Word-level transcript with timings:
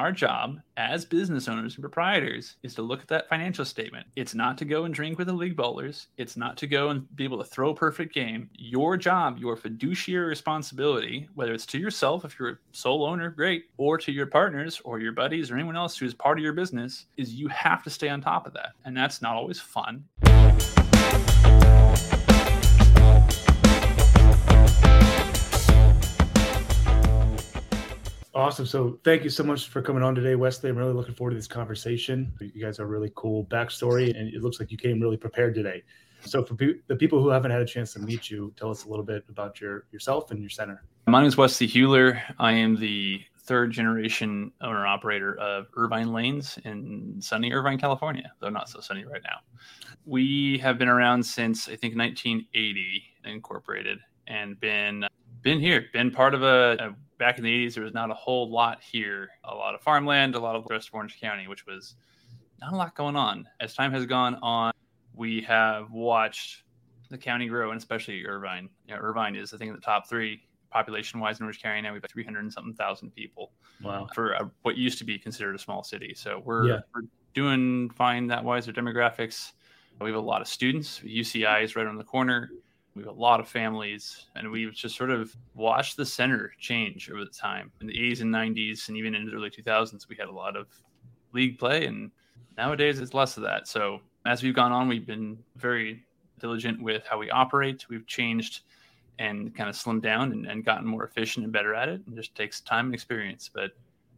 Our 0.00 0.12
job 0.12 0.62
as 0.78 1.04
business 1.04 1.46
owners 1.46 1.74
and 1.74 1.82
proprietors 1.82 2.56
is 2.62 2.74
to 2.76 2.80
look 2.80 3.02
at 3.02 3.08
that 3.08 3.28
financial 3.28 3.66
statement. 3.66 4.06
It's 4.16 4.34
not 4.34 4.56
to 4.56 4.64
go 4.64 4.84
and 4.84 4.94
drink 4.94 5.18
with 5.18 5.26
the 5.26 5.34
league 5.34 5.56
bowlers. 5.56 6.06
It's 6.16 6.38
not 6.38 6.56
to 6.56 6.66
go 6.66 6.88
and 6.88 7.04
be 7.16 7.24
able 7.24 7.36
to 7.36 7.44
throw 7.44 7.68
a 7.68 7.74
perfect 7.74 8.14
game. 8.14 8.48
Your 8.54 8.96
job, 8.96 9.36
your 9.36 9.56
fiduciary 9.56 10.26
responsibility, 10.26 11.28
whether 11.34 11.52
it's 11.52 11.66
to 11.66 11.78
yourself, 11.78 12.24
if 12.24 12.38
you're 12.38 12.48
a 12.48 12.58
sole 12.72 13.04
owner, 13.04 13.28
great, 13.28 13.66
or 13.76 13.98
to 13.98 14.10
your 14.10 14.24
partners 14.24 14.80
or 14.86 15.00
your 15.00 15.12
buddies 15.12 15.50
or 15.50 15.56
anyone 15.56 15.76
else 15.76 15.98
who 15.98 16.06
is 16.06 16.14
part 16.14 16.38
of 16.38 16.42
your 16.42 16.54
business, 16.54 17.04
is 17.18 17.34
you 17.34 17.48
have 17.48 17.82
to 17.82 17.90
stay 17.90 18.08
on 18.08 18.22
top 18.22 18.46
of 18.46 18.54
that. 18.54 18.72
And 18.86 18.96
that's 18.96 19.20
not 19.20 19.36
always 19.36 19.60
fun. 19.60 20.04
Awesome. 28.40 28.64
So 28.64 28.98
thank 29.04 29.22
you 29.22 29.28
so 29.28 29.44
much 29.44 29.68
for 29.68 29.82
coming 29.82 30.02
on 30.02 30.14
today, 30.14 30.34
Wesley. 30.34 30.70
I'm 30.70 30.78
really 30.78 30.94
looking 30.94 31.14
forward 31.14 31.32
to 31.32 31.36
this 31.36 31.46
conversation. 31.46 32.32
You 32.40 32.64
guys 32.64 32.80
are 32.80 32.86
really 32.86 33.12
cool 33.14 33.44
backstory, 33.44 34.18
and 34.18 34.32
it 34.32 34.42
looks 34.42 34.58
like 34.58 34.70
you 34.70 34.78
came 34.78 34.98
really 34.98 35.18
prepared 35.18 35.54
today. 35.54 35.82
So 36.22 36.42
for 36.42 36.54
pe- 36.54 36.80
the 36.86 36.96
people 36.96 37.22
who 37.22 37.28
haven't 37.28 37.50
had 37.50 37.60
a 37.60 37.66
chance 37.66 37.92
to 37.92 37.98
meet 37.98 38.30
you, 38.30 38.50
tell 38.56 38.70
us 38.70 38.86
a 38.86 38.88
little 38.88 39.04
bit 39.04 39.26
about 39.28 39.60
your 39.60 39.84
yourself 39.92 40.30
and 40.30 40.40
your 40.40 40.48
center. 40.48 40.82
My 41.06 41.20
name 41.20 41.28
is 41.28 41.36
Wesley 41.36 41.68
Heuler. 41.68 42.18
I 42.38 42.52
am 42.52 42.76
the 42.76 43.20
third 43.42 43.72
generation 43.72 44.52
owner 44.62 44.86
operator 44.86 45.38
of 45.38 45.66
Irvine 45.76 46.14
Lanes 46.14 46.58
in 46.64 47.16
sunny 47.20 47.52
Irvine, 47.52 47.78
California, 47.78 48.32
though 48.40 48.48
not 48.48 48.70
so 48.70 48.80
sunny 48.80 49.04
right 49.04 49.22
now. 49.22 49.40
We 50.06 50.56
have 50.62 50.78
been 50.78 50.88
around 50.88 51.22
since 51.22 51.68
I 51.68 51.76
think 51.76 51.94
1980, 51.94 53.02
incorporated, 53.26 53.98
and 54.28 54.58
been 54.58 55.04
been 55.42 55.60
here, 55.60 55.84
been 55.92 56.10
part 56.10 56.32
of 56.32 56.42
a, 56.42 56.76
a 56.80 56.94
back 57.20 57.38
in 57.38 57.44
the 57.44 57.66
80s, 57.66 57.74
there 57.74 57.84
was 57.84 57.94
not 57.94 58.10
a 58.10 58.14
whole 58.14 58.50
lot 58.50 58.82
here. 58.82 59.28
A 59.44 59.54
lot 59.54 59.76
of 59.76 59.82
farmland, 59.82 60.34
a 60.34 60.40
lot 60.40 60.56
of 60.56 60.66
the 60.66 60.74
rest 60.74 60.88
of 60.88 60.94
Orange 60.94 61.20
County, 61.20 61.46
which 61.46 61.66
was 61.66 61.94
not 62.60 62.72
a 62.72 62.76
lot 62.76 62.96
going 62.96 63.14
on. 63.14 63.46
As 63.60 63.74
time 63.74 63.92
has 63.92 64.06
gone 64.06 64.36
on, 64.42 64.72
we 65.14 65.42
have 65.42 65.92
watched 65.92 66.64
the 67.10 67.18
county 67.18 67.46
grow, 67.46 67.70
and 67.70 67.78
especially 67.78 68.26
Irvine. 68.26 68.68
You 68.88 68.94
know, 68.94 69.00
Irvine 69.00 69.36
is, 69.36 69.54
I 69.54 69.58
think, 69.58 69.68
in 69.68 69.74
the 69.76 69.82
top 69.82 70.08
three 70.08 70.42
population 70.70 71.20
wise 71.20 71.38
in 71.38 71.44
Orange 71.44 71.62
County 71.62 71.82
now. 71.82 71.92
We've 71.92 72.02
got 72.02 72.10
300 72.10 72.40
and 72.40 72.52
something 72.52 72.74
thousand 72.74 73.14
people. 73.14 73.52
Wow. 73.82 74.08
For 74.14 74.32
a, 74.32 74.50
what 74.62 74.76
used 74.76 74.98
to 74.98 75.04
be 75.04 75.18
considered 75.18 75.54
a 75.54 75.58
small 75.58 75.82
city. 75.82 76.14
So 76.16 76.42
we're, 76.44 76.68
yeah. 76.68 76.80
we're 76.94 77.02
doing 77.34 77.90
fine 77.90 78.26
that 78.28 78.42
wise. 78.42 78.66
Our 78.66 78.74
demographics, 78.74 79.52
we 80.00 80.08
have 80.08 80.16
a 80.16 80.20
lot 80.20 80.40
of 80.40 80.48
students. 80.48 81.00
UCI 81.00 81.64
is 81.64 81.76
right 81.76 81.86
on 81.86 81.96
the 81.96 82.04
corner. 82.04 82.50
We 82.94 83.02
have 83.02 83.16
a 83.16 83.20
lot 83.20 83.40
of 83.40 83.48
families, 83.48 84.26
and 84.34 84.50
we've 84.50 84.72
just 84.72 84.96
sort 84.96 85.10
of 85.10 85.34
watched 85.54 85.96
the 85.96 86.04
center 86.04 86.52
change 86.58 87.10
over 87.10 87.24
the 87.24 87.30
time. 87.30 87.70
In 87.80 87.86
the 87.86 87.94
80s 87.94 88.20
and 88.22 88.34
90s, 88.34 88.88
and 88.88 88.96
even 88.96 89.14
in 89.14 89.26
the 89.26 89.32
early 89.32 89.50
2000s, 89.50 90.08
we 90.08 90.16
had 90.16 90.28
a 90.28 90.32
lot 90.32 90.56
of 90.56 90.66
league 91.32 91.58
play, 91.58 91.86
and 91.86 92.10
nowadays 92.56 92.98
it's 93.00 93.14
less 93.14 93.36
of 93.36 93.44
that. 93.44 93.68
So 93.68 94.00
as 94.26 94.42
we've 94.42 94.54
gone 94.54 94.72
on, 94.72 94.88
we've 94.88 95.06
been 95.06 95.38
very 95.56 96.04
diligent 96.40 96.82
with 96.82 97.06
how 97.06 97.18
we 97.18 97.30
operate. 97.30 97.88
We've 97.88 98.06
changed 98.06 98.62
and 99.18 99.54
kind 99.54 99.68
of 99.68 99.76
slimmed 99.76 100.02
down 100.02 100.32
and, 100.32 100.46
and 100.46 100.64
gotten 100.64 100.86
more 100.86 101.04
efficient 101.04 101.44
and 101.44 101.52
better 101.52 101.74
at 101.74 101.88
it. 101.88 102.00
It 102.06 102.16
just 102.16 102.34
takes 102.34 102.60
time 102.60 102.86
and 102.86 102.94
experience, 102.94 103.50
but 103.52 103.72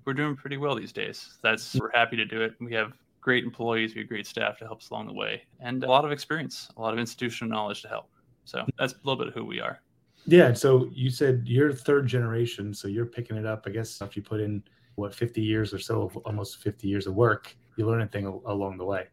we're 0.05 0.15
doing 0.15 0.37
pretty 0.37 0.57
well 0.57 0.75
these 0.75 0.93
days. 0.93 1.39
That's 1.43 1.75
we're 1.75 1.91
happy 1.93 2.17
to 2.17 2.25
do 2.25 2.41
it. 2.41 2.55
We 2.61 2.73
have 2.75 2.93
great 3.21 3.45
employees, 3.45 3.95
we 3.95 4.01
have 4.01 4.09
great 4.09 4.27
staff 4.27 4.59
to 4.59 4.65
help 4.65 4.79
us 4.79 4.91
along 4.91 5.09
the 5.09 5.13
way, 5.13 5.43
and 5.61 5.85
a 5.85 5.89
lot 5.89 6.05
of 6.05 6.13
experience, 6.13 6.69
a 6.77 6.81
lot 6.81 6.93
of 6.93 6.99
institutional 6.99 7.51
knowledge 7.51 7.83
to 7.83 7.89
help. 7.89 8.09
So 8.45 8.65
that's 8.79 8.93
a 8.93 8.97
little 9.05 9.17
bit 9.17 9.29
of 9.29 9.35
who 9.35 9.45
we 9.45 9.61
are. 9.61 9.81
Yeah. 10.27 10.53
So 10.53 10.89
you 10.93 11.11
said 11.11 11.43
you're 11.47 11.73
third 11.73 12.07
generation, 12.07 12.75
so 12.75 12.89
you're 12.89 13.07
picking 13.07 13.37
it 13.37 13.47
up. 13.47 13.65
I 13.67 13.71
guess 13.71 14.01
if 14.01 14.17
you 14.17 14.23
put 14.23 14.41
in 14.41 14.63
what 14.97 15.15
50 15.15 15.41
years 15.41 15.73
or 15.73 15.79
so 15.79 16.03
of 16.03 16.17
almost 16.19 16.59
50 16.63 16.87
years 16.87 17.07
of 17.07 17.15
work, 17.15 17.57
you 17.77 17.87
learn 17.87 18.03
a 18.03 18.07
thing 18.07 18.27
along 18.27 18.77
the 18.79 18.85
way. 18.85 19.07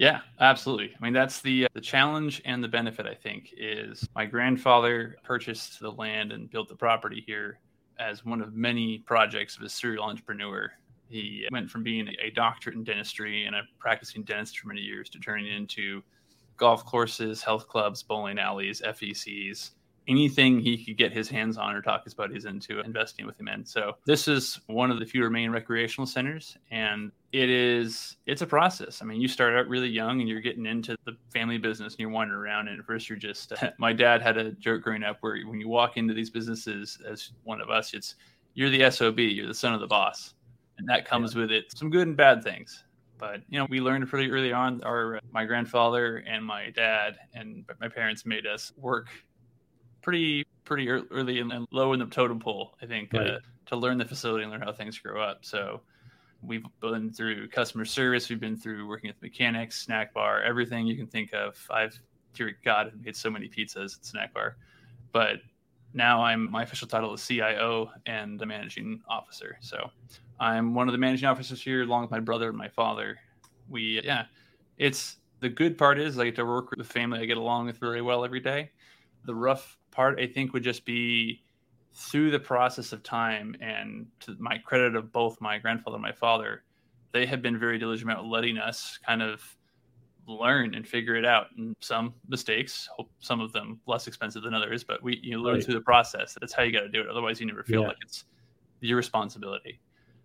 Yeah, 0.00 0.20
absolutely. 0.40 0.94
I 0.98 1.04
mean, 1.04 1.12
that's 1.12 1.42
the 1.42 1.66
the 1.74 1.80
challenge 1.80 2.40
and 2.46 2.64
the 2.64 2.68
benefit. 2.68 3.06
I 3.06 3.14
think 3.14 3.52
is 3.56 4.08
my 4.14 4.24
grandfather 4.24 5.16
purchased 5.24 5.78
the 5.78 5.92
land 5.92 6.32
and 6.32 6.50
built 6.50 6.68
the 6.68 6.74
property 6.74 7.22
here 7.26 7.58
as 7.98 8.24
one 8.24 8.40
of 8.40 8.54
many 8.54 8.98
projects 9.00 9.56
of 9.56 9.62
a 9.62 9.68
serial 9.68 10.04
entrepreneur. 10.04 10.72
He 11.10 11.46
went 11.50 11.70
from 11.70 11.82
being 11.82 12.08
a 12.22 12.30
doctorate 12.30 12.76
in 12.76 12.84
dentistry 12.84 13.44
and 13.44 13.54
a 13.54 13.62
practicing 13.78 14.22
dentist 14.22 14.58
for 14.58 14.68
many 14.68 14.80
years 14.80 15.10
to 15.10 15.18
turning 15.18 15.52
into 15.52 16.02
golf 16.60 16.84
courses, 16.84 17.42
health 17.42 17.66
clubs, 17.66 18.02
bowling 18.02 18.38
alleys, 18.38 18.82
FECs, 18.82 19.70
anything 20.06 20.60
he 20.60 20.84
could 20.84 20.98
get 20.98 21.12
his 21.12 21.28
hands 21.28 21.56
on 21.56 21.74
or 21.74 21.80
talk 21.80 22.04
his 22.04 22.12
buddies 22.12 22.44
into 22.44 22.80
investing 22.80 23.24
with 23.26 23.40
him 23.40 23.48
in. 23.48 23.64
So 23.64 23.96
this 24.04 24.28
is 24.28 24.60
one 24.66 24.90
of 24.90 24.98
the 24.98 25.06
few 25.06 25.24
remaining 25.24 25.52
recreational 25.52 26.06
centers 26.06 26.58
and 26.70 27.10
it 27.32 27.48
is 27.48 28.16
it's 28.26 28.42
a 28.42 28.46
process. 28.46 29.00
I 29.00 29.06
mean, 29.06 29.20
you 29.20 29.28
start 29.28 29.54
out 29.54 29.68
really 29.68 29.88
young 29.88 30.20
and 30.20 30.28
you're 30.28 30.40
getting 30.40 30.66
into 30.66 30.96
the 31.06 31.16
family 31.32 31.58
business 31.58 31.94
and 31.94 32.00
you're 32.00 32.10
wandering 32.10 32.40
around 32.40 32.68
and 32.68 32.78
at 32.78 32.84
first 32.84 33.08
you're 33.08 33.18
just 33.18 33.52
my 33.78 33.92
dad 33.92 34.20
had 34.20 34.36
a 34.36 34.52
joke 34.52 34.82
growing 34.82 35.02
up 35.02 35.18
where 35.20 35.40
when 35.46 35.60
you 35.60 35.68
walk 35.68 35.96
into 35.96 36.12
these 36.12 36.30
businesses 36.30 36.98
as 37.08 37.32
one 37.44 37.60
of 37.60 37.70
us, 37.70 37.94
it's 37.94 38.16
you're 38.52 38.70
the 38.70 38.90
SOB, 38.90 39.18
you're 39.18 39.46
the 39.46 39.54
son 39.54 39.72
of 39.72 39.80
the 39.80 39.86
boss. 39.86 40.34
And 40.78 40.88
that 40.88 41.06
comes 41.06 41.34
yeah. 41.34 41.42
with 41.42 41.52
it 41.52 41.72
some 41.76 41.88
good 41.88 42.06
and 42.06 42.16
bad 42.16 42.42
things. 42.42 42.84
But 43.20 43.42
you 43.48 43.58
know, 43.58 43.66
we 43.68 43.80
learned 43.80 44.08
pretty 44.08 44.30
early 44.30 44.52
on. 44.52 44.82
Our 44.82 45.20
my 45.30 45.44
grandfather 45.44 46.16
and 46.26 46.44
my 46.44 46.70
dad 46.70 47.18
and 47.34 47.64
my 47.80 47.88
parents 47.88 48.24
made 48.24 48.46
us 48.46 48.72
work 48.76 49.08
pretty 50.02 50.46
pretty 50.64 50.88
early 50.88 51.40
and 51.40 51.66
low 51.70 51.92
in 51.92 52.00
the 52.00 52.06
totem 52.06 52.40
pole. 52.40 52.76
I 52.82 52.86
think 52.86 53.14
uh, 53.14 53.18
right. 53.18 53.30
uh, 53.32 53.38
to 53.66 53.76
learn 53.76 53.98
the 53.98 54.04
facility 54.04 54.44
and 54.44 54.52
learn 54.52 54.62
how 54.62 54.72
things 54.72 54.98
grow 54.98 55.22
up. 55.22 55.44
So 55.44 55.82
we've 56.42 56.64
been 56.80 57.12
through 57.12 57.48
customer 57.48 57.84
service. 57.84 58.28
We've 58.28 58.40
been 58.40 58.56
through 58.56 58.88
working 58.88 59.08
with 59.08 59.20
mechanics, 59.20 59.82
snack 59.82 60.14
bar, 60.14 60.42
everything 60.42 60.86
you 60.86 60.96
can 60.96 61.06
think 61.06 61.32
of. 61.34 61.56
I've 61.70 61.98
dear 62.32 62.56
God, 62.64 62.86
I've 62.88 63.04
made 63.04 63.16
so 63.16 63.30
many 63.30 63.48
pizzas 63.48 63.98
at 63.98 64.04
snack 64.04 64.32
bar, 64.32 64.56
but 65.12 65.40
now 65.92 66.22
I'm 66.22 66.50
my 66.50 66.62
official 66.62 66.88
title 66.88 67.12
is 67.14 67.26
CIO 67.26 67.90
and 68.06 68.38
the 68.38 68.46
managing 68.46 69.02
officer. 69.08 69.58
So 69.60 69.90
I'm 70.40 70.74
one 70.74 70.88
of 70.88 70.92
the 70.92 70.98
managing 70.98 71.28
officers 71.28 71.62
here, 71.62 71.82
along 71.82 72.02
with 72.02 72.10
my 72.10 72.20
brother 72.20 72.48
and 72.48 72.56
my 72.56 72.68
father. 72.68 73.18
We, 73.68 74.00
yeah, 74.02 74.24
it's 74.78 75.18
the 75.40 75.48
good 75.48 75.76
part 75.76 76.00
is 76.00 76.18
I 76.18 76.24
get 76.24 76.36
to 76.36 76.44
work 76.44 76.70
with 76.70 76.78
the 76.78 76.84
family 76.84 77.20
I 77.20 77.26
get 77.26 77.36
along 77.36 77.66
with 77.66 77.78
very 77.78 78.02
well 78.02 78.24
every 78.24 78.40
day. 78.40 78.70
The 79.26 79.34
rough 79.34 79.76
part, 79.90 80.18
I 80.18 80.26
think, 80.26 80.52
would 80.54 80.62
just 80.62 80.84
be 80.84 81.42
through 81.92 82.30
the 82.30 82.40
process 82.40 82.92
of 82.92 83.02
time 83.02 83.54
and 83.60 84.06
to 84.20 84.36
my 84.38 84.56
credit 84.58 84.96
of 84.96 85.12
both 85.12 85.40
my 85.40 85.58
grandfather 85.58 85.96
and 85.96 86.02
my 86.02 86.12
father, 86.12 86.62
they 87.12 87.26
have 87.26 87.42
been 87.42 87.58
very 87.58 87.78
diligent 87.78 88.10
about 88.10 88.24
letting 88.24 88.56
us 88.58 88.98
kind 89.04 89.22
of 89.22 89.42
learn 90.26 90.74
and 90.74 90.86
figure 90.86 91.16
it 91.16 91.24
out. 91.24 91.46
And 91.56 91.74
some 91.80 92.14
mistakes, 92.28 92.88
some 93.18 93.40
of 93.40 93.52
them 93.52 93.80
less 93.86 94.06
expensive 94.06 94.42
than 94.42 94.54
others, 94.54 94.84
but 94.84 95.02
we 95.02 95.18
you 95.22 95.38
learn 95.38 95.56
right. 95.56 95.64
through 95.64 95.74
the 95.74 95.80
process. 95.80 96.36
That's 96.40 96.52
how 96.52 96.62
you 96.62 96.72
got 96.72 96.80
to 96.80 96.88
do 96.88 97.00
it. 97.00 97.08
Otherwise, 97.08 97.40
you 97.40 97.46
never 97.46 97.62
feel 97.62 97.82
yeah. 97.82 97.88
like 97.88 97.98
it's 98.02 98.24
your 98.80 98.96
responsibility. 98.96 99.80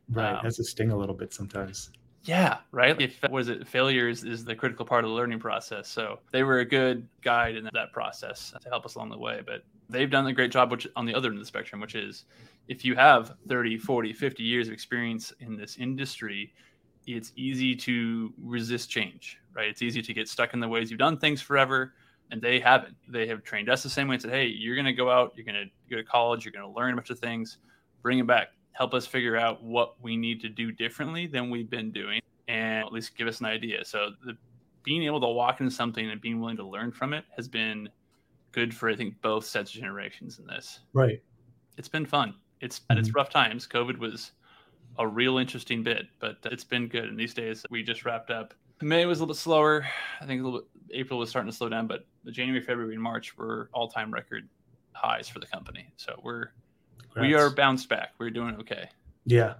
Right. 0.10 0.34
Um, 0.34 0.44
has 0.44 0.58
to 0.58 0.64
sting 0.64 0.92
a 0.92 0.98
little 0.98 1.16
bit 1.16 1.34
sometimes. 1.34 1.92
Yeah, 2.24 2.58
right. 2.72 3.00
If 3.00 3.20
was 3.30 3.50
it 3.50 3.68
failures 3.68 4.24
is 4.24 4.44
the 4.44 4.56
critical 4.56 4.84
part 4.84 5.04
of 5.04 5.12
the 5.12 5.16
learning 5.16 5.40
process. 5.40 5.88
So 5.88 6.20
they 6.32 6.42
were 6.42 6.60
a 6.60 6.66
good 6.66 7.08
guide 7.22 7.56
in 7.56 7.70
that 7.74 7.94
process 7.94 8.54
to 8.60 8.70
help 8.70 8.86
us 8.86 8.96
along 8.96 9.10
the 9.10 9.18
way. 9.18 9.42
But 9.46 9.64
they've 9.90 10.10
done 10.10 10.26
a 10.26 10.34
great 10.34 10.52
job 10.52 10.72
which 10.72 10.88
on 10.96 11.06
the 11.06 11.14
other 11.14 11.30
end 11.30 11.38
of 11.38 11.42
the 11.42 11.48
spectrum, 11.48 11.80
which 11.82 11.94
is 11.94 12.26
if 12.68 12.84
you 12.84 12.96
have 12.96 13.36
30, 13.48 13.78
40, 13.78 14.12
50 14.12 14.44
years 14.44 14.68
of 14.68 14.74
experience 14.74 15.34
in 15.40 15.56
this 15.56 15.78
industry, 15.78 16.52
it's 17.06 17.32
easy 17.36 17.76
to 17.76 18.34
resist 18.42 18.90
change, 18.90 19.40
right? 19.56 19.68
It's 19.68 19.84
easy 19.84 20.02
to 20.02 20.14
get 20.14 20.28
stuck 20.28 20.56
in 20.56 20.60
the 20.60 20.68
ways 20.68 20.90
you've 20.90 21.00
done 21.00 21.18
things 21.18 21.42
forever. 21.42 21.94
And 22.32 22.42
they 22.42 22.60
haven't. 22.60 22.96
They 23.08 23.28
have 23.28 23.44
trained 23.44 23.70
us 23.70 23.84
the 23.84 23.90
same 23.90 24.08
way 24.08 24.16
and 24.16 24.22
said, 24.24 24.32
hey, 24.32 24.48
you're 24.48 24.76
going 24.76 24.88
to 24.88 24.94
go 24.94 25.12
out, 25.12 25.34
you're 25.36 25.46
going 25.46 25.64
to 25.64 25.70
go 25.92 25.98
to 25.98 26.04
college, 26.04 26.44
you're 26.44 26.52
going 26.52 26.66
to 26.66 26.76
learn 26.76 26.94
a 26.94 26.96
bunch 26.96 27.12
of 27.12 27.20
things, 27.20 27.60
bring 28.02 28.18
it 28.18 28.26
back, 28.26 28.48
help 28.76 28.94
us 28.94 29.06
figure 29.06 29.38
out 29.38 29.64
what 29.64 29.96
we 30.02 30.18
need 30.18 30.42
to 30.42 30.50
do 30.50 30.72
differently 30.72 31.28
than 31.28 31.50
we've 31.50 31.70
been 31.70 31.92
doing, 31.92 32.22
and 32.48 32.86
at 32.86 32.92
least 32.92 33.18
give 33.18 33.28
us 33.28 33.40
an 33.40 33.46
idea. 33.46 33.84
So, 33.86 34.12
the, 34.26 34.38
being 34.84 35.04
able 35.04 35.20
to 35.22 35.28
walk 35.28 35.62
into 35.62 35.72
something 35.72 36.10
and 36.10 36.22
being 36.22 36.40
willing 36.40 36.58
to 36.58 36.66
learn 36.66 36.92
from 36.92 37.14
it 37.14 37.26
has 37.36 37.48
been 37.48 37.90
good 38.52 38.74
for, 38.74 38.90
I 38.90 38.96
think, 38.96 39.20
both 39.22 39.46
sets 39.46 39.74
of 39.74 39.82
generations 39.82 40.40
in 40.40 40.46
this. 40.46 40.82
Right. 40.94 41.22
It's 41.78 41.88
been 41.88 42.06
fun. 42.06 42.36
It's 42.62 42.80
mm-hmm. 42.80 43.00
it's 43.00 43.14
rough 43.14 43.30
times. 43.30 43.68
COVID 43.68 43.98
was 43.98 44.32
a 45.00 45.08
real 45.08 45.38
interesting 45.38 45.84
bit, 45.84 46.06
but 46.20 46.38
it's 46.46 46.64
been 46.64 46.88
good. 46.88 47.06
And 47.06 47.20
these 47.20 47.34
days, 47.34 47.66
we 47.70 47.82
just 47.82 48.06
wrapped 48.06 48.30
up. 48.30 48.54
May 48.82 49.06
was 49.06 49.20
a 49.20 49.24
little 49.24 49.34
bit 49.34 49.40
slower. 49.40 49.86
I 50.22 50.26
think 50.26 50.42
a 50.42 50.44
little 50.44 50.60
bit, 50.60 51.00
April 51.00 51.18
was 51.20 51.30
starting 51.30 51.50
to 51.50 51.56
slow 51.56 51.70
down, 51.70 51.88
but 51.88 52.06
the 52.24 52.32
January, 52.32 52.62
February, 52.62 52.94
and 52.94 53.02
March 53.02 53.38
were 53.38 53.70
all 53.74 53.88
time 53.88 54.14
record 54.14 54.48
highs 54.94 55.28
for 55.28 55.40
the 55.40 55.48
company. 55.48 55.88
So 55.98 56.20
we're 56.24 56.50
Congrats. 57.00 57.28
we 57.28 57.34
are 57.34 57.50
bounced 57.50 57.90
back. 57.90 58.14
We're 58.18 58.30
doing 58.30 58.56
okay. 58.58 58.90
Yeah, 59.26 59.56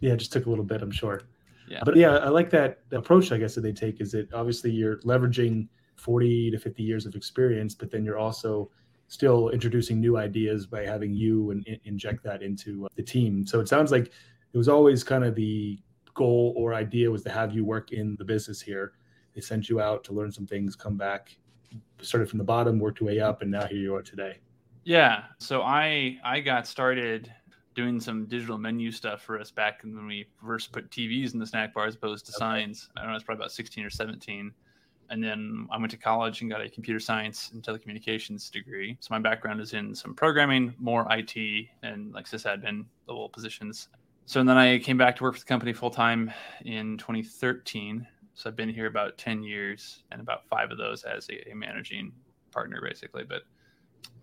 yeah. 0.00 0.12
It 0.12 0.18
just 0.18 0.32
took 0.32 0.46
a 0.46 0.50
little 0.50 0.64
bit, 0.64 0.82
I'm 0.82 0.90
sure. 0.90 1.22
Yeah. 1.68 1.80
But 1.84 1.96
yeah, 1.96 2.16
I 2.18 2.28
like 2.28 2.50
that 2.50 2.80
approach. 2.92 3.32
I 3.32 3.38
guess 3.38 3.54
that 3.56 3.62
they 3.62 3.72
take 3.72 4.00
is 4.00 4.12
that 4.12 4.32
obviously 4.32 4.70
you're 4.70 4.98
leveraging 4.98 5.68
40 5.96 6.52
to 6.52 6.58
50 6.58 6.82
years 6.82 7.06
of 7.06 7.14
experience, 7.14 7.74
but 7.74 7.90
then 7.90 8.04
you're 8.04 8.18
also 8.18 8.70
still 9.08 9.50
introducing 9.50 10.00
new 10.00 10.16
ideas 10.16 10.66
by 10.66 10.84
having 10.84 11.12
you 11.14 11.50
and 11.50 11.66
in, 11.66 11.78
inject 11.84 12.22
that 12.24 12.42
into 12.42 12.86
uh, 12.86 12.88
the 12.96 13.02
team. 13.02 13.46
So 13.46 13.60
it 13.60 13.68
sounds 13.68 13.90
like 13.90 14.12
it 14.52 14.58
was 14.58 14.68
always 14.68 15.04
kind 15.04 15.24
of 15.24 15.34
the 15.34 15.78
goal 16.14 16.54
or 16.56 16.74
idea 16.74 17.10
was 17.10 17.22
to 17.22 17.30
have 17.30 17.52
you 17.52 17.64
work 17.64 17.92
in 17.92 18.16
the 18.18 18.24
business 18.24 18.60
here. 18.60 18.92
They 19.34 19.40
sent 19.40 19.68
you 19.68 19.80
out 19.80 20.02
to 20.04 20.12
learn 20.12 20.32
some 20.32 20.46
things, 20.46 20.74
come 20.74 20.96
back, 20.96 21.36
started 22.00 22.28
from 22.28 22.38
the 22.38 22.44
bottom, 22.44 22.78
worked 22.78 23.00
your 23.00 23.08
way 23.08 23.20
up, 23.20 23.42
and 23.42 23.50
now 23.50 23.66
here 23.66 23.78
you 23.78 23.94
are 23.94 24.02
today. 24.02 24.38
Yeah. 24.86 25.24
So 25.38 25.62
I 25.62 26.16
I 26.24 26.38
got 26.38 26.64
started 26.64 27.32
doing 27.74 28.00
some 28.00 28.24
digital 28.26 28.56
menu 28.56 28.92
stuff 28.92 29.20
for 29.20 29.38
us 29.38 29.50
back 29.50 29.82
when 29.82 30.06
we 30.06 30.26
first 30.40 30.70
put 30.70 30.88
TVs 30.90 31.34
in 31.34 31.40
the 31.40 31.46
snack 31.46 31.74
bar 31.74 31.86
as 31.86 31.96
opposed 31.96 32.24
to 32.26 32.32
okay. 32.32 32.38
signs. 32.38 32.88
I 32.96 33.00
don't 33.00 33.10
know, 33.10 33.16
it's 33.16 33.24
probably 33.24 33.42
about 33.42 33.50
16 33.50 33.84
or 33.84 33.90
17. 33.90 34.52
And 35.10 35.22
then 35.22 35.66
I 35.72 35.78
went 35.78 35.90
to 35.90 35.96
college 35.96 36.40
and 36.40 36.48
got 36.48 36.60
a 36.60 36.70
computer 36.70 37.00
science 37.00 37.50
and 37.52 37.64
telecommunications 37.64 38.48
degree. 38.48 38.96
So 39.00 39.08
my 39.10 39.18
background 39.18 39.60
is 39.60 39.72
in 39.72 39.92
some 39.92 40.14
programming, 40.14 40.72
more 40.78 41.04
IT, 41.10 41.66
and 41.82 42.12
like 42.12 42.26
sysadmin 42.26 42.84
level 43.08 43.28
positions. 43.28 43.88
So 44.24 44.38
and 44.38 44.48
then 44.48 44.56
I 44.56 44.78
came 44.78 44.96
back 44.96 45.16
to 45.16 45.24
work 45.24 45.34
for 45.34 45.40
the 45.40 45.46
company 45.46 45.72
full 45.72 45.90
time 45.90 46.32
in 46.64 46.96
2013. 46.96 48.06
So 48.34 48.48
I've 48.48 48.56
been 48.56 48.68
here 48.68 48.86
about 48.86 49.18
10 49.18 49.42
years 49.42 50.04
and 50.12 50.20
about 50.20 50.46
five 50.48 50.70
of 50.70 50.78
those 50.78 51.02
as 51.02 51.28
a, 51.28 51.50
a 51.50 51.54
managing 51.56 52.12
partner, 52.52 52.80
basically. 52.80 53.24
But 53.24 53.42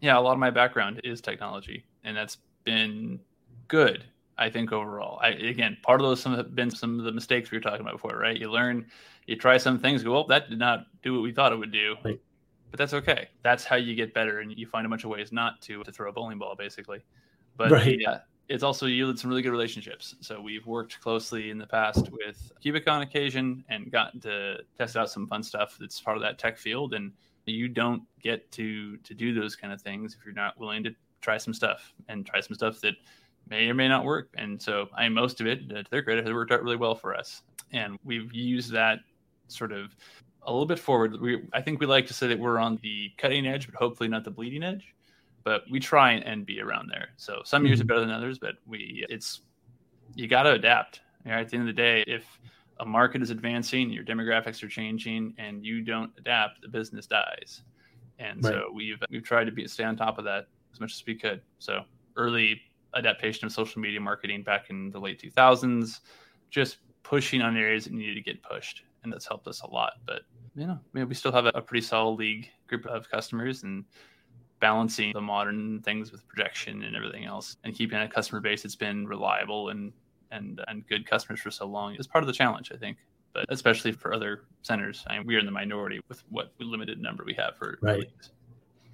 yeah, 0.02 0.18
a 0.18 0.22
lot 0.22 0.34
of 0.34 0.40
my 0.40 0.50
background 0.50 1.02
is 1.04 1.22
technology, 1.22 1.86
and 2.04 2.16
that's 2.16 2.38
been 2.64 3.20
good. 3.68 4.04
I 4.38 4.50
think 4.50 4.72
overall. 4.72 5.20
I 5.22 5.30
again, 5.30 5.78
part 5.84 6.02
of 6.02 6.08
those 6.08 6.24
have 6.24 6.56
been 6.56 6.72
some 6.72 7.00
of 7.00 7.06
the 7.06 7.12
mistakes 7.12 7.52
we 7.52 7.58
were 7.58 7.62
talking 7.62 7.82
about 7.82 7.94
before, 7.94 8.18
right? 8.18 8.38
You 8.38 8.52
learn, 8.52 8.88
you 9.28 9.36
try 9.36 9.58
some 9.58 9.80
things, 9.80 10.04
go, 10.04 10.12
well, 10.12 10.28
that 10.28 10.50
did 10.50 10.60
not 10.60 10.88
do 11.04 11.14
what 11.14 11.22
we 11.22 11.32
thought 11.32 11.54
it 11.54 11.58
would 11.58 11.72
do. 11.72 11.96
Right. 12.04 12.20
But 12.72 12.80
that's 12.80 12.94
okay. 12.96 13.30
That's 13.44 13.64
how 13.64 13.76
you 13.76 13.96
get 13.96 14.14
better, 14.16 14.40
and 14.40 14.52
you 14.58 14.66
find 14.66 14.86
a 14.86 14.90
bunch 14.90 15.04
of 15.04 15.12
ways 15.12 15.32
not 15.32 15.62
to 15.64 15.84
to 15.84 15.92
throw 15.92 16.10
a 16.10 16.12
bowling 16.12 16.40
ball, 16.40 16.56
basically. 16.56 17.04
But 17.56 17.70
right. 17.70 18.00
yeah, 18.00 18.20
it's 18.50 18.64
also 18.64 18.88
yielded 18.88 19.20
some 19.20 19.30
really 19.30 19.42
good 19.42 19.52
relationships. 19.52 20.16
So 20.22 20.42
we've 20.42 20.66
worked 20.66 21.00
closely 21.00 21.50
in 21.50 21.58
the 21.58 21.68
past 21.68 22.10
with 22.12 22.52
Cubic 22.62 22.88
on 22.88 23.02
occasion 23.02 23.64
and 23.70 23.92
gotten 23.92 24.20
to 24.22 24.58
test 24.78 24.98
out 24.98 25.10
some 25.10 25.28
fun 25.28 25.44
stuff 25.44 25.78
that's 25.80 26.00
part 26.02 26.18
of 26.18 26.24
that 26.24 26.40
tech 26.40 26.58
field. 26.58 26.94
And 26.94 27.12
you 27.52 27.68
don't 27.68 28.04
get 28.22 28.52
to 28.54 28.98
to 28.98 29.14
do 29.14 29.34
those 29.34 29.56
kind 29.56 29.74
of 29.74 29.82
things 29.82 30.16
if 30.18 30.26
you're 30.26 30.34
not 30.34 30.58
willing 30.60 30.84
to 30.84 30.96
try 31.22 31.38
some 31.38 31.54
stuff 31.54 31.94
and 32.10 32.26
try 32.26 32.40
some 32.42 32.56
stuff 32.56 32.80
that 32.82 32.96
may 33.50 33.68
or 33.70 33.74
may 33.74 33.88
not 33.88 34.06
work. 34.06 34.30
And 34.38 34.62
so, 34.62 34.88
I 34.96 35.04
mean, 35.04 35.14
most 35.14 35.42
of 35.42 35.48
it, 35.48 35.70
to 35.70 35.84
their 35.90 36.04
credit, 36.04 36.26
has 36.26 36.34
worked 36.34 36.52
out 36.52 36.64
really 36.64 36.76
well 36.76 36.96
for 36.96 37.16
us. 37.16 37.42
And 37.72 37.98
we've 38.04 38.34
used 38.34 38.72
that 38.72 39.00
sort 39.48 39.72
of 39.72 39.96
a 40.44 40.52
little 40.52 40.66
bit 40.66 40.80
forward. 40.80 41.20
We, 41.20 41.44
I 41.54 41.62
think 41.62 41.80
we 41.80 41.86
like 41.86 42.08
to 42.08 42.14
say 42.14 42.28
that 42.28 42.40
we're 42.40 42.60
on 42.60 42.80
the 42.82 43.12
cutting 43.18 43.46
edge, 43.48 43.66
but 43.66 43.76
hopefully 43.76 44.10
not 44.10 44.24
the 44.24 44.32
bleeding 44.32 44.64
edge. 44.64 44.94
But 45.44 45.64
we 45.70 45.80
try 45.80 46.14
and 46.14 46.46
be 46.46 46.62
around 46.62 46.90
there. 46.90 47.10
So 47.18 47.42
some 47.44 47.66
years 47.66 47.80
are 47.80 47.84
mm-hmm. 47.84 47.88
better 47.88 48.00
than 48.02 48.12
others, 48.12 48.40
but 48.40 48.56
we 48.66 49.06
it's 49.10 49.42
you 50.16 50.28
got 50.28 50.44
to 50.44 50.52
adapt. 50.52 51.02
Right? 51.26 51.42
At 51.42 51.50
the 51.50 51.58
end 51.58 51.68
of 51.68 51.76
the 51.76 51.82
day, 51.82 52.04
if 52.08 52.24
a 52.80 52.86
market 52.86 53.22
is 53.22 53.30
advancing, 53.30 53.90
your 53.90 54.04
demographics 54.04 54.64
are 54.64 54.68
changing, 54.68 55.34
and 55.38 55.66
you 55.66 55.82
don't 55.82 56.12
adapt, 56.18 56.62
the 56.62 56.68
business 56.68 57.08
dies. 57.08 57.62
And 58.20 58.44
right. 58.44 58.54
so 58.54 58.72
we've 58.74 59.02
we've 59.10 59.24
tried 59.24 59.46
to 59.46 59.52
be 59.52 59.68
stay 59.68 59.84
on 59.84 59.96
top 59.96 60.18
of 60.18 60.26
that 60.26 60.48
as 60.74 60.80
much 60.80 60.94
as 60.94 61.04
we 61.06 61.16
could. 61.16 61.42
So 61.60 61.82
early 62.16 62.62
adaptation 62.96 63.46
of 63.46 63.52
social 63.52 63.82
media 63.82 64.00
marketing 64.00 64.44
back 64.44 64.70
in 64.70 64.92
the 64.92 65.00
late 65.00 65.22
2000s, 65.22 66.00
just 66.50 66.78
pushing 67.04 67.42
on 67.42 67.58
areas 67.58 67.86
that 67.86 67.94
needed 67.94 68.16
to 68.16 68.22
get 68.22 68.42
pushed. 68.44 68.84
And 69.04 69.12
that's 69.12 69.28
helped 69.28 69.48
us 69.48 69.62
a 69.62 69.68
lot. 69.68 69.94
But, 70.06 70.22
you 70.56 70.68
know, 70.68 70.74
I 70.74 70.98
mean, 70.98 71.10
we 71.10 71.16
still 71.16 71.32
have 71.32 71.46
a, 71.46 71.52
a 71.56 71.62
pretty 71.62 71.86
solid 71.86 72.20
league 72.20 72.50
group 72.68 72.86
of 72.86 73.10
customers 73.10 73.64
and 73.64 73.84
balancing 74.60 75.12
the 75.14 75.22
modern 75.22 75.82
things 75.82 76.12
with 76.12 76.26
projection 76.28 76.84
and 76.84 76.96
everything 76.96 77.26
else 77.26 77.58
and 77.66 77.76
keeping 77.76 78.00
a 78.00 78.08
customer 78.08 78.40
base 78.40 78.64
that's 78.64 78.76
been 78.76 79.06
reliable 79.06 79.70
and, 79.70 79.92
and, 80.34 80.62
and 80.68 80.86
good 80.88 81.06
customers 81.06 81.40
for 81.40 81.52
so 81.52 81.66
long 81.66 81.96
is 81.96 82.08
part 82.08 82.24
of 82.24 82.28
the 82.28 82.34
challenge, 82.34 82.72
I 82.74 82.78
think 82.78 82.98
but 83.34 83.46
especially 83.50 83.92
for 83.92 84.14
other 84.14 84.44
centers, 84.62 85.04
I 85.08 85.18
mean, 85.18 85.28
we 85.28 85.36
are 85.36 85.40
in 85.40 85.46
the 85.46 85.52
minority 85.52 86.00
with 86.08 86.24
what 86.30 86.54
limited 86.60 87.02
number 87.02 87.24
we 87.26 87.34
have 87.34 87.58
for 87.58 87.78
right. 87.82 88.00
Leagues. 88.00 88.32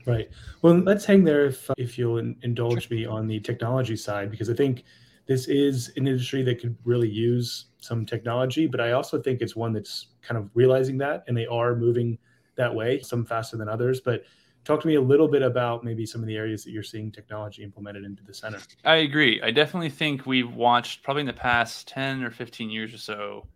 Right. 0.06 0.30
Well, 0.62 0.76
let's 0.76 1.06
hang 1.06 1.24
there 1.24 1.46
if 1.46 1.70
uh, 1.70 1.74
if 1.78 1.98
you'll 1.98 2.18
indulge 2.18 2.88
sure. 2.88 2.98
me 2.98 3.06
on 3.06 3.28
the 3.28 3.40
technology 3.42 3.98
side 3.98 4.32
because 4.32 4.50
I 4.50 4.54
think 4.54 4.86
this 5.28 5.48
is 5.48 5.92
an 5.98 6.08
industry 6.08 6.42
that 6.44 6.60
could 6.60 6.76
really 6.86 7.10
use 7.10 7.66
some 7.80 8.06
technology, 8.06 8.66
but 8.66 8.80
I 8.82 8.94
also 8.94 9.22
think 9.22 9.42
it's 9.42 9.56
one 9.56 9.74
that's 9.74 10.08
kind 10.22 10.38
of 10.38 10.50
realizing 10.56 10.98
that 11.00 11.24
and 11.28 11.38
they 11.38 11.46
are 11.46 11.76
moving 11.76 12.18
that 12.56 12.74
way, 12.74 13.02
some 13.02 13.26
faster 13.26 13.58
than 13.58 13.70
others. 13.70 14.02
But 14.02 14.24
talk 14.70 14.82
to 14.82 14.88
me 14.88 14.96
a 14.96 15.02
little 15.02 15.28
bit 15.28 15.42
about 15.42 15.84
maybe 15.84 16.06
some 16.06 16.22
of 16.22 16.28
the 16.28 16.36
areas 16.36 16.64
that 16.64 16.70
you're 16.70 16.84
seeing 16.84 17.12
technology 17.12 17.64
implemented 17.64 18.06
into 18.06 18.24
the 18.24 18.34
center. 18.34 18.60
I 18.86 18.98
agree. 18.98 19.42
I 19.42 19.50
definitely 19.50 19.90
think 19.90 20.28
we've 20.28 20.54
watched 20.54 21.02
probably 21.02 21.22
in 21.22 21.28
the 21.28 21.34
past 21.34 21.88
10 21.88 22.24
or 22.24 22.30
15 22.30 22.70
years 22.70 22.94
or 22.94 23.00
so, 23.00 23.48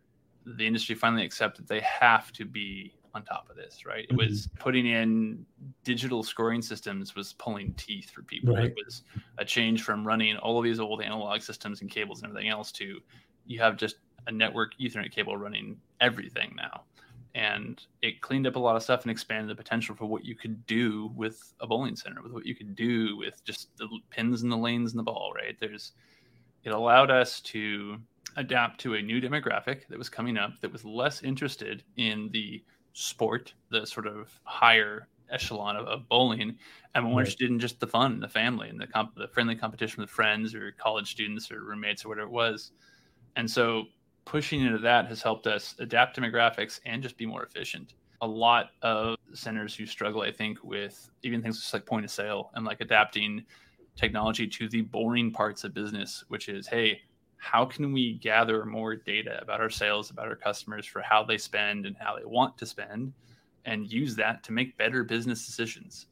the 0.45 0.65
industry 0.65 0.95
finally 0.95 1.23
accept 1.23 1.57
that 1.57 1.67
they 1.67 1.81
have 1.81 2.33
to 2.33 2.45
be 2.45 2.95
on 3.13 3.23
top 3.23 3.47
of 3.47 3.55
this, 3.55 3.85
right? 3.85 4.07
It 4.09 4.17
was 4.17 4.47
mm-hmm. 4.47 4.57
putting 4.57 4.87
in 4.87 5.45
digital 5.83 6.23
scoring 6.23 6.63
systems 6.63 7.15
was 7.15 7.33
pulling 7.33 7.73
teeth 7.75 8.09
for 8.09 8.23
people. 8.23 8.55
Right. 8.55 8.65
It 8.65 8.75
was 8.83 9.03
a 9.37 9.45
change 9.45 9.83
from 9.83 10.05
running 10.05 10.35
all 10.37 10.57
of 10.57 10.63
these 10.63 10.79
old 10.79 11.03
analog 11.03 11.41
systems 11.41 11.81
and 11.81 11.91
cables 11.91 12.23
and 12.23 12.31
everything 12.31 12.49
else 12.49 12.71
to 12.73 12.99
you 13.45 13.59
have 13.59 13.77
just 13.77 13.97
a 14.25 14.31
network 14.31 14.71
Ethernet 14.81 15.11
cable 15.11 15.37
running 15.37 15.77
everything 16.01 16.53
now. 16.57 16.85
And 17.35 17.81
it 18.01 18.21
cleaned 18.21 18.45
up 18.45 18.55
a 18.55 18.59
lot 18.59 18.75
of 18.75 18.83
stuff 18.83 19.01
and 19.01 19.11
expanded 19.11 19.49
the 19.49 19.61
potential 19.61 19.95
for 19.95 20.05
what 20.05 20.23
you 20.23 20.35
could 20.35 20.65
do 20.67 21.11
with 21.15 21.53
a 21.59 21.67
bowling 21.67 21.95
center, 21.95 22.21
with 22.21 22.31
what 22.31 22.45
you 22.45 22.53
could 22.53 22.75
do 22.75 23.17
with 23.17 23.43
just 23.43 23.75
the 23.77 23.87
pins 24.11 24.43
and 24.43 24.51
the 24.51 24.57
lanes 24.57 24.91
and 24.91 24.99
the 24.99 25.03
ball, 25.03 25.33
right? 25.35 25.57
There's 25.59 25.93
it 26.63 26.71
allowed 26.71 27.11
us 27.11 27.41
to 27.41 27.97
adapt 28.35 28.79
to 28.81 28.95
a 28.95 29.01
new 29.01 29.21
demographic 29.21 29.87
that 29.89 29.97
was 29.97 30.09
coming 30.09 30.37
up 30.37 30.59
that 30.61 30.71
was 30.71 30.85
less 30.85 31.23
interested 31.23 31.83
in 31.97 32.29
the 32.31 32.63
sport, 32.93 33.53
the 33.69 33.85
sort 33.85 34.07
of 34.07 34.39
higher 34.43 35.07
echelon 35.29 35.75
of, 35.75 35.87
of 35.87 36.07
bowling, 36.07 36.55
and 36.95 37.03
more 37.03 37.13
right. 37.13 37.21
interested 37.21 37.49
in 37.49 37.59
just 37.59 37.79
the 37.79 37.87
fun, 37.87 38.19
the 38.19 38.27
family, 38.27 38.69
and 38.69 38.79
the, 38.79 38.87
comp- 38.87 39.15
the 39.15 39.27
friendly 39.27 39.55
competition 39.55 40.01
with 40.01 40.09
friends 40.09 40.53
or 40.53 40.71
college 40.73 41.11
students 41.11 41.51
or 41.51 41.63
roommates 41.63 42.05
or 42.05 42.09
whatever 42.09 42.27
it 42.27 42.31
was. 42.31 42.71
And 43.35 43.49
so 43.49 43.85
pushing 44.25 44.61
into 44.61 44.79
that 44.79 45.07
has 45.07 45.21
helped 45.21 45.47
us 45.47 45.75
adapt 45.79 46.17
demographics 46.17 46.79
and 46.85 47.03
just 47.03 47.17
be 47.17 47.25
more 47.25 47.43
efficient. 47.43 47.93
A 48.21 48.27
lot 48.27 48.67
of 48.81 49.17
centers 49.33 49.75
who 49.75 49.85
struggle, 49.85 50.21
I 50.21 50.31
think, 50.31 50.63
with 50.63 51.09
even 51.23 51.41
things 51.41 51.59
just 51.59 51.73
like 51.73 51.85
point 51.85 52.05
of 52.05 52.11
sale 52.11 52.51
and 52.53 52.65
like 52.65 52.81
adapting 52.81 53.43
technology 53.95 54.47
to 54.47 54.69
the 54.69 54.81
boring 54.81 55.31
parts 55.31 55.63
of 55.63 55.73
business, 55.73 56.23
which 56.29 56.49
is, 56.49 56.67
hey, 56.67 57.01
how 57.37 57.65
can 57.65 57.91
we 57.91 58.13
gather 58.13 58.65
more 58.65 58.95
data 58.95 59.39
about 59.41 59.59
our 59.59 59.69
sales, 59.69 60.09
about 60.09 60.27
our 60.27 60.35
customers 60.35 60.85
for 60.85 61.01
how 61.01 61.23
they 61.23 61.37
spend 61.37 61.85
and 61.85 61.95
how 61.99 62.15
they 62.17 62.25
want 62.25 62.57
to 62.57 62.65
spend, 62.65 63.11
and 63.65 63.91
use 63.91 64.15
that 64.15 64.43
to 64.43 64.53
make 64.53 64.77
better 64.77 65.03
business 65.03 65.45
decisions? 65.45 66.07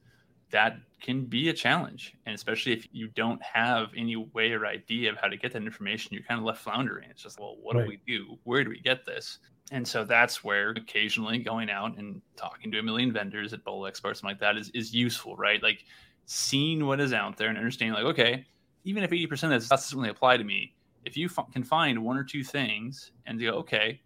That 0.52 0.78
can 1.02 1.26
be 1.26 1.50
a 1.50 1.54
challenge. 1.54 2.16
And 2.26 2.36
especially 2.36 2.74
if 2.74 2.88
you 2.92 3.08
don't 3.10 3.42
have 3.42 3.88
any 3.98 4.16
way 4.16 4.52
or 4.52 4.66
idea 4.66 5.12
of 5.12 5.18
how 5.18 5.28
to 5.28 5.38
get 5.38 5.54
that 5.54 5.64
information, 5.64 6.14
you're 6.14 6.24
kind 6.24 6.40
of 6.40 6.46
left 6.46 6.62
floundering. 6.62 7.10
It's 7.10 7.24
just, 7.24 7.40
well, 7.40 7.56
what 7.62 7.76
right. 7.76 7.84
do 7.84 7.90
we 7.90 8.00
do? 8.06 8.38
Where 8.44 8.64
do 8.64 8.70
we 8.70 8.80
get 8.80 9.06
this? 9.06 9.40
And 9.72 9.88
so 9.88 10.04
that's 10.04 10.44
where 10.44 10.72
occasionally 10.72 11.40
going 11.40 11.70
out 11.70 11.98
and 11.98 12.22
talking 12.36 12.72
to 12.72 12.80
a 12.80 12.84
million 12.84 13.14
vendors 13.14 13.54
at 13.54 13.64
Bowl 13.64 13.84
Expo 13.84 14.12
or 14.12 14.14
something 14.14 14.32
like 14.32 14.40
that 14.40 14.58
is, 14.58 14.70
is 14.72 14.94
useful, 14.94 15.36
right? 15.38 15.64
Like 15.64 15.86
seeing 16.26 16.86
what 16.86 17.00
is 17.00 17.14
out 17.14 17.38
there 17.38 17.48
and 17.48 17.58
understanding, 17.58 17.94
like, 17.94 18.12
okay, 18.12 18.46
even 18.84 19.04
if 19.04 19.12
80% 19.12 19.44
of 19.44 19.50
this 19.52 19.70
doesn't 19.70 19.98
really 19.98 20.10
apply 20.10 20.38
to 20.38 20.44
me, 20.44 20.74
if 21.06 21.16
you 21.18 21.28
f- 21.28 21.52
can 21.52 21.64
find 21.64 22.04
one 22.04 22.18
or 22.18 22.24
two 22.24 22.44
things 22.44 23.12
and 23.26 23.40
go, 23.40 23.52
okay, 23.52 24.02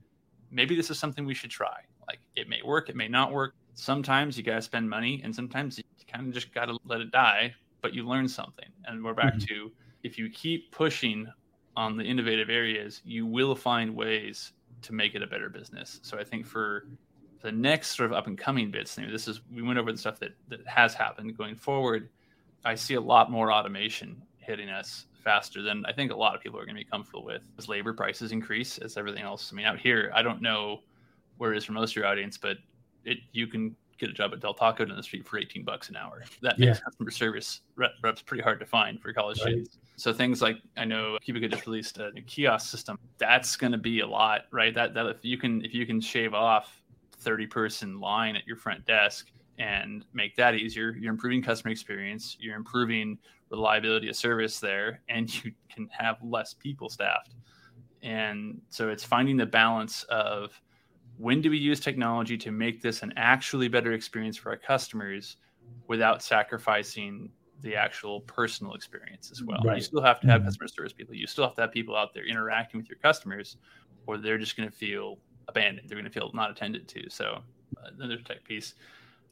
maybe 0.52 0.76
this 0.76 0.90
is 0.90 1.00
something 1.00 1.26
we 1.26 1.34
should 1.34 1.50
try. 1.50 1.82
Like 2.08 2.20
it 2.36 2.48
may 2.48 2.62
work, 2.64 2.90
it 2.90 2.96
may 2.96 3.08
not 3.08 3.34
work. 3.34 3.56
Sometimes 3.74 4.38
you 4.38 4.44
got 4.44 4.56
to 4.56 4.62
spend 4.62 4.90
money, 4.90 5.22
and 5.24 5.36
sometimes 5.36 5.82
kind 6.16 6.28
of 6.28 6.34
just 6.34 6.54
got 6.54 6.66
to 6.66 6.78
let 6.86 7.02
it 7.02 7.12
die, 7.12 7.54
but 7.82 7.94
you 7.94 8.08
learn 8.08 8.28
something. 8.28 8.70
And 8.86 9.04
we're 9.04 9.14
back 9.14 9.36
mm-hmm. 9.36 9.54
to 9.54 9.72
if 10.04 10.18
you 10.18 10.30
keep 10.30 10.72
pushing 10.72 11.28
on 11.76 11.98
the 11.98 12.04
innovative 12.04 12.50
areas, 12.50 13.02
you 13.04 13.26
will 13.26 13.56
find 13.56 13.96
ways 13.96 14.54
to 14.84 14.94
make 14.94 15.16
it 15.16 15.22
a 15.22 15.28
better 15.28 15.50
business. 15.50 16.00
So 16.04 16.18
I 16.18 16.24
think 16.24 16.46
for 16.46 16.88
the 17.42 17.52
next 17.52 17.96
sort 17.96 18.12
of 18.12 18.18
up 18.18 18.28
and 18.28 18.38
coming 18.38 18.72
bits, 18.72 18.96
this 18.96 19.28
is 19.28 19.42
we 19.54 19.62
went 19.62 19.78
over 19.78 19.92
the 19.92 19.98
stuff 19.98 20.20
that 20.20 20.32
that 20.48 20.66
has 20.68 20.94
happened 20.94 21.38
going 21.38 21.56
forward. 21.56 22.10
I 22.64 22.76
see 22.76 22.96
a 22.96 23.02
lot 23.02 23.30
more 23.30 23.52
automation 23.52 24.22
hitting 24.38 24.70
us 24.70 25.08
faster 25.24 25.62
than 25.62 25.86
I 25.86 25.92
think 25.92 26.12
a 26.12 26.16
lot 26.16 26.36
of 26.36 26.42
people 26.42 26.60
are 26.60 26.66
going 26.66 26.76
to 26.76 26.82
be 26.82 26.90
comfortable 26.90 27.26
with. 27.26 27.44
As 27.58 27.68
labor 27.68 27.94
prices 27.94 28.32
increase, 28.32 28.78
as 28.78 28.96
everything 28.96 29.24
else. 29.24 29.50
I 29.52 29.56
mean, 29.56 29.66
out 29.66 29.80
here, 29.80 30.12
I 30.16 30.22
don't 30.22 30.42
know 30.42 30.82
where 31.38 31.54
it 31.54 31.58
is 31.58 31.66
for 31.66 31.74
most 31.74 31.92
of 31.92 31.96
your 31.98 32.06
audience, 32.06 32.38
but 32.38 32.58
it 33.04 33.18
you 33.34 33.48
can 33.48 33.76
get 33.98 34.10
a 34.10 34.14
job 34.14 34.34
at 34.34 34.40
Del 34.40 34.54
Taco 34.54 34.86
down 34.86 34.98
the 34.98 35.04
street 35.04 35.28
for 35.28 35.38
18 35.38 35.64
bucks 35.64 35.90
an 35.90 35.96
hour. 35.96 36.24
That 36.42 36.60
makes 36.60 36.80
yeah. 36.80 36.84
customer 36.84 37.12
service 37.12 37.62
reps 37.76 38.22
pretty 38.22 38.44
hard 38.44 38.60
to 38.60 38.66
find 38.66 39.02
for 39.02 39.14
college 39.14 39.40
right. 39.40 39.52
students. 39.52 39.78
So 39.98 40.14
things 40.14 40.42
like 40.42 40.58
I 40.78 40.86
know 40.86 41.18
Qubica 41.26 41.50
just 41.50 41.66
released 41.66 41.98
a 41.98 42.12
new 42.12 42.24
kiosk 42.24 42.70
system. 42.70 43.00
That's 43.18 43.56
going 43.56 43.72
to 43.72 43.78
be 43.78 44.02
a 44.02 44.08
lot, 44.08 44.44
right? 44.52 44.74
That 44.74 44.94
that 44.94 45.06
if 45.08 45.24
you 45.24 45.38
can 45.38 45.64
if 45.64 45.74
you 45.74 45.86
can 45.86 46.02
shave 46.02 46.34
off 46.34 46.84
30 47.20 47.48
person 47.48 48.00
line 48.00 48.36
at 48.36 48.46
your 48.46 48.58
front 48.58 48.86
desk 48.86 49.32
and 49.58 50.06
make 50.14 50.36
that 50.36 50.56
easier, 50.56 50.96
you're 51.00 51.14
improving 51.14 51.42
customer 51.42 51.72
experience. 51.72 52.36
You're 52.40 52.58
improving 52.58 53.18
reliability 53.50 54.10
of 54.10 54.16
service 54.16 54.60
there, 54.60 55.02
and 55.08 55.34
you 55.46 55.52
can 55.74 55.90
have 55.92 56.18
less 56.22 56.54
people 56.54 56.90
staffed. 56.90 57.36
And 58.04 58.62
so 58.70 58.90
it's 58.90 59.04
finding 59.04 59.36
the 59.38 59.48
balance 59.48 60.04
of 60.04 60.62
when 61.18 61.42
do 61.42 61.50
we 61.50 61.58
use 61.58 61.80
technology 61.80 62.38
to 62.38 62.52
make 62.52 62.82
this 62.82 63.04
an 63.04 63.14
actually 63.16 63.68
better 63.68 63.94
experience 63.94 64.38
for 64.38 64.50
our 64.50 64.58
customers 64.58 65.38
without 65.88 66.22
sacrificing 66.22 67.30
the 67.62 67.76
actual 67.76 68.22
personal 68.22 68.74
experience 68.74 69.32
as 69.32 69.42
well. 69.42 69.60
Right. 69.66 69.78
You 69.78 69.84
still 69.84 70.02
have 70.02 70.20
to 70.22 70.28
have 70.28 70.42
mm-hmm. 70.42 70.50
customer 70.50 70.68
service 70.68 70.94
people. 70.94 71.16
You 71.16 71.28
still 71.28 71.46
have 71.46 71.56
to 71.56 71.62
have 71.62 71.72
people 71.72 71.96
out 71.96 72.14
there 72.14 72.26
interacting 72.26 72.80
with 72.80 72.90
your 72.90 73.00
customers, 73.00 73.58
or 74.08 74.18
they're 74.18 74.38
just 74.38 74.58
going 74.58 74.70
to 74.70 74.76
feel 74.76 75.18
abandoned. 75.48 75.90
They're 75.90 75.98
going 75.98 76.06
to 76.06 76.12
feel 76.12 76.30
not 76.34 76.52
attended 76.52 76.88
to. 76.90 77.10
So 77.10 77.42
uh, 77.78 77.90
another 77.98 78.18
tech 78.18 78.44
piece, 78.44 78.76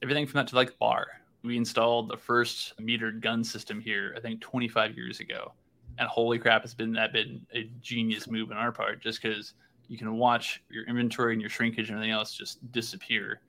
everything 0.01 0.25
from 0.25 0.39
that 0.39 0.47
to 0.47 0.55
like 0.55 0.77
bar. 0.79 1.07
We 1.43 1.57
installed 1.57 2.09
the 2.09 2.17
first 2.17 2.73
metered 2.79 3.19
gun 3.19 3.43
system 3.43 3.81
here, 3.81 4.13
I 4.15 4.21
think 4.21 4.39
25 4.39 4.95
years 4.95 5.19
ago, 5.19 5.51
and 5.99 6.07
holy 6.07 6.39
crap, 6.39 6.63
it's 6.63 6.73
been 6.73 6.93
that 6.93 7.11
been 7.11 7.45
a 7.53 7.69
genius 7.81 8.29
move 8.29 8.49
on 8.51 8.57
our 8.57 8.71
part, 8.71 9.01
just 9.01 9.21
because 9.21 9.53
you 9.87 9.97
can 9.97 10.17
watch 10.17 10.63
your 10.69 10.85
inventory 10.85 11.33
and 11.33 11.41
your 11.41 11.49
shrinkage 11.49 11.89
and 11.89 11.97
everything 11.97 12.13
else 12.13 12.33
just 12.33 12.71
disappear. 12.71 13.41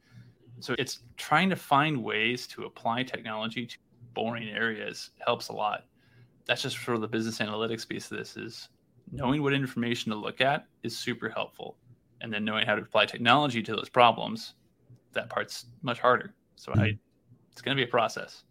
So 0.60 0.74
it's 0.78 1.00
trying 1.16 1.50
to 1.50 1.56
find 1.56 2.02
ways 2.02 2.46
to 2.48 2.64
apply 2.64 3.02
technology 3.02 3.66
to 3.66 3.76
boring 4.14 4.48
areas 4.48 5.10
helps 5.18 5.48
a 5.48 5.52
lot. 5.52 5.84
That's 6.46 6.62
just 6.62 6.78
for 6.78 6.98
the 6.98 7.08
business 7.08 7.38
analytics 7.38 7.86
piece 7.88 8.10
of 8.10 8.18
this 8.18 8.36
is 8.36 8.68
knowing 9.10 9.42
what 9.42 9.52
information 9.52 10.12
to 10.12 10.18
look 10.18 10.40
at 10.40 10.66
is 10.82 10.96
super 10.96 11.28
helpful. 11.28 11.76
And 12.20 12.32
then 12.32 12.44
knowing 12.44 12.66
how 12.66 12.74
to 12.74 12.82
apply 12.82 13.06
technology 13.06 13.62
to 13.62 13.74
those 13.74 13.88
problems, 13.88 14.54
that 15.12 15.28
part's 15.28 15.66
much 15.82 16.00
harder. 16.00 16.34
So. 16.56 16.72
I, 16.74 16.98
it's 17.54 17.62
going 17.62 17.76
to 17.76 17.80
be 17.80 17.88
a 17.88 17.90
process. 17.90 18.42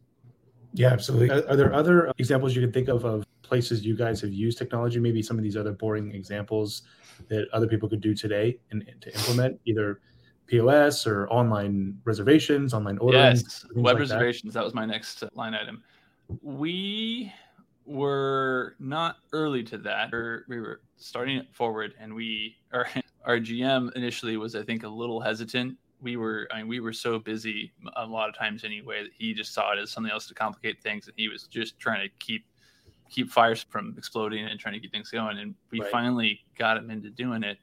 Yeah, 0.73 0.87
absolutely. 0.87 1.29
Are, 1.29 1.45
are, 1.49 1.55
there 1.57 1.73
other 1.73 2.11
examples 2.17 2.55
you 2.55 2.61
can 2.61 2.71
think 2.71 2.87
of 2.87 3.03
of 3.03 3.22
places 3.53 3.85
you 3.85 3.95
guys 3.95 4.19
have 4.19 4.33
used 4.33 4.57
technology? 4.57 4.99
Maybe 4.99 5.21
some 5.21 5.37
of 5.37 5.43
these 5.43 5.55
other 5.55 5.73
boring 5.73 6.11
examples 6.15 6.81
that 7.27 7.47
other 7.53 7.67
people 7.67 7.87
could 7.87 8.01
do 8.01 8.15
today 8.15 8.57
and, 8.71 8.83
and 8.89 8.99
to 9.03 9.13
implement 9.13 9.59
either 9.65 10.01
POS 10.47 11.05
or 11.05 11.27
online 11.29 11.95
reservations, 12.03 12.73
online 12.73 12.97
ordering. 12.97 13.35
Yes, 13.35 13.63
web 13.75 13.85
like 13.85 13.99
reservations. 13.99 14.53
That. 14.53 14.61
that 14.61 14.65
was 14.65 14.73
my 14.73 14.87
next 14.87 15.23
line 15.35 15.53
item. 15.53 15.83
We 16.41 17.31
were 17.85 18.75
not 18.79 19.17
early 19.33 19.61
to 19.65 19.77
that. 19.77 20.09
We 20.47 20.59
were 20.59 20.81
starting 20.97 21.37
it 21.37 21.53
forward, 21.53 21.93
and 21.99 22.11
we 22.15 22.57
our 22.73 22.87
our 23.23 23.37
GM 23.37 23.95
initially 23.95 24.35
was, 24.35 24.55
I 24.55 24.63
think, 24.63 24.81
a 24.81 24.89
little 24.89 25.21
hesitant. 25.21 25.77
We 26.01 26.17
were, 26.17 26.47
I 26.51 26.57
mean, 26.57 26.67
we 26.67 26.79
were 26.79 26.91
so 26.91 27.19
busy 27.19 27.71
a 27.97 28.05
lot 28.05 28.29
of 28.29 28.35
times 28.35 28.63
anyway 28.63 29.03
that 29.03 29.11
he 29.15 29.35
just 29.35 29.53
saw 29.53 29.73
it 29.73 29.79
as 29.79 29.91
something 29.91 30.11
else 30.11 30.25
to 30.29 30.33
complicate 30.33 30.81
things, 30.81 31.05
and 31.05 31.13
he 31.15 31.29
was 31.29 31.43
just 31.43 31.77
trying 31.77 32.01
to 32.01 32.09
keep 32.17 32.45
keep 33.13 33.29
fires 33.29 33.65
from 33.69 33.95
exploding 33.97 34.45
and 34.45 34.59
trying 34.59 34.73
to 34.73 34.79
keep 34.79 34.91
things 34.91 35.09
going. 35.09 35.37
And 35.37 35.55
we 35.71 35.81
right. 35.81 35.91
finally 35.91 36.41
got 36.57 36.77
him 36.77 36.89
into 36.89 37.09
doing 37.09 37.43
it. 37.43 37.57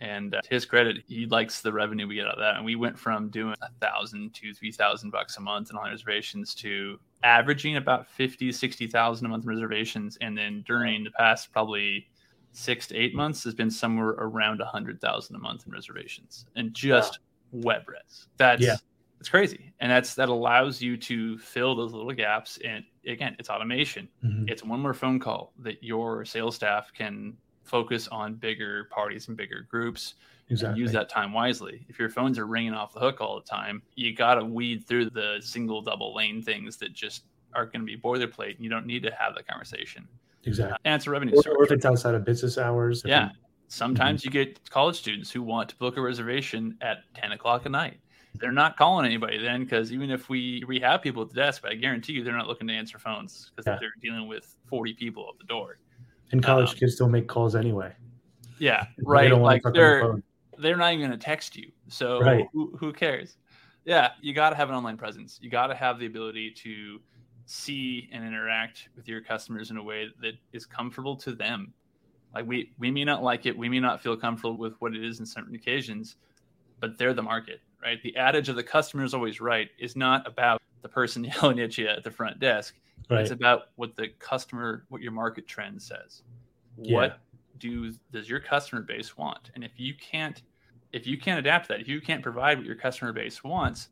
And 0.00 0.34
uh, 0.34 0.40
to 0.42 0.50
his 0.50 0.64
credit, 0.64 0.98
he 1.08 1.26
likes 1.26 1.60
the 1.60 1.72
revenue 1.72 2.06
we 2.06 2.14
get 2.14 2.26
out 2.26 2.34
of 2.34 2.40
that. 2.40 2.56
And 2.56 2.64
we 2.64 2.76
went 2.76 2.98
from 2.98 3.30
doing 3.30 3.56
a 3.62 3.70
thousand 3.80 4.32
to 4.34 4.54
three 4.54 4.70
thousand 4.70 5.10
bucks 5.10 5.36
a 5.36 5.40
month 5.40 5.70
in 5.70 5.76
online 5.76 5.92
reservations 5.92 6.54
to 6.56 6.98
averaging 7.24 7.76
about 7.76 8.06
50, 8.06 8.52
60,000 8.52 9.26
a 9.26 9.28
month 9.28 9.44
in 9.44 9.50
reservations. 9.50 10.16
And 10.20 10.38
then 10.38 10.62
during 10.66 11.02
the 11.04 11.10
past 11.10 11.52
probably 11.52 12.08
six 12.52 12.86
to 12.88 12.96
eight 12.96 13.14
months 13.14 13.44
has 13.44 13.54
been 13.54 13.70
somewhere 13.70 14.10
around 14.10 14.60
a 14.60 14.64
hundred 14.64 15.00
thousand 15.00 15.36
a 15.36 15.38
month 15.38 15.64
in 15.66 15.72
reservations 15.72 16.46
and 16.56 16.72
just 16.74 17.18
wow. 17.52 17.60
web 17.64 17.88
res. 17.88 18.26
That's 18.36 18.62
yeah. 18.62 18.76
it's 19.20 19.28
crazy. 19.28 19.72
And 19.80 19.90
that's 19.90 20.14
that 20.14 20.28
allows 20.28 20.80
you 20.80 20.96
to 20.96 21.38
fill 21.38 21.74
those 21.74 21.92
little 21.92 22.12
gaps. 22.12 22.58
And 22.64 22.84
again, 23.08 23.36
it's 23.38 23.48
automation. 23.48 24.08
Mm-hmm. 24.24 24.48
It's 24.48 24.62
one 24.62 24.80
more 24.80 24.94
phone 24.94 25.18
call 25.18 25.52
that 25.60 25.82
your 25.82 26.24
sales 26.24 26.54
staff 26.54 26.92
can 26.92 27.36
focus 27.64 28.08
on 28.08 28.34
bigger 28.34 28.84
parties 28.90 29.28
and 29.28 29.36
bigger 29.36 29.66
groups 29.70 30.14
exactly. 30.50 30.80
use 30.80 30.92
that 30.92 31.08
time 31.08 31.32
wisely. 31.32 31.84
If 31.88 31.98
your 31.98 32.08
phones 32.08 32.38
are 32.38 32.46
ringing 32.46 32.72
off 32.72 32.94
the 32.94 33.00
hook 33.00 33.20
all 33.20 33.38
the 33.38 33.46
time, 33.46 33.82
you 33.94 34.14
got 34.14 34.34
to 34.34 34.44
weed 34.44 34.86
through 34.86 35.10
the 35.10 35.38
single, 35.40 35.82
double 35.82 36.14
lane 36.14 36.42
things 36.42 36.76
that 36.78 36.92
just 36.92 37.24
are 37.54 37.66
going 37.66 37.80
to 37.80 37.86
be 37.86 37.96
boilerplate. 37.96 38.56
And 38.56 38.64
you 38.64 38.70
don't 38.70 38.86
need 38.86 39.02
to 39.02 39.10
have 39.18 39.34
that 39.34 39.46
conversation. 39.46 40.08
Exactly. 40.44 40.74
Uh, 40.74 40.78
and 40.84 40.94
it's 40.94 41.06
a 41.06 41.10
revenue 41.10 41.36
or, 41.36 41.56
or 41.56 41.64
if 41.64 41.72
it's 41.72 41.84
outside 41.84 42.14
of 42.14 42.24
business 42.24 42.58
hours. 42.58 43.02
Yeah. 43.04 43.30
Sometimes 43.68 44.22
mm-hmm. 44.22 44.36
you 44.36 44.44
get 44.44 44.70
college 44.70 44.96
students 44.96 45.30
who 45.30 45.42
want 45.42 45.68
to 45.68 45.76
book 45.76 45.96
a 45.96 46.00
reservation 46.00 46.76
at 46.80 46.98
10 47.14 47.32
o'clock 47.32 47.66
at 47.66 47.72
night. 47.72 48.00
They're 48.34 48.52
not 48.52 48.76
calling 48.76 49.06
anybody 49.06 49.38
then 49.38 49.64
because 49.64 49.92
even 49.92 50.10
if 50.10 50.28
we 50.28 50.62
we 50.68 50.78
have 50.80 51.02
people 51.02 51.22
at 51.22 51.30
the 51.30 51.34
desk, 51.34 51.62
but 51.62 51.72
I 51.72 51.74
guarantee 51.74 52.12
you 52.12 52.22
they're 52.22 52.36
not 52.36 52.46
looking 52.46 52.68
to 52.68 52.74
answer 52.74 52.98
phones 52.98 53.50
because 53.50 53.66
yeah. 53.66 53.78
they're 53.80 53.94
dealing 54.00 54.28
with 54.28 54.56
40 54.66 54.94
people 54.94 55.28
at 55.32 55.38
the 55.38 55.44
door. 55.44 55.78
And 56.30 56.42
college 56.42 56.70
um, 56.70 56.76
kids 56.76 56.96
don't 56.96 57.10
make 57.10 57.26
calls 57.26 57.56
anyway. 57.56 57.92
Yeah, 58.58 58.86
right. 59.02 59.30
They 59.30 59.36
like 59.36 59.62
they're 59.72 60.02
the 60.02 60.22
they're 60.58 60.76
not 60.76 60.92
even 60.92 61.06
going 61.06 61.18
to 61.18 61.24
text 61.24 61.56
you. 61.56 61.70
So 61.88 62.20
right. 62.20 62.46
who, 62.52 62.76
who 62.78 62.92
cares? 62.92 63.36
Yeah, 63.84 64.10
you 64.20 64.34
got 64.34 64.50
to 64.50 64.56
have 64.56 64.68
an 64.68 64.74
online 64.74 64.96
presence. 64.96 65.38
You 65.40 65.50
got 65.50 65.68
to 65.68 65.74
have 65.74 65.98
the 65.98 66.06
ability 66.06 66.50
to 66.62 67.00
see 67.46 68.08
and 68.12 68.26
interact 68.26 68.88
with 68.94 69.08
your 69.08 69.22
customers 69.22 69.70
in 69.70 69.78
a 69.78 69.82
way 69.82 70.08
that 70.20 70.34
is 70.52 70.66
comfortable 70.66 71.16
to 71.16 71.32
them. 71.34 71.72
Like 72.34 72.46
we 72.46 72.72
we 72.78 72.90
may 72.90 73.04
not 73.04 73.22
like 73.22 73.46
it, 73.46 73.56
we 73.56 73.68
may 73.68 73.80
not 73.80 74.02
feel 74.02 74.16
comfortable 74.16 74.58
with 74.58 74.74
what 74.80 74.94
it 74.94 75.02
is 75.02 75.20
in 75.20 75.26
certain 75.26 75.54
occasions, 75.54 76.16
but 76.80 76.98
they're 76.98 77.14
the 77.14 77.22
market, 77.22 77.60
right? 77.82 78.02
The 78.02 78.16
adage 78.16 78.48
of 78.48 78.56
the 78.56 78.62
customer 78.62 79.04
is 79.04 79.14
always 79.14 79.40
right 79.40 79.68
is 79.78 79.96
not 79.96 80.26
about 80.26 80.62
the 80.82 80.88
person 80.88 81.24
yelling 81.42 81.60
at 81.60 81.76
you 81.78 81.88
at 81.88 82.04
the 82.04 82.10
front 82.10 82.40
desk. 82.40 82.74
Right. 83.10 83.20
It's 83.20 83.30
about 83.30 83.68
what 83.76 83.96
the 83.96 84.08
customer, 84.18 84.84
what 84.88 85.00
your 85.00 85.12
market 85.12 85.46
trend 85.46 85.80
says. 85.80 86.22
Yeah. 86.76 86.94
What 86.94 87.20
do 87.58 87.92
does 88.12 88.28
your 88.28 88.40
customer 88.40 88.82
base 88.82 89.16
want? 89.16 89.50
And 89.54 89.64
if 89.64 89.72
you 89.76 89.94
can't, 89.94 90.42
if 90.92 91.06
you 91.06 91.18
can't 91.18 91.38
adapt 91.38 91.68
that, 91.68 91.80
if 91.80 91.88
you 91.88 92.00
can't 92.00 92.22
provide 92.22 92.58
what 92.58 92.66
your 92.66 92.76
customer 92.76 93.12
base 93.12 93.42
wants, 93.42 93.88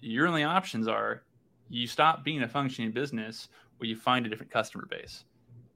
your 0.00 0.26
only 0.26 0.44
options 0.44 0.88
are 0.88 1.22
you 1.70 1.86
stop 1.86 2.24
being 2.24 2.42
a 2.42 2.48
functioning 2.48 2.90
business 2.90 3.48
or 3.80 3.86
you 3.86 3.96
find 3.96 4.26
a 4.26 4.28
different 4.28 4.52
customer 4.52 4.86
base. 4.86 5.24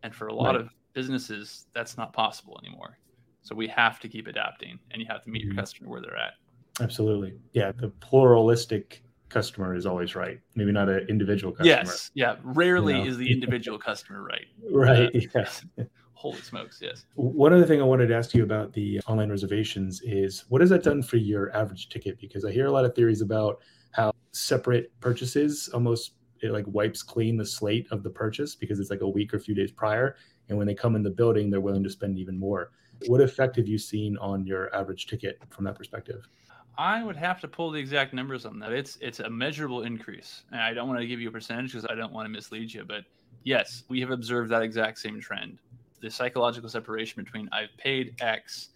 And 0.03 0.15
for 0.15 0.27
a 0.27 0.35
lot 0.35 0.55
right. 0.55 0.61
of 0.63 0.71
businesses, 0.93 1.67
that's 1.73 1.97
not 1.97 2.13
possible 2.13 2.61
anymore. 2.63 2.99
So 3.43 3.55
we 3.55 3.69
have 3.69 4.01
to 4.01 4.09
keep 4.09 4.27
adapting 4.27 4.79
and 4.91 5.01
you 5.01 5.07
have 5.09 5.23
to 5.23 5.31
meet 5.31 5.43
mm-hmm. 5.43 5.53
your 5.53 5.63
customer 5.63 5.89
where 5.89 6.01
they're 6.01 6.17
at. 6.17 6.35
Absolutely. 6.81 7.35
Yeah. 7.53 7.73
The 7.73 7.89
pluralistic 7.89 9.03
customer 9.29 9.75
is 9.75 9.87
always 9.87 10.15
right. 10.15 10.41
Maybe 10.55 10.73
not 10.73 10.89
an 10.89 11.07
individual 11.09 11.53
customer. 11.53 11.83
Yes. 11.85 12.11
Yeah. 12.15 12.37
Rarely 12.43 12.95
you 12.95 13.05
know? 13.05 13.11
is 13.11 13.17
the 13.17 13.31
individual 13.31 13.79
customer 13.79 14.23
right. 14.23 14.47
Right. 14.71 15.15
Uh, 15.15 15.21
yes. 15.35 15.65
Holy 16.15 16.41
smokes. 16.41 16.79
Yes. 16.81 17.05
One 17.17 17.53
other 17.53 17.67
thing 17.67 17.83
I 17.83 17.85
wanted 17.85 18.07
to 18.07 18.17
ask 18.17 18.33
you 18.35 18.45
about 18.45 18.73
the 18.73 19.01
online 19.07 19.29
reservations 19.29 20.01
is 20.03 20.45
what 20.49 20.61
has 20.63 20.71
that 20.71 20.83
done 20.83 21.03
for 21.03 21.17
your 21.17 21.55
average 21.55 21.91
ticket? 21.91 22.19
Because 22.19 22.45
I 22.45 22.51
hear 22.51 22.67
a 22.67 22.71
lot 22.71 22.85
of 22.85 22.95
theories 22.95 23.21
about 23.21 23.61
how 23.91 24.13
separate 24.33 24.99
purchases 25.01 25.69
almost 25.75 26.15
it 26.41 26.51
like 26.51 26.65
wipes 26.69 27.03
clean 27.03 27.37
the 27.37 27.45
slate 27.45 27.87
of 27.91 28.03
the 28.03 28.11
purchase 28.11 28.55
because 28.55 28.79
it's 28.79 28.91
like 28.91 29.01
a 29.01 29.09
week 29.09 29.33
or 29.33 29.39
a 29.39 29.41
few 29.41 29.55
days 29.55 29.71
prior. 29.71 30.17
And 30.49 30.59
when 30.59 30.67
they 30.67 30.75
come 30.75 30.95
in 30.95 31.03
the 31.03 31.11
building, 31.11 31.51
they're 31.51 31.61
willing 31.61 31.85
to 31.85 31.91
spend 31.91 32.19
even 32.19 32.39
more. 32.39 32.71
What 33.07 33.21
effect 33.21 33.57
have 33.57 33.67
you 33.67 33.79
seen 33.79 34.17
on 34.19 34.47
your 34.47 34.75
average 34.75 35.07
ticket 35.07 35.41
from 35.51 35.65
that 35.65 35.77
perspective? 35.77 36.27
I 36.77 37.03
would 37.03 37.17
have 37.17 37.41
to 37.41 37.49
pull 37.49 37.71
the 37.71 37.79
exact 37.79 38.13
numbers 38.13 38.45
on 38.45 38.59
that. 38.61 38.73
It's 38.73 38.99
it's 39.01 39.21
a 39.21 39.31
measurable 39.31 39.83
increase. 39.83 40.43
And 40.53 40.61
I 40.61 40.75
don't 40.75 40.89
want 40.89 41.01
to 41.01 41.07
give 41.07 41.21
you 41.21 41.29
a 41.29 41.33
percentage 41.33 41.73
because 41.73 41.87
I 41.89 41.95
don't 41.95 42.13
want 42.13 42.27
to 42.27 42.31
mislead 42.31 42.73
you, 42.73 42.85
but 42.85 43.05
yes, 43.45 43.85
we 43.89 44.01
have 44.01 44.11
observed 44.11 44.51
that 44.51 44.63
exact 44.63 44.99
same 44.99 45.21
trend. 45.21 45.59
The 46.01 46.11
psychological 46.11 46.69
separation 46.69 47.23
between 47.23 47.49
I've 47.53 47.77
paid 47.79 48.15
X 48.21 48.71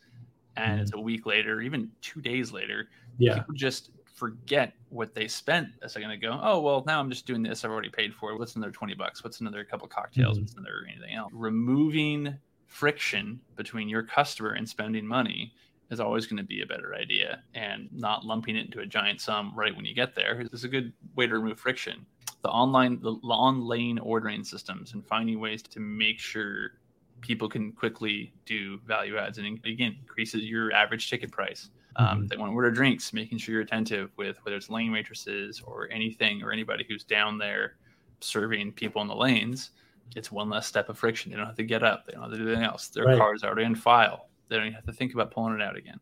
and 0.56 0.72
mm-hmm. 0.72 0.82
it's 0.82 0.92
a 0.92 1.00
week 1.00 1.26
later, 1.26 1.60
even 1.60 1.90
two 2.00 2.20
days 2.20 2.52
later, 2.52 2.88
yeah. 3.18 3.34
people 3.34 3.54
just 3.54 3.90
forget 4.14 4.72
what 4.88 5.14
they 5.14 5.28
spent 5.28 5.68
a 5.82 5.88
second 5.88 6.10
ago. 6.10 6.38
Oh 6.42 6.60
well, 6.60 6.82
now 6.86 7.00
I'm 7.00 7.10
just 7.10 7.26
doing 7.26 7.42
this. 7.42 7.64
I've 7.64 7.70
already 7.70 7.90
paid 7.90 8.12
for 8.14 8.32
it. 8.32 8.38
What's 8.38 8.56
another 8.56 8.72
twenty 8.72 8.94
bucks? 8.94 9.22
What's 9.22 9.40
another 9.40 9.64
couple 9.64 9.86
cocktails? 9.88 10.36
Mm-hmm. 10.36 10.44
What's 10.44 10.54
another 10.54 10.86
anything 10.88 11.14
else? 11.14 11.32
Removing 11.32 12.36
friction 12.66 13.40
between 13.56 13.88
your 13.88 14.02
customer 14.02 14.50
and 14.50 14.68
spending 14.68 15.06
money 15.06 15.54
is 15.90 16.00
always 16.00 16.26
going 16.26 16.36
to 16.36 16.44
be 16.44 16.62
a 16.62 16.66
better 16.66 16.94
idea 16.94 17.42
and 17.54 17.88
not 17.92 18.24
lumping 18.24 18.56
it 18.56 18.66
into 18.66 18.80
a 18.80 18.86
giant 18.86 19.20
sum 19.20 19.52
right 19.56 19.74
when 19.74 19.84
you 19.84 19.94
get 19.94 20.14
there 20.14 20.46
is 20.52 20.64
a 20.64 20.68
good 20.68 20.92
way 21.16 21.26
to 21.26 21.34
remove 21.34 21.58
friction. 21.58 22.04
The 22.42 22.48
online 22.48 23.00
the 23.00 23.18
on 23.28 23.64
lane 23.64 23.98
ordering 23.98 24.44
systems 24.44 24.92
and 24.92 25.04
finding 25.04 25.40
ways 25.40 25.62
to 25.62 25.80
make 25.80 26.20
sure 26.20 26.72
people 27.20 27.48
can 27.48 27.72
quickly 27.72 28.32
do 28.46 28.78
value 28.86 29.18
adds 29.18 29.38
and 29.38 29.58
again 29.64 29.96
increases 30.00 30.44
your 30.44 30.72
average 30.72 31.10
ticket 31.10 31.32
price. 31.32 31.70
Um, 31.96 32.06
mm-hmm. 32.06 32.26
they 32.26 32.36
want 32.36 32.50
to 32.50 32.54
order 32.54 32.70
drinks 32.70 33.12
making 33.12 33.38
sure 33.38 33.54
you're 33.54 33.62
attentive 33.62 34.10
with 34.16 34.36
whether 34.44 34.56
it's 34.56 34.70
lane 34.70 34.92
waitresses 34.92 35.60
or 35.64 35.90
anything 35.90 36.42
or 36.42 36.52
anybody 36.52 36.84
who's 36.88 37.02
down 37.02 37.38
there 37.38 37.74
serving 38.20 38.72
people 38.72 39.02
in 39.02 39.08
the 39.08 39.16
lanes 39.16 39.70
it's 40.16 40.32
one 40.32 40.48
less 40.48 40.66
step 40.66 40.88
of 40.88 40.98
friction. 40.98 41.30
They 41.30 41.36
don't 41.36 41.46
have 41.46 41.56
to 41.56 41.64
get 41.64 41.82
up. 41.82 42.06
They 42.06 42.12
don't 42.12 42.22
have 42.22 42.32
to 42.32 42.38
do 42.38 42.46
anything 42.46 42.64
else. 42.64 42.88
Their 42.88 43.04
right. 43.04 43.18
car's 43.18 43.44
already 43.44 43.64
in 43.64 43.74
file 43.74 44.27
they 44.48 44.56
don't 44.56 44.66
even 44.66 44.74
have 44.74 44.84
to 44.86 44.92
think 44.92 45.14
about 45.14 45.30
pulling 45.30 45.54
it 45.54 45.62
out 45.62 45.76
again. 45.76 46.00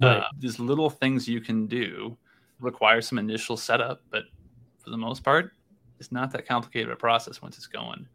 Right. 0.00 0.18
Uh, 0.18 0.24
these 0.38 0.58
little 0.58 0.90
things 0.90 1.28
you 1.28 1.40
can 1.40 1.66
do 1.66 2.16
require 2.60 3.00
some 3.00 3.18
initial 3.18 3.56
setup, 3.56 4.02
but 4.10 4.24
for 4.78 4.90
the 4.90 4.96
most 4.96 5.22
part, 5.22 5.52
it's 6.00 6.10
not 6.10 6.30
that 6.32 6.46
complicated 6.46 6.90
a 6.90 6.96
process 6.96 7.40
once 7.40 7.56
it's 7.56 7.66
going. 7.66 8.06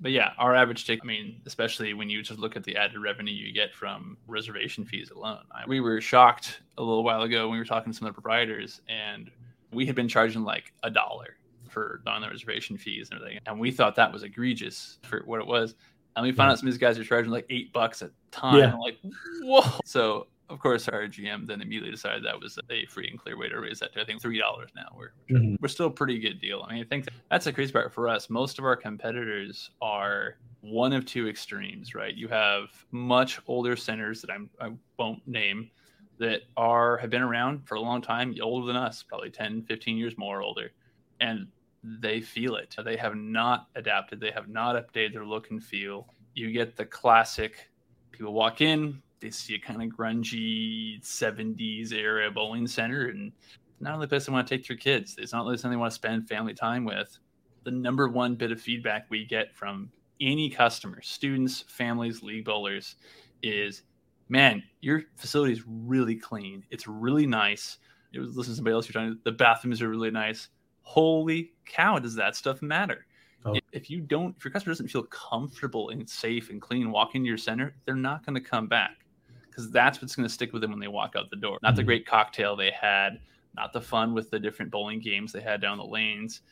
but 0.00 0.12
yeah, 0.12 0.32
our 0.38 0.54
average 0.54 0.86
ticket, 0.86 1.02
I 1.04 1.06
mean, 1.06 1.40
especially 1.46 1.94
when 1.94 2.08
you 2.08 2.22
just 2.22 2.38
look 2.38 2.56
at 2.56 2.64
the 2.64 2.76
added 2.76 2.98
revenue 2.98 3.32
you 3.32 3.52
get 3.52 3.74
from 3.74 4.16
reservation 4.26 4.84
fees 4.84 5.10
alone. 5.10 5.42
I, 5.50 5.64
we 5.66 5.80
were 5.80 6.00
shocked 6.00 6.60
a 6.76 6.82
little 6.82 7.02
while 7.02 7.22
ago 7.22 7.48
when 7.48 7.52
we 7.52 7.58
were 7.58 7.64
talking 7.64 7.92
to 7.92 7.98
some 7.98 8.06
of 8.06 8.14
the 8.14 8.20
proprietors, 8.20 8.80
and 8.88 9.30
we 9.72 9.86
had 9.86 9.96
been 9.96 10.08
charging 10.08 10.42
like 10.44 10.72
a 10.82 10.90
dollar 10.90 11.36
for 11.68 12.00
on 12.06 12.22
the 12.22 12.28
reservation 12.28 12.78
fees 12.78 13.08
and 13.10 13.20
everything. 13.20 13.40
And 13.46 13.58
we 13.58 13.70
thought 13.70 13.96
that 13.96 14.12
was 14.12 14.22
egregious 14.22 14.98
for 15.02 15.22
what 15.26 15.40
it 15.40 15.46
was. 15.46 15.74
And 16.18 16.26
we 16.26 16.32
found 16.32 16.48
yeah. 16.48 16.52
out 16.52 16.58
some 16.58 16.68
of 16.68 16.74
these 16.74 16.78
guys 16.78 16.98
are 16.98 17.04
charging 17.04 17.30
like 17.30 17.46
eight 17.50 17.72
bucks 17.72 18.02
a 18.02 18.10
time. 18.30 18.58
Yeah. 18.58 18.74
like, 18.74 18.98
whoa. 19.42 19.62
So 19.84 20.26
of 20.50 20.58
course, 20.60 20.88
our 20.88 21.02
GM 21.02 21.46
then 21.46 21.60
immediately 21.60 21.90
decided 21.90 22.24
that 22.24 22.40
was 22.40 22.58
a 22.70 22.86
free 22.86 23.08
and 23.08 23.18
clear 23.18 23.36
way 23.36 23.48
to 23.48 23.60
raise 23.60 23.80
that 23.80 23.92
to 23.92 24.00
I 24.00 24.04
think 24.04 24.22
three 24.22 24.38
dollars 24.38 24.70
now. 24.74 24.88
We're 24.96 25.12
mm-hmm. 25.30 25.56
we're 25.60 25.68
still 25.68 25.86
a 25.86 25.90
pretty 25.90 26.18
good 26.18 26.40
deal. 26.40 26.64
I 26.66 26.74
mean, 26.74 26.82
I 26.82 26.86
think 26.86 27.06
that's 27.30 27.46
a 27.46 27.52
crazy 27.52 27.72
part 27.72 27.92
for 27.92 28.08
us. 28.08 28.30
Most 28.30 28.58
of 28.58 28.64
our 28.64 28.76
competitors 28.76 29.70
are 29.82 30.36
one 30.60 30.92
of 30.92 31.04
two 31.04 31.28
extremes, 31.28 31.94
right? 31.94 32.14
You 32.14 32.28
have 32.28 32.68
much 32.90 33.40
older 33.46 33.76
centers 33.76 34.22
that 34.22 34.30
I'm 34.30 34.48
I 34.60 34.72
won't 34.98 35.26
name 35.26 35.70
that 36.18 36.42
are 36.56 36.96
have 36.96 37.10
been 37.10 37.22
around 37.22 37.66
for 37.66 37.74
a 37.74 37.80
long 37.80 38.00
time, 38.00 38.34
older 38.42 38.66
than 38.66 38.76
us, 38.76 39.02
probably 39.02 39.30
10, 39.30 39.62
15 39.62 39.96
years 39.96 40.16
more 40.16 40.42
older, 40.42 40.72
and 41.20 41.46
they 41.82 42.20
feel 42.20 42.56
it. 42.56 42.74
They 42.84 42.96
have 42.96 43.14
not 43.14 43.68
adapted. 43.74 44.20
They 44.20 44.30
have 44.32 44.48
not 44.48 44.74
updated 44.76 45.12
their 45.12 45.24
look 45.24 45.50
and 45.50 45.62
feel. 45.62 46.08
You 46.34 46.52
get 46.52 46.76
the 46.76 46.84
classic 46.84 47.70
people 48.12 48.32
walk 48.32 48.60
in, 48.60 49.02
they 49.20 49.30
see 49.30 49.54
a 49.54 49.58
kind 49.58 49.82
of 49.82 49.88
grungy 49.96 51.00
70s 51.02 51.92
era 51.92 52.30
bowling 52.30 52.66
center 52.66 53.08
and 53.08 53.32
not 53.80 53.94
only 53.94 54.06
place 54.06 54.26
they 54.26 54.32
want 54.32 54.46
to 54.46 54.56
take 54.56 54.66
their 54.66 54.76
kids 54.76 55.16
it's 55.18 55.32
not 55.32 55.44
really 55.44 55.56
something 55.56 55.76
they 55.76 55.80
want 55.80 55.90
to 55.90 55.94
spend 55.94 56.28
family 56.28 56.54
time 56.54 56.84
with 56.84 57.18
the 57.64 57.70
number 57.70 58.08
one 58.08 58.34
bit 58.34 58.52
of 58.52 58.60
feedback 58.60 59.06
we 59.08 59.24
get 59.24 59.54
from 59.54 59.90
any 60.20 60.50
customer 60.50 61.00
students 61.02 61.64
families 61.68 62.22
league 62.22 62.44
bowlers 62.44 62.96
is 63.42 63.82
man 64.28 64.62
your 64.80 65.02
facility 65.16 65.52
is 65.52 65.62
really 65.66 66.16
clean 66.16 66.64
it's 66.70 66.86
really 66.86 67.26
nice 67.26 67.78
it 68.12 68.18
was 68.18 68.36
listening 68.36 68.54
to 68.54 68.56
somebody 68.56 68.74
else 68.74 68.92
you're 68.92 69.02
to, 69.02 69.18
the 69.24 69.32
bathrooms 69.32 69.82
are 69.82 69.88
really 69.88 70.10
nice 70.10 70.48
holy 70.88 71.52
cow 71.66 71.98
does 71.98 72.14
that 72.14 72.34
stuff 72.34 72.62
matter 72.62 73.04
Oh. 73.44 73.56
If 73.72 73.90
you 73.90 74.00
don't, 74.00 74.34
if 74.36 74.44
your 74.44 74.52
customer 74.52 74.72
doesn't 74.72 74.88
feel 74.88 75.04
comfortable 75.04 75.90
and 75.90 76.08
safe 76.08 76.50
and 76.50 76.60
clean 76.60 76.90
walking 76.90 77.22
to 77.22 77.28
your 77.28 77.38
center, 77.38 77.74
they're 77.84 77.94
not 77.94 78.24
going 78.26 78.34
to 78.34 78.40
come 78.40 78.66
back 78.66 79.04
because 79.46 79.70
that's 79.70 80.00
what's 80.00 80.16
going 80.16 80.26
to 80.26 80.32
stick 80.32 80.52
with 80.52 80.62
them 80.62 80.70
when 80.70 80.80
they 80.80 80.88
walk 80.88 81.14
out 81.16 81.30
the 81.30 81.36
door. 81.36 81.58
Not 81.62 81.70
mm-hmm. 81.70 81.76
the 81.76 81.82
great 81.84 82.06
cocktail 82.06 82.56
they 82.56 82.70
had, 82.70 83.20
not 83.56 83.72
the 83.72 83.80
fun 83.80 84.12
with 84.12 84.30
the 84.30 84.38
different 84.38 84.70
bowling 84.70 85.00
games 85.00 85.32
they 85.32 85.40
had 85.40 85.60
down 85.60 85.78
the 85.78 85.84
lanes. 85.84 86.42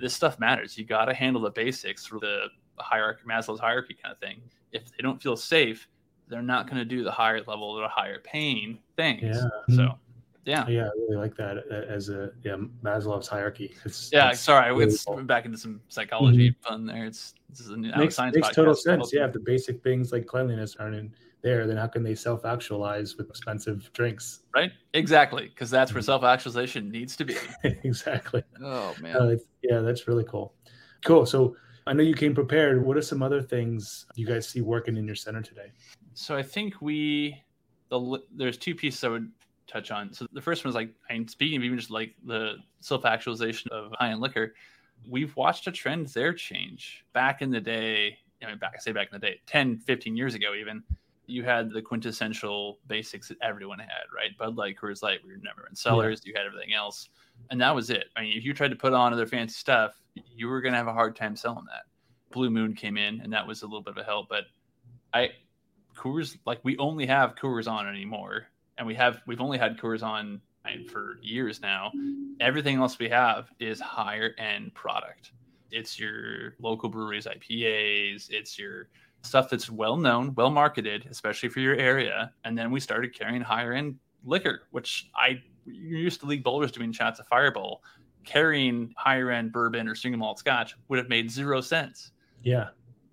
This 0.00 0.14
stuff 0.14 0.38
matters. 0.38 0.76
You 0.76 0.84
got 0.84 1.06
to 1.06 1.14
handle 1.14 1.42
the 1.42 1.50
basics 1.50 2.06
for 2.06 2.18
the 2.18 2.46
hierarchy, 2.78 3.22
Maslow's 3.28 3.60
hierarchy 3.60 3.96
kind 4.02 4.12
of 4.12 4.18
thing. 4.18 4.40
If 4.72 4.90
they 4.90 5.02
don't 5.02 5.22
feel 5.22 5.36
safe, 5.36 5.88
they're 6.28 6.42
not 6.42 6.66
going 6.66 6.78
to 6.78 6.84
do 6.84 7.04
the 7.04 7.10
higher 7.10 7.42
level 7.46 7.70
or 7.70 7.82
the 7.82 7.88
higher 7.88 8.20
pain 8.20 8.78
things. 8.96 9.36
Yeah. 9.36 9.76
So, 9.76 9.98
yeah. 10.44 10.66
Yeah, 10.68 10.84
I 10.84 10.90
really 11.08 11.16
like 11.16 11.36
that 11.36 11.66
as 11.70 12.08
a 12.08 12.30
yeah 12.42 12.56
Maslow's 12.82 13.28
hierarchy. 13.28 13.74
It's, 13.84 14.10
yeah, 14.12 14.30
it's 14.30 14.40
sorry, 14.40 14.70
really 14.72 14.86
it's 14.86 15.04
cool. 15.04 15.22
back 15.22 15.44
into 15.44 15.58
some 15.58 15.80
psychology 15.88 16.50
mm-hmm. 16.50 16.68
fun 16.68 16.86
there. 16.86 17.04
It's 17.04 17.34
this 17.48 17.60
is 17.60 17.70
a 17.70 17.76
new 17.76 17.92
makes, 17.96 18.14
science 18.14 18.34
makes 18.34 18.54
total 18.54 18.74
sense. 18.74 19.12
Yeah, 19.12 19.26
if 19.26 19.32
the 19.32 19.40
basic 19.40 19.82
things 19.82 20.12
like 20.12 20.26
cleanliness 20.26 20.76
aren't 20.78 20.94
in 20.94 21.12
there, 21.42 21.66
then 21.66 21.76
how 21.76 21.86
can 21.86 22.02
they 22.02 22.14
self 22.14 22.44
actualize 22.44 23.16
with 23.16 23.28
expensive 23.28 23.90
drinks? 23.92 24.40
Right? 24.54 24.72
Exactly. 24.94 25.48
Because 25.48 25.70
that's 25.70 25.92
where 25.92 26.00
mm-hmm. 26.00 26.06
self 26.06 26.24
actualization 26.24 26.90
needs 26.90 27.16
to 27.16 27.24
be. 27.24 27.36
exactly. 27.64 28.42
Oh, 28.62 28.94
man. 29.00 29.16
Uh, 29.16 29.36
yeah, 29.62 29.80
that's 29.80 30.08
really 30.08 30.24
cool. 30.24 30.54
Cool. 31.04 31.26
So 31.26 31.56
I 31.86 31.92
know 31.92 32.02
you 32.02 32.14
came 32.14 32.34
prepared. 32.34 32.84
What 32.84 32.96
are 32.96 33.02
some 33.02 33.22
other 33.22 33.42
things 33.42 34.06
you 34.14 34.26
guys 34.26 34.48
see 34.48 34.60
working 34.60 34.96
in 34.96 35.06
your 35.06 35.16
center 35.16 35.42
today? 35.42 35.72
So 36.14 36.36
I 36.36 36.42
think 36.42 36.80
we, 36.80 37.42
the 37.88 38.20
there's 38.34 38.58
two 38.58 38.74
pieces 38.74 39.02
I 39.04 39.08
would 39.08 39.30
touch 39.70 39.90
on. 39.90 40.12
So 40.12 40.26
the 40.32 40.40
first 40.40 40.64
one 40.64 40.70
is 40.70 40.74
like, 40.74 40.90
I'm 41.08 41.28
speaking 41.28 41.58
of 41.58 41.64
even 41.64 41.78
just 41.78 41.90
like 41.90 42.14
the 42.24 42.56
self 42.80 43.04
actualization 43.04 43.70
of 43.72 43.92
high 43.98 44.10
end 44.10 44.20
liquor, 44.20 44.54
we've 45.08 45.34
watched 45.36 45.66
a 45.66 45.72
trend 45.72 46.08
there 46.08 46.32
change. 46.32 47.04
Back 47.12 47.42
in 47.42 47.50
the 47.50 47.60
day, 47.60 48.18
I 48.42 48.46
mean, 48.46 48.58
back, 48.58 48.72
I 48.76 48.80
say 48.80 48.92
back 48.92 49.08
in 49.12 49.20
the 49.20 49.26
day, 49.26 49.40
10, 49.46 49.78
15 49.78 50.16
years 50.16 50.34
ago, 50.34 50.54
even, 50.54 50.82
you 51.26 51.44
had 51.44 51.70
the 51.70 51.80
quintessential 51.80 52.78
basics 52.88 53.28
that 53.28 53.38
everyone 53.40 53.78
had, 53.78 54.04
right? 54.14 54.36
Bud 54.36 54.56
Light, 54.56 54.76
Coors 54.76 55.02
Light, 55.02 55.20
we 55.24 55.30
were 55.30 55.38
never 55.42 55.66
in 55.68 55.76
cellars. 55.76 56.22
Yeah. 56.24 56.30
You 56.30 56.36
had 56.36 56.46
everything 56.46 56.74
else, 56.74 57.08
and 57.50 57.60
that 57.60 57.74
was 57.74 57.90
it. 57.90 58.06
I 58.16 58.22
mean, 58.22 58.36
if 58.36 58.44
you 58.44 58.52
tried 58.52 58.70
to 58.70 58.76
put 58.76 58.92
on 58.92 59.12
other 59.12 59.26
fancy 59.26 59.54
stuff, 59.54 60.00
you 60.34 60.48
were 60.48 60.60
going 60.60 60.72
to 60.72 60.78
have 60.78 60.88
a 60.88 60.92
hard 60.92 61.14
time 61.14 61.36
selling 61.36 61.66
that. 61.66 61.84
Blue 62.32 62.50
Moon 62.50 62.74
came 62.74 62.96
in, 62.96 63.20
and 63.20 63.32
that 63.32 63.46
was 63.46 63.62
a 63.62 63.66
little 63.66 63.82
bit 63.82 63.92
of 63.92 63.98
a 63.98 64.04
help. 64.04 64.28
But 64.28 64.44
I 65.14 65.30
Coors, 65.96 66.36
like 66.46 66.60
we 66.62 66.76
only 66.78 67.06
have 67.06 67.34
Coors 67.36 67.70
on 67.70 67.86
anymore, 67.86 68.46
and 68.80 68.86
we 68.86 68.94
have 68.94 69.20
we've 69.26 69.42
only 69.42 69.58
had 69.58 69.78
Coors 69.78 70.02
on 70.02 70.40
for 70.90 71.18
years 71.22 71.60
now. 71.60 71.92
Everything 72.40 72.78
else 72.78 72.98
we 72.98 73.08
have 73.10 73.50
is 73.60 73.78
higher 73.78 74.30
end 74.38 74.74
product. 74.74 75.32
It's 75.70 75.98
your 75.98 76.54
local 76.58 76.88
breweries 76.88 77.26
IPAs. 77.26 78.30
It's 78.30 78.58
your 78.58 78.88
stuff 79.22 79.50
that's 79.50 79.68
well 79.70 79.96
known, 79.96 80.34
well 80.34 80.50
marketed, 80.50 81.06
especially 81.10 81.50
for 81.50 81.60
your 81.60 81.74
area. 81.74 82.32
And 82.44 82.56
then 82.56 82.70
we 82.70 82.80
started 82.80 83.14
carrying 83.14 83.42
higher 83.42 83.74
end 83.74 83.96
liquor, 84.24 84.62
which 84.70 85.10
I 85.14 85.42
you're 85.66 85.98
used 85.98 86.20
to 86.20 86.26
league 86.26 86.42
bowlers 86.42 86.72
doing 86.72 86.90
shots 86.90 87.20
of 87.20 87.26
Fireball. 87.26 87.82
Carrying 88.24 88.94
higher 88.96 89.30
end 89.30 89.52
bourbon 89.52 89.88
or 89.88 89.94
single 89.94 90.18
malt 90.18 90.38
scotch 90.38 90.74
would 90.88 90.98
have 90.98 91.08
made 91.08 91.30
zero 91.30 91.60
sense. 91.60 92.12
Yeah. 92.42 92.68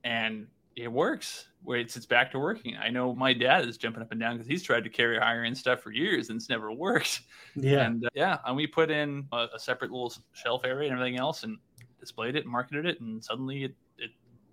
And 0.05 0.47
it 0.77 0.91
works. 0.91 1.47
Where 1.67 1.79
it's 1.79 1.97
it's 1.97 2.05
back 2.05 2.31
to 2.31 2.39
working. 2.39 2.77
I 2.77 2.89
know 2.89 3.13
my 3.13 3.33
dad 3.33 3.67
is 3.67 3.77
jumping 3.77 4.01
up 4.01 4.11
and 4.11 4.19
down 4.19 4.37
because 4.37 4.47
he's 4.47 4.63
tried 4.63 4.85
to 4.85 4.89
carry 4.89 5.19
higher 5.19 5.43
end 5.43 5.57
stuff 5.57 5.81
for 5.81 5.91
years 5.91 6.29
and 6.29 6.37
it's 6.37 6.49
never 6.49 6.71
worked. 6.71 7.21
Yeah. 7.55 7.85
And 7.85 8.05
uh, 8.05 8.09
yeah, 8.13 8.37
and 8.45 8.55
we 8.55 8.67
put 8.67 8.89
in 8.89 9.27
a, 9.33 9.47
a 9.55 9.59
separate 9.59 9.91
little 9.91 10.13
shelf 10.33 10.61
area 10.63 10.89
and 10.89 10.97
everything 10.97 11.19
else 11.19 11.43
and 11.43 11.57
displayed 11.99 12.35
it 12.35 12.43
and 12.43 12.51
marketed 12.51 12.85
it 12.85 13.01
and 13.01 13.23
suddenly 13.23 13.63
it 13.63 13.75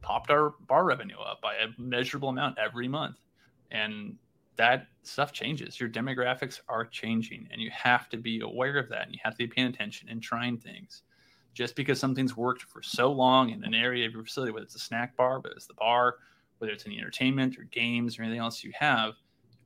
popped 0.05 0.31
our 0.31 0.51
bar 0.69 0.85
revenue 0.85 1.19
up 1.19 1.41
by 1.41 1.55
a 1.55 1.69
measurable 1.81 2.29
amount 2.29 2.59
every 2.59 2.87
month. 2.87 3.17
And 3.71 4.17
that 4.57 4.87
stuff 5.03 5.33
changes. 5.33 5.81
Your 5.81 5.89
demographics 5.89 6.61
are 6.69 6.85
changing, 6.85 7.49
and 7.51 7.61
you 7.61 7.71
have 7.71 8.09
to 8.11 8.19
be 8.19 8.41
aware 8.41 8.77
of 8.77 8.89
that. 8.91 9.07
And 9.07 9.13
you 9.13 9.19
have 9.25 9.33
to 9.33 9.39
be 9.39 9.47
paying 9.47 9.67
attention 9.67 10.09
and 10.11 10.23
trying 10.23 10.59
things. 10.59 11.03
Just 11.55 11.75
because 11.75 11.99
something's 11.99 12.37
worked 12.37 12.63
for 12.63 12.83
so 12.83 13.11
long 13.11 13.51
in 13.51 13.65
an 13.65 13.75
area 13.75 14.07
of 14.07 14.13
your 14.13 14.25
facility, 14.25 14.53
whether 14.53 14.65
it's 14.65 14.75
a 14.75 14.81
snack 14.81 15.17
bar, 15.17 15.41
whether 15.41 15.55
it's 15.55 15.67
the 15.67 15.75
bar, 15.75 16.17
whether 16.65 16.73
it's 16.73 16.87
any 16.87 16.99
entertainment 16.99 17.59
or 17.59 17.65
games 17.65 18.19
or 18.19 18.23
anything 18.23 18.41
else 18.41 18.65
you 18.65 18.73
have, 18.79 19.13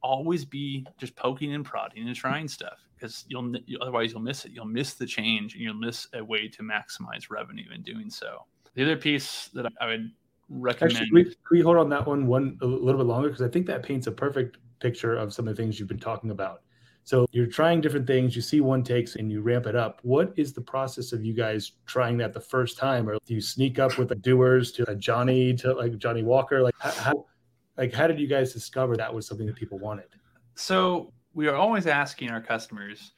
always 0.03 0.45
be 0.45 0.85
just 0.99 1.15
poking 1.15 1.55
and 1.55 1.65
prodding 1.65 2.07
and 2.07 2.17
trying 2.17 2.49
stuff 2.49 2.79
because 2.97 3.25
you'll 3.29 3.55
otherwise 3.81 4.11
you'll 4.11 4.21
miss 4.21 4.45
it. 4.45 4.51
You'll 4.51 4.65
miss 4.65 4.95
the 4.95 5.07
change, 5.07 5.55
and 5.55 5.63
you'll 5.63 5.75
miss 5.75 6.09
a 6.13 6.25
way 6.25 6.49
to 6.49 6.63
maximize 6.63 7.31
revenue 7.31 7.71
in 7.73 7.83
doing 7.83 8.11
so. 8.11 8.45
The 8.75 8.83
other 8.83 8.97
piece 8.97 9.49
that 9.55 9.67
I 9.81 9.87
would 9.87 10.11
recommend. 10.49 10.97
Actually, 10.97 11.13
we, 11.13 11.25
can 11.25 11.35
we 11.53 11.61
hold 11.61 11.77
on 11.77 11.89
that 11.91 12.05
one 12.05 12.27
one 12.27 12.59
a 12.63 12.67
little 12.67 13.01
bit 13.01 13.07
longer 13.07 13.29
because 13.29 13.43
I 13.43 13.49
think 13.49 13.67
that 13.67 13.85
paints 13.85 14.09
a 14.09 14.13
perfect 14.13 14.59
picture 14.81 15.15
of 15.17 15.33
some 15.33 15.47
of 15.47 15.57
the 15.57 15.63
things 15.63 15.79
you've 15.79 15.89
been 15.89 16.01
talking 16.01 16.31
about. 16.31 16.63
So 17.09 17.25
you're 17.33 17.47
trying 17.47 17.81
different 17.81 18.07
things. 18.07 18.37
You 18.37 18.43
see 18.43 18.61
one 18.61 18.85
takes 18.85 19.17
and 19.17 19.33
you 19.33 19.41
ramp 19.41 19.65
it 19.65 19.75
up. 19.75 20.01
What 20.03 20.35
is 20.37 20.53
the 20.53 20.61
process 20.61 21.15
of 21.15 21.25
you 21.25 21.33
guys 21.33 21.73
trying 21.87 22.19
that 22.19 22.35
the 22.35 22.41
first 22.41 22.77
time, 22.77 23.09
or 23.09 23.17
do 23.25 23.33
you 23.33 23.41
sneak 23.41 23.79
up 23.79 23.97
with 23.97 24.11
the 24.11 24.15
doers 24.15 24.73
to 24.73 24.91
a 24.91 24.95
Johnny 24.95 25.55
to 25.55 25.73
like 25.73 25.97
Johnnie 25.97 26.23
Walker? 26.23 26.61
Like 26.61 26.75
how, 26.79 27.25
like 27.79 27.95
how 27.95 28.09
did 28.09 28.21
you 28.21 28.27
guys 28.27 28.53
discover 28.53 28.95
that 28.99 29.15
was 29.15 29.27
something 29.27 29.47
that 29.47 29.57
people 29.57 29.79
wanted? 29.79 30.09
So 30.55 31.11
we 31.33 31.49
are 31.49 31.57
always 31.57 31.87
asking 31.87 32.29
our 32.31 32.43
customers, 32.43 33.13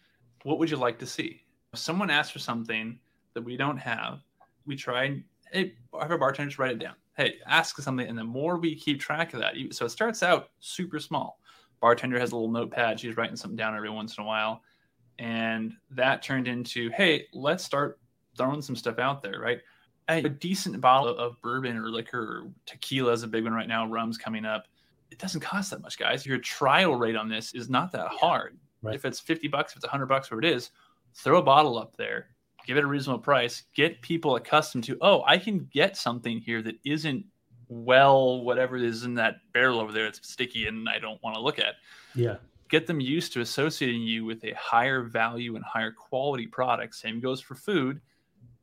"What 0.44 0.60
would 0.60 0.70
you 0.70 0.76
like 0.76 1.00
to 1.00 1.06
see?" 1.06 1.40
If 1.72 1.80
someone 1.80 2.10
asks 2.10 2.30
for 2.30 2.38
something 2.38 2.96
that 3.34 3.42
we 3.42 3.56
don't 3.56 3.78
have, 3.78 4.20
we 4.66 4.76
try 4.76 5.06
and 5.06 5.24
hey, 5.50 5.74
have 6.00 6.12
our 6.12 6.18
bartenders 6.18 6.60
write 6.60 6.70
it 6.70 6.78
down 6.78 6.94
hey, 7.16 7.34
ask 7.46 7.76
something, 7.76 8.06
and 8.06 8.16
the 8.16 8.24
more 8.24 8.56
we 8.56 8.74
keep 8.74 8.98
track 8.98 9.34
of 9.34 9.40
that, 9.40 9.54
so 9.72 9.84
it 9.84 9.90
starts 9.90 10.22
out 10.22 10.50
super 10.60 10.98
small. 10.98 11.39
Bartender 11.80 12.18
has 12.18 12.32
a 12.32 12.36
little 12.36 12.50
notepad; 12.50 13.00
she's 13.00 13.16
writing 13.16 13.36
something 13.36 13.56
down 13.56 13.76
every 13.76 13.90
once 13.90 14.16
in 14.16 14.24
a 14.24 14.26
while, 14.26 14.62
and 15.18 15.72
that 15.90 16.22
turned 16.22 16.48
into, 16.48 16.90
hey, 16.90 17.26
let's 17.32 17.64
start 17.64 17.98
throwing 18.36 18.62
some 18.62 18.76
stuff 18.76 18.98
out 18.98 19.22
there, 19.22 19.40
right? 19.40 19.60
A 20.08 20.28
decent 20.28 20.80
bottle 20.80 21.16
of 21.16 21.40
bourbon 21.40 21.76
or 21.76 21.88
liquor, 21.88 22.18
or 22.20 22.52
tequila 22.66 23.12
is 23.12 23.22
a 23.22 23.28
big 23.28 23.44
one 23.44 23.52
right 23.52 23.68
now. 23.68 23.86
Rum's 23.86 24.18
coming 24.18 24.44
up. 24.44 24.66
It 25.12 25.18
doesn't 25.18 25.40
cost 25.40 25.70
that 25.70 25.82
much, 25.82 25.98
guys. 25.98 26.26
Your 26.26 26.38
trial 26.38 26.96
rate 26.96 27.14
on 27.14 27.28
this 27.28 27.54
is 27.54 27.70
not 27.70 27.92
that 27.92 28.08
hard. 28.08 28.58
Right. 28.82 28.96
If 28.96 29.04
it's 29.04 29.20
50 29.20 29.46
bucks, 29.48 29.72
if 29.72 29.76
it's 29.76 29.84
100 29.84 30.06
bucks, 30.06 30.30
whatever 30.30 30.52
it 30.52 30.56
is, 30.56 30.70
throw 31.14 31.38
a 31.38 31.42
bottle 31.42 31.78
up 31.78 31.96
there 31.96 32.30
give 32.66 32.76
it 32.76 32.84
a 32.84 32.86
reasonable 32.86 33.20
price, 33.20 33.64
get 33.74 34.00
people 34.02 34.36
accustomed 34.36 34.84
to, 34.84 34.96
oh, 35.00 35.22
I 35.26 35.38
can 35.38 35.68
get 35.72 35.96
something 35.96 36.38
here 36.38 36.62
that 36.62 36.76
isn't 36.84 37.24
well, 37.70 38.42
whatever 38.42 38.76
it 38.76 38.82
is 38.82 39.04
in 39.04 39.14
that 39.14 39.36
barrel 39.54 39.80
over 39.80 39.92
there, 39.92 40.06
it's 40.06 40.20
sticky 40.28 40.66
and 40.66 40.88
I 40.88 40.98
don't 40.98 41.22
want 41.22 41.36
to 41.36 41.40
look 41.40 41.58
at. 41.58 41.76
Yeah. 42.14 42.36
Get 42.68 42.86
them 42.86 43.00
used 43.00 43.32
to 43.32 43.40
associating 43.40 44.02
you 44.02 44.24
with 44.24 44.44
a 44.44 44.52
higher 44.54 45.02
value 45.02 45.56
and 45.56 45.64
higher 45.64 45.92
quality 45.92 46.46
product. 46.46 46.94
Same 46.96 47.20
goes 47.20 47.40
for 47.40 47.54
food. 47.54 48.00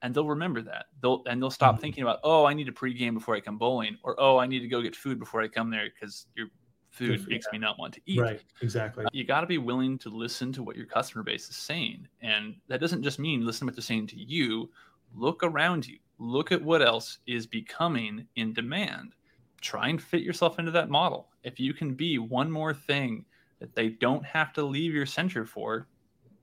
and 0.04 0.14
they'll 0.14 0.28
remember 0.28 0.62
that. 0.62 0.86
They'll 1.02 1.24
and 1.26 1.42
they'll 1.42 1.50
stop 1.50 1.78
Mhm. 1.78 1.82
thinking 1.82 2.04
about, 2.04 2.20
oh, 2.24 2.46
I 2.46 2.54
need 2.54 2.66
to 2.68 2.72
pregame 2.72 3.16
before 3.16 3.34
I 3.36 3.40
come 3.40 3.58
bowling, 3.58 3.98
or 4.04 4.16
oh, 4.20 4.38
I 4.38 4.46
need 4.46 4.60
to 4.60 4.68
go 4.68 4.80
get 4.80 4.96
food 4.96 5.18
before 5.18 5.42
I 5.42 5.48
come 5.48 5.72
there 5.72 5.90
because 5.90 6.28
your 6.36 6.50
food 6.92 7.22
Good, 7.22 7.28
makes 7.28 7.48
me 7.52 7.58
not 7.58 7.80
want 7.80 7.96
to 7.96 8.02
eat. 8.06 8.20
Right. 8.20 8.40
Exactly. 8.62 9.06
You 9.12 9.24
got 9.24 9.42
to 9.42 9.48
be 9.48 9.58
willing 9.58 9.98
to 9.98 10.10
listen 10.10 10.54
to 10.54 10.62
what 10.62 10.76
your 10.76 10.86
customer 10.86 11.24
base 11.24 11.50
is 11.50 11.56
saying, 11.56 12.08
and 12.22 12.58
that 12.68 12.80
doesn't 12.80 13.02
just 13.02 13.18
mean 13.18 13.44
listen 13.44 13.62
to 13.62 13.72
what 13.72 13.76
they're 13.76 13.82
saying 13.82 14.06
to 14.08 14.18
you. 14.20 14.70
Look 15.16 15.42
around 15.42 15.88
you. 15.88 15.98
Look 16.20 16.52
at 16.52 16.64
what 16.64 16.82
else 16.82 17.20
is 17.28 17.46
becoming 17.46 18.28
in 18.36 18.54
demand. 18.54 19.14
Try 19.62 19.90
and 19.90 20.02
fit 20.02 20.22
yourself 20.22 20.60
into 20.60 20.72
that 20.72 20.90
model. 20.90 21.30
If 21.44 21.60
you 21.60 21.74
can 21.74 21.94
be 21.94 22.18
one 22.18 22.52
more 22.52 22.74
thing 22.74 23.26
that 23.60 23.76
they 23.76 23.90
don't 23.90 24.26
have 24.26 24.54
to 24.54 24.64
leave 24.64 24.94
your 24.94 25.06
center 25.06 25.46
for, 25.46 25.88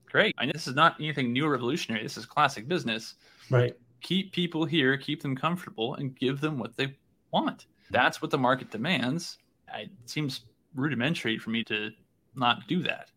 great. 0.09 0.35
I 0.37 0.45
know 0.45 0.51
this 0.53 0.67
is 0.67 0.75
not 0.75 0.95
anything 0.99 1.31
new 1.31 1.45
or 1.45 1.51
revolutionary. 1.51 2.03
This 2.03 2.17
is 2.17 2.25
classic 2.25 2.67
business. 2.67 3.15
Right. 3.49 3.75
Keep 4.01 4.33
people 4.33 4.65
here, 4.65 4.97
keep 4.97 5.21
them 5.21 5.35
comfortable, 5.35 5.95
and 5.95 6.17
give 6.17 6.41
them 6.41 6.59
what 6.59 6.75
they 6.75 6.95
want. 7.31 7.65
That's 7.91 8.21
what 8.21 8.31
the 8.31 8.37
market 8.37 8.71
demands. 8.71 9.37
It 9.73 9.89
seems 10.05 10.41
rudimentary 10.73 11.37
for 11.37 11.49
me 11.49 11.63
to 11.65 11.91
not 12.35 12.67
do 12.67 12.81
that. 12.83 13.09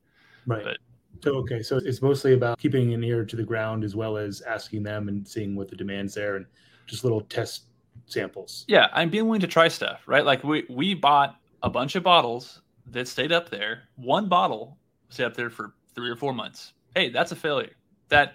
Right. 0.47 0.65
But- 0.65 0.79
so 1.23 1.35
okay, 1.37 1.63
so 1.63 1.77
it's 1.77 2.03
mostly 2.03 2.35
about 2.35 2.59
keeping 2.59 2.95
an 2.95 3.03
ear 3.05 3.25
to 3.25 3.37
the 3.37 3.43
ground 3.43 3.85
as 3.85 3.95
well 3.97 4.17
as 4.17 4.41
asking 4.43 4.83
them 4.83 5.09
and 5.09 5.27
seeing 5.27 5.55
what 5.57 5.69
the 5.69 5.77
demand's 5.77 6.15
there 6.15 6.37
and 6.37 6.47
just 6.87 7.05
little 7.05 7.21
test 7.23 7.65
samples. 8.07 8.65
Yeah, 8.69 8.89
I'm 8.93 9.11
being 9.11 9.27
willing 9.27 9.41
to 9.41 9.47
try 9.47 9.69
stuff, 9.69 10.03
right? 10.07 10.25
Like 10.25 10.45
we 10.45 10.67
we 10.69 10.95
bought 10.95 11.37
a 11.63 11.71
bunch 11.71 11.97
of 11.97 12.03
bottles 12.03 12.63
that 12.87 13.09
stayed 13.09 13.33
up 13.33 13.51
there. 13.51 13.83
One 13.97 14.29
bottle 14.29 14.79
stayed 15.11 15.25
up 15.25 15.35
there 15.35 15.51
for 15.51 15.75
three 15.95 16.11
or 16.11 16.17
four 16.17 16.33
months. 16.33 16.73
Hey, 16.95 17.11
that's 17.11 17.33
a 17.33 17.37
failure. 17.37 17.73
That 18.09 18.35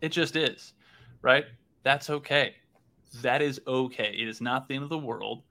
it 0.00 0.10
just 0.10 0.36
is, 0.36 0.72
right? 1.22 1.44
That's 1.82 2.10
okay. 2.10 2.56
That 3.20 3.42
is 3.42 3.60
okay. 3.66 4.16
It 4.18 4.28
is 4.28 4.40
not 4.40 4.68
the 4.68 4.74
end 4.74 4.84
of 4.84 4.90
the 4.90 4.98
world. 4.98 5.42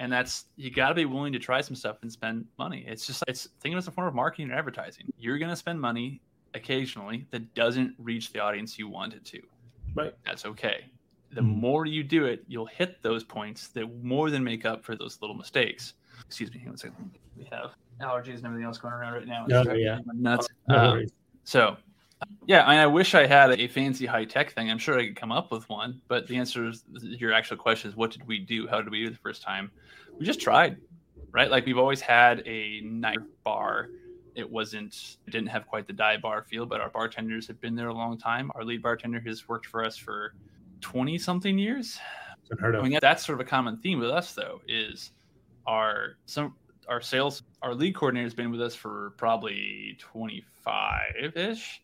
And 0.00 0.10
that's 0.10 0.46
you 0.56 0.70
got 0.70 0.88
to 0.88 0.94
be 0.94 1.04
willing 1.04 1.32
to 1.34 1.38
try 1.38 1.60
some 1.60 1.76
stuff 1.76 1.98
and 2.00 2.10
spend 2.10 2.46
money. 2.58 2.84
It's 2.88 3.06
just 3.06 3.22
it's 3.28 3.48
think 3.60 3.74
of 3.74 3.76
it 3.76 3.78
as 3.80 3.86
a 3.88 3.90
form 3.90 4.08
of 4.08 4.14
marketing 4.14 4.50
and 4.50 4.58
advertising. 4.58 5.04
You're 5.18 5.38
going 5.38 5.50
to 5.50 5.56
spend 5.56 5.78
money 5.78 6.22
occasionally 6.54 7.26
that 7.30 7.54
doesn't 7.54 7.94
reach 7.98 8.32
the 8.32 8.40
audience 8.40 8.78
you 8.78 8.88
want 8.88 9.12
it 9.12 9.24
to. 9.26 9.40
Right. 9.94 10.14
That's 10.24 10.46
okay. 10.46 10.86
The 11.32 11.42
Mhm. 11.42 11.54
more 11.60 11.84
you 11.86 12.02
do 12.02 12.24
it, 12.24 12.42
you'll 12.48 12.66
hit 12.66 13.02
those 13.02 13.22
points 13.22 13.68
that 13.68 14.02
more 14.02 14.30
than 14.30 14.42
make 14.42 14.64
up 14.64 14.82
for 14.82 14.96
those 14.96 15.20
little 15.20 15.36
mistakes. 15.36 15.94
Excuse 16.26 16.50
me, 16.52 16.58
hang 16.58 16.68
on 16.68 16.74
a 16.74 16.78
second. 16.78 17.10
We 17.36 17.44
have 17.52 17.72
allergies 18.00 18.36
and 18.36 18.46
everything 18.46 18.64
else 18.64 18.78
going 18.78 18.94
around 18.94 19.12
right 19.12 19.26
now. 19.26 19.46
Oh, 19.52 19.72
yeah. 19.74 19.98
Nuts. 20.06 20.48
No 20.66 20.92
worries. 20.92 21.12
so, 21.44 21.76
yeah, 22.46 22.62
I, 22.62 22.76
I 22.76 22.86
wish 22.86 23.14
I 23.14 23.26
had 23.26 23.58
a 23.58 23.68
fancy 23.68 24.06
high 24.06 24.24
tech 24.24 24.52
thing. 24.52 24.70
I'm 24.70 24.78
sure 24.78 24.98
I 24.98 25.06
could 25.06 25.16
come 25.16 25.32
up 25.32 25.50
with 25.50 25.68
one, 25.68 26.00
but 26.08 26.26
the 26.26 26.36
answer 26.36 26.68
is 26.68 26.84
your 27.02 27.32
actual 27.32 27.56
question 27.56 27.90
is 27.90 27.96
what 27.96 28.10
did 28.10 28.26
we 28.26 28.38
do? 28.38 28.66
How 28.66 28.80
did 28.80 28.90
we 28.90 29.00
do 29.00 29.06
it 29.06 29.10
the 29.10 29.18
first 29.18 29.42
time? 29.42 29.70
We 30.18 30.26
just 30.26 30.40
tried, 30.40 30.76
right? 31.32 31.50
Like 31.50 31.66
we've 31.66 31.78
always 31.78 32.00
had 32.00 32.42
a 32.46 32.80
night 32.82 33.18
bar. 33.44 33.88
It 34.34 34.50
wasn't, 34.50 35.18
it 35.26 35.30
didn't 35.30 35.48
have 35.48 35.66
quite 35.66 35.86
the 35.86 35.92
dive 35.92 36.22
bar 36.22 36.42
feel, 36.42 36.66
but 36.66 36.80
our 36.80 36.88
bartenders 36.88 37.46
have 37.48 37.60
been 37.60 37.74
there 37.74 37.88
a 37.88 37.94
long 37.94 38.16
time. 38.16 38.50
Our 38.54 38.64
lead 38.64 38.82
bartender 38.82 39.20
has 39.20 39.48
worked 39.48 39.66
for 39.66 39.84
us 39.84 39.96
for 39.96 40.34
20 40.80 41.18
something 41.18 41.58
years. 41.58 41.98
Unheard 42.50 42.74
I 42.74 42.78
of. 42.78 42.84
mean, 42.84 42.98
that's 43.00 43.24
sort 43.24 43.40
of 43.40 43.46
a 43.46 43.48
common 43.48 43.76
theme 43.78 44.00
with 44.00 44.10
us, 44.10 44.34
though, 44.34 44.60
is 44.66 45.12
our 45.66 46.16
some 46.26 46.54
our 46.88 47.00
sales 47.00 47.42
our 47.62 47.74
lead 47.74 47.94
coordinator 47.94 48.24
has 48.24 48.34
been 48.34 48.50
with 48.50 48.60
us 48.60 48.74
for 48.74 49.12
probably 49.16 49.96
25 50.00 51.36
ish. 51.36 51.80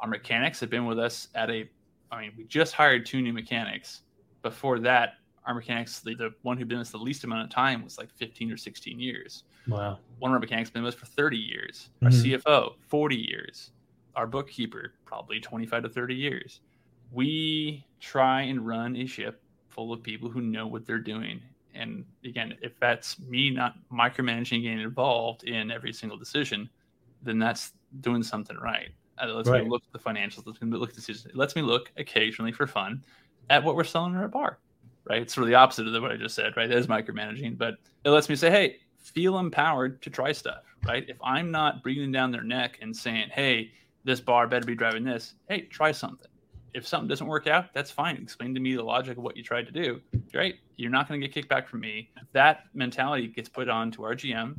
Our 0.00 0.08
mechanics 0.08 0.60
have 0.60 0.70
been 0.70 0.86
with 0.86 0.98
us 0.98 1.28
at 1.34 1.50
a, 1.50 1.68
I 2.10 2.20
mean, 2.22 2.32
we 2.36 2.44
just 2.44 2.74
hired 2.74 3.06
two 3.06 3.20
new 3.22 3.32
mechanics. 3.32 4.02
Before 4.42 4.78
that, 4.80 5.14
our 5.46 5.54
mechanics, 5.54 6.00
the, 6.00 6.14
the 6.14 6.30
one 6.42 6.56
who'd 6.58 6.68
been 6.68 6.78
with 6.78 6.88
us 6.88 6.92
the 6.92 6.98
least 6.98 7.24
amount 7.24 7.44
of 7.44 7.50
time 7.50 7.82
was 7.82 7.98
like 7.98 8.10
15 8.12 8.50
or 8.52 8.56
16 8.56 8.98
years. 9.00 9.44
Wow. 9.68 9.98
One 10.18 10.30
of 10.30 10.34
our 10.34 10.40
mechanics 10.40 10.70
been 10.70 10.82
with 10.82 10.94
us 10.94 11.00
for 11.00 11.06
30 11.06 11.36
years. 11.36 11.90
Our 12.02 12.10
Mhm. 12.10 12.22
CFO, 12.42 12.74
40 12.80 13.16
years. 13.16 13.70
Our 14.14 14.26
bookkeeper, 14.26 14.94
probably 15.04 15.40
25 15.40 15.82
to 15.84 15.88
30 15.88 16.14
years. 16.14 16.60
We 17.12 17.86
try 18.00 18.42
and 18.42 18.66
run 18.66 18.96
a 18.96 19.06
ship 19.06 19.42
full 19.68 19.92
of 19.92 20.02
people 20.02 20.28
who 20.28 20.40
know 20.40 20.66
what 20.66 20.86
they're 20.86 20.98
doing. 20.98 21.40
And 21.74 22.04
again, 22.24 22.56
if 22.62 22.78
that's 22.80 23.18
me 23.20 23.50
not 23.50 23.74
micromanaging 23.92 24.62
getting 24.62 24.80
involved 24.80 25.44
in 25.44 25.70
every 25.70 25.92
single 25.92 26.16
decision, 26.18 26.68
then 27.22 27.38
that's 27.38 27.72
doing 28.00 28.22
something 28.22 28.56
right. 28.56 28.88
Uh, 29.20 29.28
It 29.28 29.32
lets 29.32 29.48
Right. 29.48 29.64
me 29.64 29.70
look 29.70 29.82
at 29.84 29.92
the 29.92 29.98
financials. 29.98 30.46
Lets 30.46 30.60
me 30.60 30.70
look 30.76 30.90
at 30.90 30.94
the 30.94 31.00
decisions. 31.00 31.26
It 31.26 31.36
lets 31.36 31.56
me 31.56 31.62
look 31.62 31.90
occasionally 31.96 32.52
for 32.52 32.66
fun 32.66 33.02
at 33.50 33.62
what 33.64 33.76
we're 33.76 33.84
selling 33.84 34.12
in 34.14 34.18
our 34.18 34.28
bar. 34.28 34.58
Right? 35.04 35.22
It's 35.22 35.34
sort 35.34 35.44
of 35.44 35.48
the 35.48 35.54
opposite 35.54 35.86
of 35.86 36.02
what 36.02 36.10
I 36.12 36.16
just 36.16 36.34
said. 36.34 36.56
Right? 36.56 36.68
That 36.68 36.78
is 36.78 36.86
micromanaging, 36.86 37.56
but 37.58 37.76
it 38.04 38.10
lets 38.10 38.28
me 38.28 38.36
say, 38.36 38.50
"Hey, 38.50 38.80
feel 38.98 39.38
empowered 39.38 40.02
to 40.02 40.10
try 40.10 40.32
stuff." 40.32 40.64
Right? 40.86 41.08
If 41.08 41.16
I'm 41.22 41.50
not 41.50 41.82
breathing 41.82 42.12
down 42.12 42.30
their 42.32 42.42
neck 42.42 42.78
and 42.82 42.94
saying, 42.96 43.28
"Hey, 43.30 43.72
this 44.04 44.20
bar 44.20 44.46
better 44.46 44.66
be 44.66 44.74
driving 44.74 45.04
this," 45.04 45.34
hey, 45.48 45.62
try 45.62 45.92
something. 45.92 46.28
If 46.74 46.86
something 46.86 47.08
doesn't 47.08 47.26
work 47.26 47.46
out, 47.46 47.72
that's 47.72 47.90
fine. 47.90 48.16
Explain 48.16 48.54
to 48.54 48.60
me 48.60 48.74
the 48.76 48.82
logic 48.82 49.16
of 49.16 49.22
what 49.24 49.36
you 49.36 49.42
tried 49.42 49.66
to 49.66 49.72
do. 49.72 50.00
Great. 50.30 50.58
You're 50.76 50.90
not 50.90 51.08
going 51.08 51.20
to 51.20 51.26
get 51.26 51.48
kickback 51.48 51.66
from 51.68 51.80
me. 51.80 52.10
That 52.32 52.66
mentality 52.74 53.28
gets 53.28 53.48
put 53.48 53.68
on 53.70 53.90
to 53.92 54.04
our 54.04 54.14
GM 54.14 54.56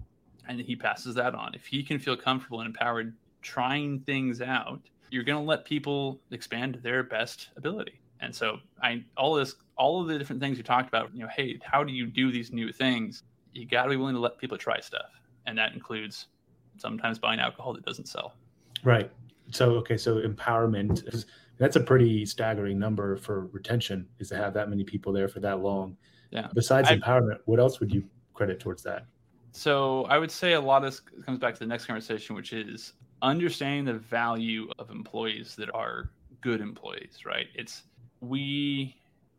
and 0.48 0.60
he 0.60 0.76
passes 0.76 1.14
that 1.16 1.36
on, 1.36 1.54
if 1.54 1.66
he 1.68 1.84
can 1.84 2.00
feel 2.00 2.18
comfortable 2.18 2.62
and 2.62 2.68
empowered 2.68 3.14
trying 3.48 4.02
things 4.02 4.42
out, 4.42 4.82
you're 5.10 5.24
going 5.24 5.42
to 5.42 5.48
let 5.48 5.64
people 5.64 6.20
expand 6.32 6.80
their 6.84 7.02
best 7.02 7.50
ability. 7.56 8.02
And 8.20 8.36
so 8.36 8.58
I 8.84 9.04
all 9.16 9.36
this 9.36 9.56
all 9.78 10.02
of 10.02 10.08
the 10.08 10.18
different 10.20 10.42
things 10.42 10.58
you 10.58 10.64
talked 10.64 10.90
about, 10.90 11.14
you 11.14 11.22
know, 11.22 11.30
hey, 11.34 11.60
how 11.64 11.84
do 11.84 11.94
you 11.94 12.08
do 12.08 12.32
these 12.32 12.52
new 12.52 12.74
things? 12.74 13.24
You 13.54 13.66
got 13.66 13.84
to 13.84 13.90
be 13.90 13.96
willing 13.96 14.16
to 14.16 14.20
let 14.20 14.38
people 14.38 14.58
try 14.58 14.80
stuff. 14.80 15.10
And 15.46 15.58
that 15.58 15.74
includes 15.74 16.28
sometimes 16.78 17.20
buying 17.20 17.40
alcohol 17.40 17.74
that 17.74 17.86
doesn't 17.86 18.08
sell. 18.08 18.34
Right. 18.84 19.10
So 19.52 19.72
okay, 19.76 19.98
so 19.98 20.22
empowerment 20.22 21.08
is 21.14 21.26
that's 21.58 21.78
a 21.78 21.80
pretty 21.80 22.26
staggering 22.26 22.78
number 22.78 23.16
for 23.16 23.46
retention 23.48 24.08
is 24.20 24.30
to 24.30 24.36
have 24.36 24.54
that 24.56 24.70
many 24.70 24.84
people 24.84 25.14
there 25.14 25.30
for 25.30 25.40
that 25.40 25.62
long. 25.62 25.96
Yeah. 26.32 26.48
Besides 26.54 26.90
I- 26.90 26.98
empowerment, 26.98 27.38
what 27.46 27.60
else 27.60 27.80
would 27.80 27.94
you 27.94 28.04
credit 28.34 28.60
towards 28.60 28.84
that? 28.84 29.06
So 29.52 30.04
I 30.04 30.20
would 30.20 30.30
say 30.30 30.54
a 30.54 30.62
lot 30.62 30.84
of 30.84 30.92
this 30.92 31.00
comes 31.26 31.40
back 31.40 31.54
to 31.56 31.60
the 31.60 31.66
next 31.66 31.86
conversation, 31.86 32.36
which 32.36 32.54
is 32.54 32.94
understanding 33.22 33.86
the 33.86 34.00
value 34.00 34.70
of 34.80 34.90
employees 34.90 35.56
that 35.56 35.74
are 35.74 36.10
good 36.42 36.62
employees, 36.62 37.20
right? 37.26 37.48
It's 37.56 37.84
we 38.22 38.96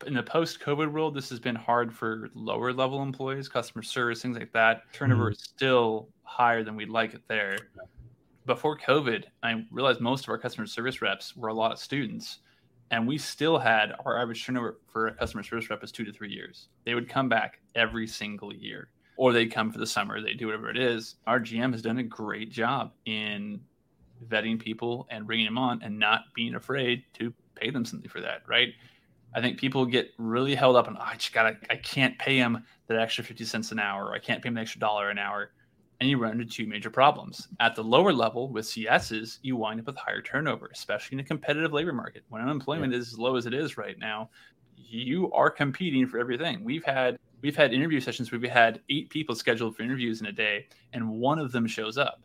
in 0.06 0.14
the 0.14 0.22
post-COVID 0.22 0.92
world, 0.92 1.14
this 1.14 1.28
has 1.30 1.40
been 1.40 1.56
hard 1.56 1.92
for 1.92 2.30
lower 2.34 2.72
level 2.72 3.02
employees, 3.02 3.48
customer 3.48 3.82
service, 3.82 4.22
things 4.22 4.38
like 4.38 4.52
that. 4.52 4.82
Turnover 4.92 5.26
hmm. 5.26 5.32
is 5.32 5.40
still 5.42 6.08
higher 6.22 6.62
than 6.62 6.76
we'd 6.76 6.88
like 6.88 7.14
it 7.14 7.22
there. 7.28 7.56
Before 8.46 8.78
COVID, 8.78 9.24
I 9.42 9.64
realized 9.70 10.00
most 10.00 10.24
of 10.24 10.30
our 10.30 10.38
customer 10.38 10.66
service 10.66 11.02
reps 11.02 11.36
were 11.36 11.48
a 11.48 11.54
lot 11.54 11.72
of 11.72 11.78
students, 11.78 12.38
and 12.90 13.06
we 13.06 13.18
still 13.18 13.58
had 13.58 13.92
our 14.06 14.20
average 14.20 14.44
turnover 14.46 14.78
for 14.86 15.08
a 15.08 15.14
customer 15.14 15.42
service 15.42 15.68
rep 15.68 15.82
is 15.82 15.92
two 15.92 16.04
to 16.04 16.12
three 16.12 16.30
years. 16.30 16.68
They 16.84 16.94
would 16.94 17.08
come 17.08 17.28
back 17.28 17.60
every 17.74 18.06
single 18.06 18.54
year 18.54 18.88
or 19.18 19.32
they'd 19.32 19.52
come 19.52 19.70
for 19.70 19.78
the 19.78 19.86
summer, 19.86 20.22
they 20.22 20.32
do 20.32 20.46
whatever 20.46 20.70
it 20.70 20.78
is. 20.78 21.16
Our 21.26 21.40
GM 21.40 21.72
has 21.72 21.82
done 21.82 21.98
a 21.98 22.04
great 22.04 22.52
job 22.52 22.92
in 23.04 23.60
vetting 24.26 24.58
people 24.58 25.06
and 25.10 25.26
bringing 25.26 25.46
them 25.46 25.58
on 25.58 25.82
and 25.82 25.98
not 25.98 26.22
being 26.34 26.54
afraid 26.54 27.04
to 27.14 27.32
pay 27.54 27.70
them 27.70 27.84
something 27.84 28.08
for 28.08 28.20
that, 28.20 28.42
right? 28.46 28.68
I 29.34 29.40
think 29.40 29.58
people 29.58 29.84
get 29.84 30.10
really 30.18 30.54
held 30.54 30.76
up 30.76 30.88
and 30.88 30.96
oh, 30.96 31.04
I 31.04 31.14
just 31.14 31.32
gotta, 31.32 31.56
I 31.70 31.76
can't 31.76 32.18
pay 32.18 32.38
them 32.38 32.64
that 32.86 32.98
extra 32.98 33.22
50 33.24 33.44
cents 33.44 33.72
an 33.72 33.78
hour, 33.78 34.06
or 34.06 34.14
I 34.14 34.18
can't 34.18 34.42
pay 34.42 34.48
them 34.48 34.56
an 34.56 34.62
extra 34.62 34.80
dollar 34.80 35.10
an 35.10 35.18
hour. 35.18 35.52
And 36.00 36.08
you 36.08 36.16
run 36.16 36.40
into 36.40 36.44
two 36.44 36.66
major 36.66 36.90
problems. 36.90 37.48
At 37.58 37.74
the 37.74 37.82
lower 37.82 38.12
level 38.12 38.48
with 38.50 38.66
CSs, 38.66 39.38
you 39.42 39.56
wind 39.56 39.80
up 39.80 39.86
with 39.86 39.96
higher 39.96 40.22
turnover, 40.22 40.70
especially 40.72 41.16
in 41.16 41.20
a 41.20 41.24
competitive 41.24 41.72
labor 41.72 41.92
market. 41.92 42.22
When 42.28 42.40
unemployment 42.40 42.94
is 42.94 43.08
as 43.08 43.18
low 43.18 43.34
as 43.34 43.46
it 43.46 43.54
is 43.54 43.76
right 43.76 43.98
now, 43.98 44.30
you 44.76 45.30
are 45.32 45.50
competing 45.50 46.06
for 46.06 46.18
everything. 46.18 46.62
We've 46.62 46.84
had 46.84 47.18
we've 47.42 47.56
had 47.56 47.72
interview 47.72 48.00
sessions 48.00 48.30
where 48.30 48.40
we 48.40 48.48
had 48.48 48.80
eight 48.90 49.10
people 49.10 49.34
scheduled 49.34 49.76
for 49.76 49.82
interviews 49.82 50.20
in 50.20 50.26
a 50.26 50.32
day, 50.32 50.66
and 50.92 51.08
one 51.08 51.38
of 51.38 51.52
them 51.52 51.66
shows 51.66 51.98
up. 51.98 52.20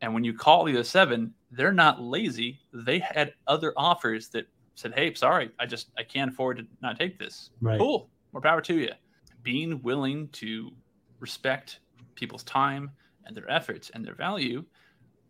And 0.00 0.14
when 0.14 0.24
you 0.24 0.34
call 0.34 0.64
the 0.64 0.72
other 0.74 0.84
seven, 0.84 1.34
they're 1.50 1.72
not 1.72 2.00
lazy. 2.00 2.60
They 2.72 2.98
had 3.00 3.34
other 3.46 3.72
offers 3.76 4.30
that 4.30 4.46
said, 4.74 4.94
"Hey, 4.94 5.14
sorry, 5.14 5.50
I 5.58 5.66
just 5.66 5.90
I 5.98 6.04
can't 6.04 6.30
afford 6.30 6.58
to 6.58 6.68
not 6.80 6.98
take 6.98 7.18
this." 7.18 7.50
Right. 7.60 7.78
Cool, 7.78 8.10
more 8.32 8.42
power 8.42 8.60
to 8.62 8.78
you. 8.78 8.92
Being 9.42 9.82
willing 9.82 10.30
to 10.32 10.76
respect 11.20 11.80
people's 12.14 12.44
time 12.44 12.96
and 13.24 13.36
their 13.36 13.50
efforts 13.50 13.90
and 13.90 14.04
their 14.04 14.14
value 14.14 14.64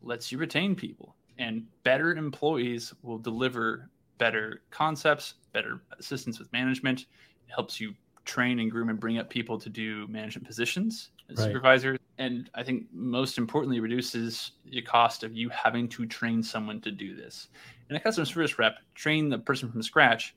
lets 0.00 0.30
you 0.32 0.38
retain 0.38 0.74
people. 0.76 1.16
And 1.38 1.68
better 1.84 2.12
employees 2.14 2.92
will 3.02 3.18
deliver 3.18 3.90
better 4.18 4.64
concepts, 4.70 5.34
better 5.52 5.84
assistance 5.98 6.38
with 6.38 6.52
management. 6.52 7.02
It 7.02 7.08
helps 7.54 7.80
you 7.80 7.94
train 8.24 8.58
and 8.58 8.70
groom 8.70 8.88
and 8.90 9.00
bring 9.00 9.18
up 9.18 9.30
people 9.30 9.58
to 9.60 9.70
do 9.70 10.06
management 10.08 10.46
positions 10.46 11.12
Right. 11.34 11.62
supervisors. 11.62 11.97
And 12.18 12.50
I 12.54 12.64
think 12.64 12.86
most 12.92 13.38
importantly, 13.38 13.80
reduces 13.80 14.52
the 14.66 14.82
cost 14.82 15.22
of 15.22 15.32
you 15.32 15.48
having 15.50 15.88
to 15.90 16.04
train 16.04 16.42
someone 16.42 16.80
to 16.80 16.90
do 16.90 17.14
this. 17.14 17.48
And 17.88 17.96
a 17.96 18.00
customer 18.00 18.26
service 18.26 18.58
rep, 18.58 18.78
train 18.94 19.28
the 19.28 19.38
person 19.38 19.70
from 19.70 19.82
scratch 19.82 20.34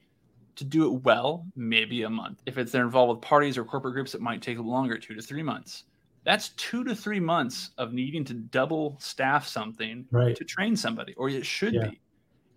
To 0.57 0.63
do 0.63 0.93
it 0.93 1.03
well, 1.03 1.45
maybe 1.55 2.03
a 2.03 2.09
month. 2.09 2.41
If 2.45 2.57
it's 2.57 2.71
they're 2.71 2.83
involved 2.83 3.17
with 3.17 3.21
parties 3.21 3.57
or 3.57 3.63
corporate 3.65 3.93
groups, 3.93 4.13
it 4.13 4.21
might 4.21 4.41
take 4.41 4.59
longer, 4.59 4.97
two 4.97 5.15
to 5.15 5.21
three 5.21 5.43
months. 5.43 5.85
That's 6.23 6.49
two 6.49 6.83
to 6.83 6.93
three 6.93 7.19
months 7.19 7.71
of 7.77 7.93
needing 7.93 8.23
to 8.25 8.33
double 8.33 8.95
staff 8.99 9.47
something 9.47 10.05
right. 10.11 10.35
to 10.35 10.43
train 10.43 10.75
somebody, 10.75 11.13
or 11.15 11.29
it 11.29 11.45
should 11.45 11.73
yeah. 11.73 11.87
be. 11.87 11.99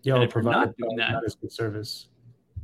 Yeah, 0.03 0.21
or 0.21 0.27
provide 0.27 0.51
not 0.51 0.77
doing 0.77 0.97
that, 0.97 1.11
not 1.13 1.25
as 1.25 1.35
good 1.35 1.51
service. 1.51 2.09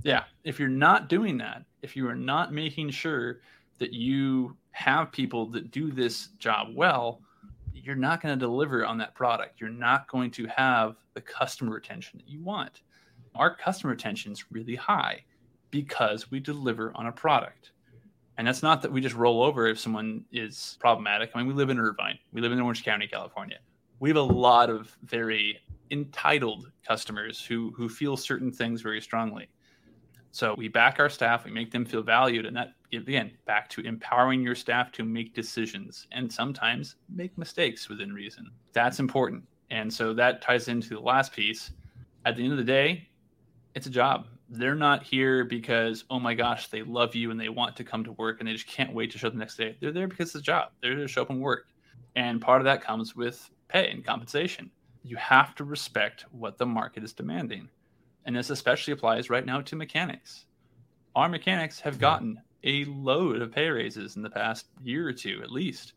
Yeah, 0.03 0.25
if 0.43 0.59
you're 0.59 0.69
not 0.69 1.09
doing 1.09 1.37
that, 1.39 1.65
if 1.81 1.95
you 1.95 2.07
are 2.07 2.15
not 2.15 2.53
making 2.53 2.91
sure 2.91 3.41
that 3.79 3.93
you 3.93 4.55
have 4.71 5.11
people 5.11 5.45
that 5.47 5.71
do 5.71 5.91
this 5.91 6.29
job 6.39 6.69
well, 6.73 7.21
you're 7.73 7.95
not 7.95 8.21
going 8.21 8.37
to 8.37 8.39
deliver 8.39 8.85
on 8.85 8.97
that 8.99 9.15
product. 9.15 9.59
You're 9.59 9.69
not 9.69 10.07
going 10.07 10.31
to 10.31 10.45
have 10.47 10.95
the 11.13 11.21
customer 11.21 11.73
retention 11.73 12.19
that 12.19 12.29
you 12.29 12.41
want. 12.41 12.81
Our 13.35 13.55
customer 13.55 13.91
retention 13.91 14.31
is 14.31 14.51
really 14.51 14.75
high 14.75 15.23
because 15.71 16.29
we 16.29 16.39
deliver 16.39 16.91
on 16.95 17.07
a 17.07 17.11
product. 17.11 17.71
And 18.37 18.47
that's 18.47 18.63
not 18.63 18.81
that 18.81 18.91
we 18.91 19.01
just 19.01 19.15
roll 19.15 19.43
over 19.43 19.67
if 19.67 19.79
someone 19.79 20.25
is 20.31 20.77
problematic. 20.79 21.31
I 21.33 21.39
mean, 21.39 21.47
we 21.47 21.53
live 21.53 21.69
in 21.69 21.79
Irvine, 21.79 22.17
we 22.33 22.41
live 22.41 22.51
in 22.51 22.59
Orange 22.59 22.83
County, 22.83 23.07
California. 23.07 23.59
We 23.99 24.09
have 24.09 24.17
a 24.17 24.21
lot 24.21 24.69
of 24.69 24.95
very 25.03 25.59
entitled 25.91 26.71
customers 26.87 27.43
who 27.43 27.71
who 27.75 27.87
feel 27.87 28.17
certain 28.17 28.51
things 28.51 28.81
very 28.81 29.01
strongly. 29.01 29.47
So 30.31 30.55
we 30.57 30.69
back 30.69 30.99
our 30.99 31.09
staff, 31.09 31.43
we 31.43 31.51
make 31.51 31.71
them 31.71 31.85
feel 31.85 32.01
valued, 32.01 32.45
and 32.45 32.55
that 32.55 32.73
again 32.93 33.31
back 33.45 33.69
to 33.69 33.81
empowering 33.81 34.41
your 34.41 34.55
staff 34.55 34.91
to 34.93 35.03
make 35.03 35.33
decisions 35.33 36.07
and 36.11 36.31
sometimes 36.31 36.95
make 37.09 37.37
mistakes 37.37 37.89
within 37.89 38.13
reason. 38.13 38.49
That's 38.73 38.99
important. 38.99 39.43
And 39.69 39.93
so 39.93 40.13
that 40.13 40.41
ties 40.41 40.67
into 40.67 40.89
the 40.89 40.99
last 40.99 41.33
piece. 41.33 41.71
At 42.25 42.35
the 42.35 42.43
end 42.43 42.51
of 42.51 42.57
the 42.57 42.63
day, 42.63 43.07
it's 43.75 43.87
a 43.87 43.91
job. 43.91 44.27
They're 44.49 44.75
not 44.75 45.03
here 45.03 45.45
because, 45.45 46.03
oh 46.09 46.19
my 46.19 46.33
gosh, 46.33 46.67
they 46.67 46.83
love 46.83 47.15
you 47.15 47.31
and 47.31 47.39
they 47.39 47.49
want 47.49 47.75
to 47.77 47.83
come 47.83 48.03
to 48.03 48.11
work 48.13 48.39
and 48.39 48.47
they 48.47 48.53
just 48.53 48.67
can't 48.67 48.93
wait 48.93 49.11
to 49.11 49.17
show 49.17 49.27
up 49.27 49.33
the 49.33 49.39
next 49.39 49.55
day. 49.55 49.77
They're 49.79 49.93
there 49.93 50.07
because 50.07 50.27
it's 50.27 50.35
a 50.35 50.41
job. 50.41 50.71
They're 50.81 50.95
there 50.95 51.07
to 51.07 51.11
show 51.11 51.21
up 51.21 51.29
and 51.29 51.41
work. 51.41 51.67
And 52.15 52.41
part 52.41 52.59
of 52.59 52.65
that 52.65 52.81
comes 52.81 53.15
with 53.15 53.49
pay 53.69 53.89
and 53.89 54.05
compensation. 54.05 54.69
You 55.03 55.15
have 55.15 55.55
to 55.55 55.63
respect 55.63 56.25
what 56.31 56.57
the 56.57 56.65
market 56.65 57.03
is 57.03 57.13
demanding. 57.13 57.69
And 58.25 58.35
this 58.35 58.49
especially 58.49 58.93
applies 58.93 59.29
right 59.29 59.45
now 59.45 59.61
to 59.61 59.75
mechanics. 59.75 60.45
Our 61.15 61.29
mechanics 61.29 61.79
have 61.81 61.99
gotten 61.99 62.41
a 62.63 62.85
load 62.85 63.41
of 63.41 63.51
pay 63.51 63.69
raises 63.69 64.15
in 64.15 64.21
the 64.21 64.29
past 64.29 64.67
year 64.83 65.07
or 65.07 65.13
two, 65.13 65.41
at 65.43 65.51
least. 65.51 65.93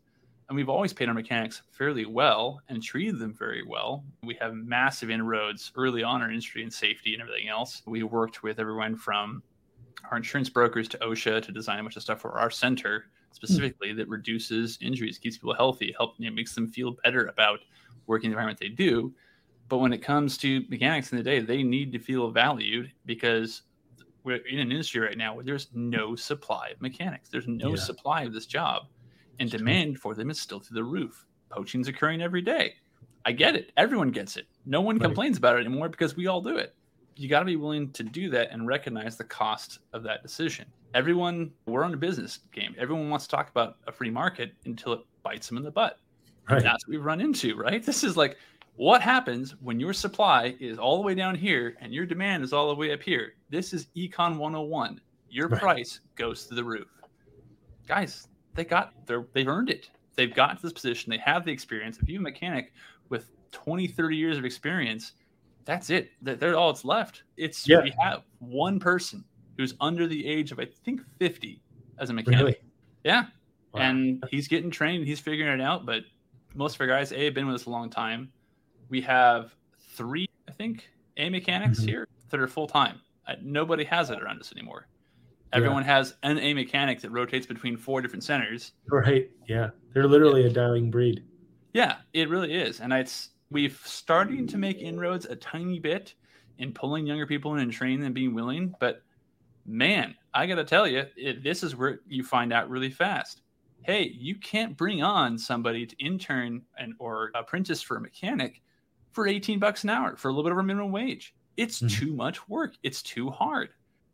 And 0.47 0.55
we've 0.55 0.69
always 0.69 0.93
paid 0.93 1.07
our 1.07 1.13
mechanics 1.13 1.61
fairly 1.71 2.05
well 2.05 2.61
and 2.69 2.81
treated 2.81 3.19
them 3.19 3.33
very 3.33 3.63
well. 3.63 4.03
We 4.23 4.35
have 4.41 4.53
massive 4.53 5.09
inroads 5.09 5.71
early 5.75 6.03
on 6.03 6.17
in 6.17 6.21
our 6.23 6.29
industry 6.29 6.61
and 6.63 6.71
safety 6.71 7.13
and 7.13 7.21
everything 7.21 7.49
else. 7.49 7.81
We 7.87 8.03
worked 8.03 8.43
with 8.43 8.59
everyone 8.59 8.95
from 8.95 9.41
our 10.11 10.17
insurance 10.17 10.49
brokers 10.49 10.87
to 10.89 10.97
OSHA 10.99 11.43
to 11.43 11.51
design 11.51 11.79
a 11.79 11.83
bunch 11.83 11.95
of 11.95 12.03
stuff 12.03 12.21
for 12.21 12.37
our 12.37 12.51
center 12.51 13.05
specifically 13.31 13.89
mm. 13.89 13.97
that 13.97 14.07
reduces 14.07 14.77
injuries, 14.81 15.17
keeps 15.17 15.37
people 15.37 15.53
healthy, 15.53 15.93
help 15.97 16.15
you 16.17 16.29
know, 16.29 16.35
makes 16.35 16.55
them 16.55 16.67
feel 16.67 16.95
better 17.03 17.25
about 17.27 17.59
working 18.07 18.29
the 18.29 18.33
environment 18.33 18.59
they 18.59 18.69
do. 18.69 19.13
But 19.67 19.79
when 19.79 19.93
it 19.93 19.99
comes 19.99 20.37
to 20.39 20.63
mechanics 20.69 21.11
in 21.11 21.17
the 21.17 21.23
day, 21.23 21.39
they 21.39 21.63
need 21.63 21.91
to 21.93 21.99
feel 21.99 22.29
valued 22.29 22.91
because 23.05 23.63
we're 24.23 24.37
in 24.37 24.59
an 24.59 24.71
industry 24.71 25.01
right 25.01 25.17
now 25.17 25.35
where 25.35 25.43
there's 25.43 25.69
no 25.73 26.15
supply 26.15 26.69
of 26.69 26.81
mechanics. 26.81 27.29
There's 27.29 27.47
no 27.47 27.69
yeah. 27.69 27.75
supply 27.75 28.23
of 28.23 28.33
this 28.33 28.45
job, 28.45 28.83
and 29.39 29.49
demand 29.49 29.99
for 29.99 30.15
them 30.15 30.29
is 30.29 30.39
still 30.39 30.59
through 30.59 30.75
the 30.75 30.83
roof. 30.83 31.25
Poaching's 31.49 31.87
occurring 31.87 32.21
every 32.21 32.41
day. 32.41 32.75
I 33.25 33.31
get 33.31 33.55
it. 33.55 33.71
Everyone 33.77 34.11
gets 34.11 34.37
it. 34.37 34.47
No 34.65 34.81
one 34.81 34.97
right. 34.97 35.05
complains 35.05 35.37
about 35.37 35.57
it 35.57 35.65
anymore 35.65 35.89
because 35.89 36.15
we 36.15 36.27
all 36.27 36.41
do 36.41 36.57
it. 36.57 36.75
You 37.15 37.29
got 37.29 37.39
to 37.39 37.45
be 37.45 37.55
willing 37.55 37.91
to 37.91 38.03
do 38.03 38.29
that 38.31 38.51
and 38.51 38.67
recognize 38.67 39.15
the 39.15 39.23
cost 39.23 39.79
of 39.93 40.03
that 40.03 40.21
decision. 40.21 40.65
Everyone, 40.93 41.51
we're 41.65 41.83
on 41.83 41.93
a 41.93 41.97
business 41.97 42.39
game. 42.53 42.75
Everyone 42.77 43.09
wants 43.09 43.25
to 43.25 43.35
talk 43.35 43.49
about 43.49 43.77
a 43.87 43.91
free 43.91 44.09
market 44.09 44.53
until 44.65 44.93
it 44.93 44.99
bites 45.23 45.47
them 45.47 45.57
in 45.57 45.63
the 45.63 45.71
butt. 45.71 45.99
Right. 46.49 46.61
That's 46.61 46.85
what 46.85 46.91
we've 46.91 47.03
run 47.03 47.21
into, 47.21 47.55
right? 47.55 47.83
This 47.83 48.03
is 48.03 48.15
like 48.15 48.37
what 48.75 49.01
happens 49.01 49.55
when 49.61 49.79
your 49.79 49.93
supply 49.93 50.55
is 50.59 50.77
all 50.77 50.97
the 50.97 51.01
way 51.01 51.15
down 51.15 51.35
here 51.35 51.77
and 51.79 51.93
your 51.93 52.05
demand 52.05 52.43
is 52.43 52.51
all 52.51 52.67
the 52.67 52.75
way 52.75 52.91
up 52.91 53.01
here? 53.01 53.33
This 53.49 53.73
is 53.73 53.87
Econ 53.95 54.37
101. 54.37 54.99
Your 55.29 55.47
right. 55.47 55.61
price 55.61 56.01
goes 56.15 56.45
to 56.47 56.55
the 56.55 56.63
roof. 56.63 56.87
Guys, 57.87 58.27
they 58.53 58.65
got 58.65 58.93
their 59.05 59.25
they've 59.33 59.47
earned 59.47 59.69
it. 59.69 59.89
They've 60.15 60.33
gotten 60.33 60.57
to 60.57 60.61
this 60.63 60.73
position. 60.73 61.09
They 61.09 61.17
have 61.19 61.45
the 61.45 61.51
experience. 61.51 61.99
If 62.01 62.09
you 62.09 62.19
mechanic 62.19 62.73
with 63.09 63.31
20, 63.51 63.87
30 63.87 64.17
years 64.17 64.37
of 64.37 64.45
experience, 64.45 65.13
that's 65.63 65.89
it. 65.89 66.11
They're 66.21 66.57
all 66.57 66.69
it's 66.69 66.85
left. 66.85 67.23
It's 67.37 67.67
yeah. 67.67 67.81
we 67.81 67.93
have 67.99 68.23
one 68.39 68.79
person 68.79 69.23
who's 69.57 69.73
under 69.79 70.05
the 70.05 70.25
age 70.25 70.51
of 70.51 70.59
I 70.59 70.65
think 70.65 71.01
50 71.19 71.61
as 71.97 72.09
a 72.09 72.13
mechanic. 72.13 72.39
Really? 72.39 72.55
Yeah. 73.05 73.25
Wow. 73.73 73.81
And 73.81 74.23
he's 74.29 74.47
getting 74.47 74.69
trained, 74.69 75.05
he's 75.05 75.19
figuring 75.19 75.59
it 75.59 75.63
out, 75.63 75.85
but 75.85 76.03
most 76.55 76.75
of 76.75 76.81
our 76.81 76.87
guys 76.87 77.11
A 77.11 77.25
have 77.25 77.33
been 77.33 77.47
with 77.47 77.55
us 77.55 77.65
a 77.65 77.69
long 77.69 77.89
time 77.89 78.31
we 78.89 79.01
have 79.01 79.55
three, 79.91 80.27
I 80.47 80.51
think, 80.51 80.89
A 81.17 81.29
mechanics 81.29 81.79
mm-hmm. 81.79 81.87
here 81.87 82.07
that 82.29 82.39
are 82.39 82.47
full 82.47 82.67
time. 82.67 82.99
Nobody 83.41 83.83
has 83.85 84.09
it 84.09 84.21
around 84.21 84.39
us 84.39 84.51
anymore. 84.51 84.87
Everyone 85.53 85.83
yeah. 85.83 85.95
has 85.95 86.15
an 86.23 86.37
A 86.39 86.53
mechanic 86.53 87.01
that 87.01 87.11
rotates 87.11 87.45
between 87.45 87.77
four 87.77 88.01
different 88.01 88.23
centers. 88.23 88.73
Right. 88.89 89.29
Yeah. 89.47 89.69
They're 89.93 90.07
literally 90.07 90.41
yeah. 90.41 90.49
a 90.49 90.53
dying 90.53 90.91
breed. 90.91 91.23
Yeah, 91.73 91.97
it 92.13 92.29
really 92.29 92.53
is. 92.53 92.81
And 92.81 92.91
it's 92.93 93.29
we've 93.49 93.79
starting 93.83 94.47
to 94.47 94.57
make 94.57 94.79
inroads 94.79 95.25
a 95.25 95.35
tiny 95.35 95.79
bit 95.79 96.13
in 96.57 96.71
pulling 96.71 97.05
younger 97.05 97.25
people 97.25 97.53
in 97.53 97.61
and 97.61 97.71
training 97.71 98.01
them 98.01 98.13
being 98.13 98.33
willing. 98.33 98.75
But 98.79 99.01
man, 99.65 100.15
I 100.33 100.45
got 100.45 100.55
to 100.55 100.63
tell 100.63 100.87
you, 100.87 101.05
it, 101.15 101.43
this 101.43 101.63
is 101.63 101.75
where 101.75 101.99
you 102.07 102.23
find 102.23 102.53
out 102.53 102.69
really 102.69 102.89
fast. 102.89 103.41
Hey, 103.81 104.11
you 104.17 104.35
can't 104.35 104.75
bring 104.75 105.03
on 105.03 105.37
somebody 105.37 105.85
to 105.85 105.95
intern 106.03 106.63
and 106.77 106.93
or 106.99 107.31
apprentice 107.35 107.81
for 107.81 107.97
a 107.97 108.01
mechanic 108.01 108.61
for 109.15 109.27
18 109.27 109.59
bucks 109.59 109.83
an 109.85 109.89
hour 109.89 110.17
for 110.17 110.27
a 110.27 110.31
little 110.31 110.43
bit 110.43 110.51
over 110.51 110.61
minimum 110.61 110.91
wage. 110.91 111.33
It's 111.55 111.81
mm-hmm. 111.81 112.05
too 112.05 112.13
much 112.13 112.47
work. 112.49 112.75
It's 112.83 113.01
too 113.01 113.29
hard. 113.29 113.69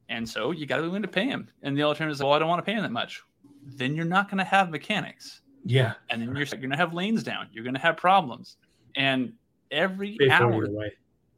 And 0.09 0.29
so 0.29 0.51
you 0.51 0.67
got 0.67 0.77
to 0.77 0.83
be 0.83 0.87
willing 0.87 1.01
to 1.01 1.07
pay 1.07 1.25
him. 1.25 1.49
And 1.63 1.75
the 1.75 1.83
alternative 1.83 2.13
is, 2.13 2.23
well, 2.23 2.33
I 2.33 2.39
don't 2.39 2.47
want 2.47 2.59
to 2.59 2.69
pay 2.69 2.77
him 2.77 2.83
that 2.83 2.91
much. 2.91 3.23
Then 3.65 3.95
you're 3.95 4.05
not 4.05 4.29
going 4.29 4.37
to 4.37 4.43
have 4.43 4.69
mechanics. 4.69 5.41
Yeah. 5.65 5.93
And 6.09 6.21
then 6.21 6.35
you're, 6.35 6.45
you're 6.45 6.57
going 6.59 6.69
to 6.69 6.77
have 6.77 6.93
lanes 6.93 7.23
down. 7.23 7.47
You're 7.51 7.63
going 7.63 7.73
to 7.73 7.81
have 7.81 7.97
problems. 7.97 8.57
And 8.95 9.33
every 9.71 10.17
hour, 10.29 10.67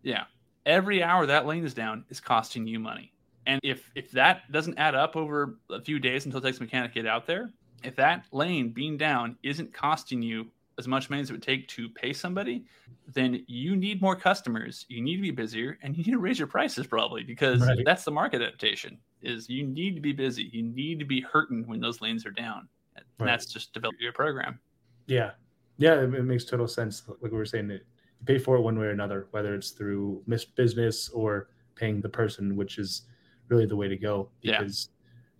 yeah, 0.02 0.26
every 0.66 1.02
hour 1.02 1.26
that 1.26 1.46
lane 1.46 1.64
is 1.64 1.74
down 1.74 2.04
is 2.10 2.20
costing 2.20 2.68
you 2.68 2.80
money. 2.80 3.14
And 3.46 3.60
if 3.64 3.92
if 3.96 4.12
that 4.12 4.52
doesn't 4.52 4.78
add 4.78 4.96
up 4.96 5.16
over 5.16 5.58
a 5.70 5.82
few 5.82 6.00
days 6.00 6.26
until 6.26 6.40
it 6.40 6.44
takes 6.44 6.60
mechanic 6.60 6.94
get 6.94 7.06
out 7.06 7.28
there, 7.28 7.52
if 7.84 7.96
that 7.98 8.26
lane 8.32 8.70
being 8.70 8.98
down 8.98 9.38
isn't 9.44 9.74
costing 9.74 10.22
you 10.22 10.48
as 10.78 10.88
much 10.88 11.10
money 11.10 11.22
as 11.22 11.30
it 11.30 11.34
would 11.34 11.44
take 11.44 11.68
to 11.70 11.90
pay 11.90 12.14
somebody, 12.14 12.66
then 13.08 13.44
you 13.48 13.76
need 13.76 14.02
more 14.02 14.16
customers. 14.16 14.86
You 14.90 15.02
need 15.02 15.18
to 15.18 15.22
be 15.22 15.32
busier, 15.32 15.78
and 15.82 15.96
you 15.96 16.04
need 16.04 16.12
to 16.12 16.20
raise 16.20 16.40
your 16.40 16.48
prices 16.48 16.88
probably 16.88 17.24
because 17.24 17.62
right. 17.62 17.80
that's 17.86 18.04
the 18.04 18.12
market 18.12 18.42
adaptation. 18.42 18.98
Is 19.22 19.50
you 19.50 19.66
need 19.66 19.96
to 19.96 20.02
be 20.02 20.14
busy. 20.14 20.50
You 20.52 20.64
need 20.64 21.00
to 21.00 21.06
be 21.06 21.22
hurting 21.22 21.68
when 21.68 21.80
those 21.80 22.02
lanes 22.02 22.26
are 22.26 22.32
down. 22.32 22.68
And 22.96 23.06
right. 23.20 23.28
that's 23.28 23.46
just 23.46 23.74
develop 23.74 23.96
your 24.00 24.14
program. 24.14 24.60
Yeah, 25.08 25.32
yeah, 25.78 25.94
it, 25.96 26.14
it, 26.14 26.24
makes 26.24 26.46
total 26.46 26.68
sense. 26.68 27.04
Like 27.08 27.32
we 27.32 27.38
were 27.38 27.46
saying, 27.46 27.68
that 27.70 27.82
you 28.20 28.26
pay 28.26 28.38
for 28.38 28.56
it 28.58 28.62
one 28.62 28.78
way 28.78 28.88
or 28.88 28.92
another, 28.92 29.28
whether 29.32 29.56
it's 29.56 29.72
through 29.72 30.22
missed 30.28 30.56
business 30.56 31.10
or 31.10 31.50
paying 31.76 32.02
the 32.02 32.10
person, 32.10 32.56
which 32.56 32.78
is 32.78 33.04
really 33.50 33.66
the 33.66 33.76
way 33.76 33.88
to 33.88 33.98
go. 33.98 34.30
Because 34.42 34.90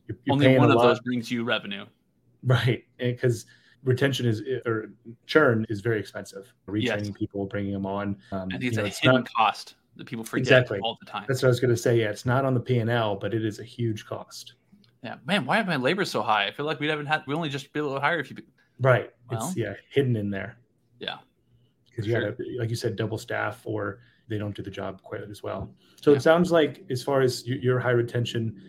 yeah. 0.08 0.16
you're, 0.26 0.38
you're 0.38 0.52
only 0.52 0.58
one 0.60 0.72
of 0.72 0.82
those 0.82 1.00
brings 1.02 1.32
you 1.32 1.44
revenue. 1.44 1.86
Right, 2.46 2.84
because 2.98 3.46
retention 3.84 4.26
is 4.26 4.42
or 4.66 4.92
churn 5.26 5.66
is 5.70 5.82
very 5.82 6.00
expensive. 6.00 6.54
Retraining 6.68 7.08
yes. 7.08 7.12
people, 7.18 7.46
bringing 7.46 7.74
them 7.74 7.86
on. 7.86 8.18
Um, 8.32 8.50
I 8.52 8.58
think 8.58 8.64
it's 8.64 8.78
know, 8.78 8.84
a 8.84 8.88
it's 8.88 9.00
hidden 9.00 9.16
not, 9.18 9.34
cost 9.34 9.76
that 9.96 10.06
people 10.06 10.24
forget 10.24 10.42
exactly. 10.42 10.80
all 10.80 10.98
the 11.00 11.06
time. 11.06 11.26
That's 11.28 11.42
what 11.42 11.48
I 11.48 11.50
was 11.50 11.60
going 11.60 11.72
to 11.74 11.78
say. 11.78 12.00
Yeah, 12.00 12.10
it's 12.10 12.26
not 12.26 12.46
on 12.46 12.54
the 12.54 12.60
P 12.60 12.80
and 12.80 12.90
L, 12.90 13.16
but 13.16 13.34
it 13.34 13.46
is 13.46 13.60
a 13.60 13.64
huge 13.64 14.06
cost. 14.06 14.56
Yeah, 15.04 15.16
man, 15.26 15.46
why 15.46 15.58
have 15.58 15.68
my 15.68 15.76
labor 15.76 16.06
so 16.06 16.22
high? 16.22 16.48
I 16.48 16.52
feel 16.52 16.66
like 16.66 16.80
we 16.80 16.88
haven't 16.88 17.08
had 17.08 17.24
we 17.28 17.34
only 17.34 17.50
just 17.50 17.72
be 17.74 17.80
able 17.80 17.94
to 17.96 18.00
hire 18.00 18.20
a 18.20 18.24
few 18.24 18.36
people. 18.36 18.54
Right. 18.80 19.12
Well, 19.30 19.48
it's 19.48 19.58
yeah 19.58 19.74
hidden 19.90 20.16
in 20.16 20.30
there. 20.30 20.58
Yeah. 21.00 21.18
Because 21.90 22.08
you 22.08 22.14
sure. 22.14 22.32
got 22.32 22.38
to, 22.38 22.44
like 22.58 22.70
you 22.70 22.76
said, 22.76 22.96
double 22.96 23.18
staff 23.18 23.62
or 23.66 24.00
they 24.28 24.38
don't 24.38 24.56
do 24.56 24.64
the 24.64 24.72
job 24.72 25.02
quite 25.04 25.22
as 25.30 25.44
well. 25.44 25.70
So 26.02 26.12
yeah. 26.12 26.18
it 26.18 26.22
sounds 26.22 26.52
like 26.52 26.84
as 26.90 27.04
far 27.04 27.22
as 27.22 27.46
your 27.46 27.80
high 27.80 27.92
retention, 27.92 28.60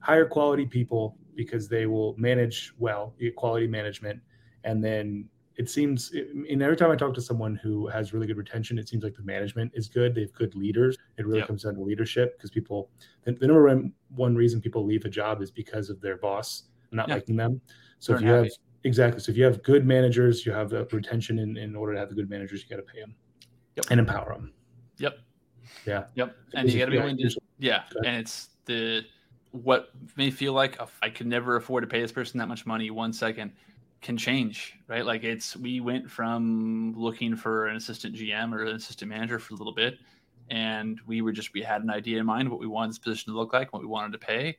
higher 0.00 0.26
quality 0.26 0.66
people 0.66 1.16
because 1.34 1.68
they 1.68 1.86
will 1.86 2.14
manage 2.18 2.74
well, 2.78 3.14
quality 3.36 3.66
management 3.66 4.20
and 4.64 4.82
then 4.82 5.28
it 5.56 5.70
seems 5.70 6.10
and 6.12 6.62
every 6.62 6.76
time 6.76 6.90
i 6.90 6.96
talk 6.96 7.14
to 7.14 7.20
someone 7.20 7.54
who 7.54 7.86
has 7.86 8.12
really 8.12 8.26
good 8.26 8.36
retention 8.36 8.76
it 8.78 8.88
seems 8.88 9.04
like 9.04 9.14
the 9.14 9.22
management 9.22 9.70
is 9.74 9.88
good. 9.88 10.14
They 10.14 10.22
have 10.22 10.32
good 10.32 10.54
leaders. 10.54 10.96
It 11.16 11.26
really 11.26 11.38
yep. 11.38 11.46
comes 11.46 11.62
down 11.62 11.74
to 11.74 11.82
leadership 11.82 12.36
because 12.36 12.50
people 12.50 12.90
the, 13.24 13.32
the, 13.32 13.46
number 13.46 13.90
one, 14.14 14.34
reason 14.34 14.60
people 14.60 14.84
leave 14.84 15.04
a 15.04 15.08
job 15.08 15.42
is 15.42 15.50
because 15.50 15.90
of 15.90 16.00
their 16.00 16.16
boss 16.16 16.64
not 16.90 17.08
yep. 17.08 17.18
liking 17.18 17.36
them. 17.36 17.60
So 17.98 18.12
They're 18.12 18.16
if 18.16 18.22
you 18.22 18.32
happy. 18.32 18.48
have 18.48 18.56
exactly. 18.84 19.20
So 19.20 19.32
if 19.32 19.38
you 19.38 19.44
have 19.44 19.62
good 19.62 19.86
managers 19.86 20.44
you 20.44 20.52
have 20.52 20.70
the 20.70 20.86
retention 20.90 21.38
in, 21.38 21.56
in 21.56 21.76
order 21.76 21.92
to 21.94 22.00
have 22.00 22.08
the 22.08 22.14
good 22.14 22.30
managers 22.30 22.62
you 22.62 22.68
got 22.68 22.84
to 22.84 22.92
pay 22.92 23.00
them 23.00 23.14
yep. 23.76 23.86
and 23.90 24.00
empower 24.00 24.34
them 24.34 24.52
yep. 24.98 25.18
Yeah. 25.86 26.04
Yep. 26.14 26.36
And 26.54 26.70
you 26.70 26.78
got 26.78 26.86
to 26.86 26.90
be 26.90 26.98
willing 26.98 27.16
to 27.18 27.36
yeah. 27.58 27.82
And 28.04 28.16
it's 28.16 28.50
the 28.64 29.02
what 29.52 29.90
may 30.16 30.30
feel 30.30 30.52
like 30.52 30.76
oh, 30.80 30.88
I 31.00 31.10
could 31.10 31.26
never 31.26 31.56
afford 31.56 31.82
to 31.82 31.86
pay 31.86 32.00
this 32.00 32.12
person 32.12 32.38
that 32.38 32.48
much 32.48 32.66
money 32.66 32.90
one 32.90 33.12
second 33.12 33.52
can 34.04 34.16
change, 34.18 34.78
right? 34.86 35.04
Like 35.04 35.24
it's 35.24 35.56
we 35.56 35.80
went 35.80 36.08
from 36.08 36.94
looking 36.94 37.34
for 37.34 37.66
an 37.66 37.76
assistant 37.76 38.14
GM 38.14 38.54
or 38.54 38.62
an 38.64 38.76
assistant 38.76 39.08
manager 39.08 39.38
for 39.38 39.54
a 39.54 39.56
little 39.56 39.72
bit, 39.72 39.98
and 40.50 41.00
we 41.06 41.22
were 41.22 41.32
just 41.32 41.54
we 41.54 41.62
had 41.62 41.82
an 41.82 41.90
idea 41.90 42.20
in 42.20 42.26
mind 42.26 42.48
what 42.48 42.60
we 42.60 42.66
wanted 42.66 42.90
this 42.90 42.98
position 42.98 43.32
to 43.32 43.38
look 43.38 43.54
like, 43.54 43.72
what 43.72 43.80
we 43.80 43.88
wanted 43.88 44.12
to 44.12 44.18
pay. 44.18 44.58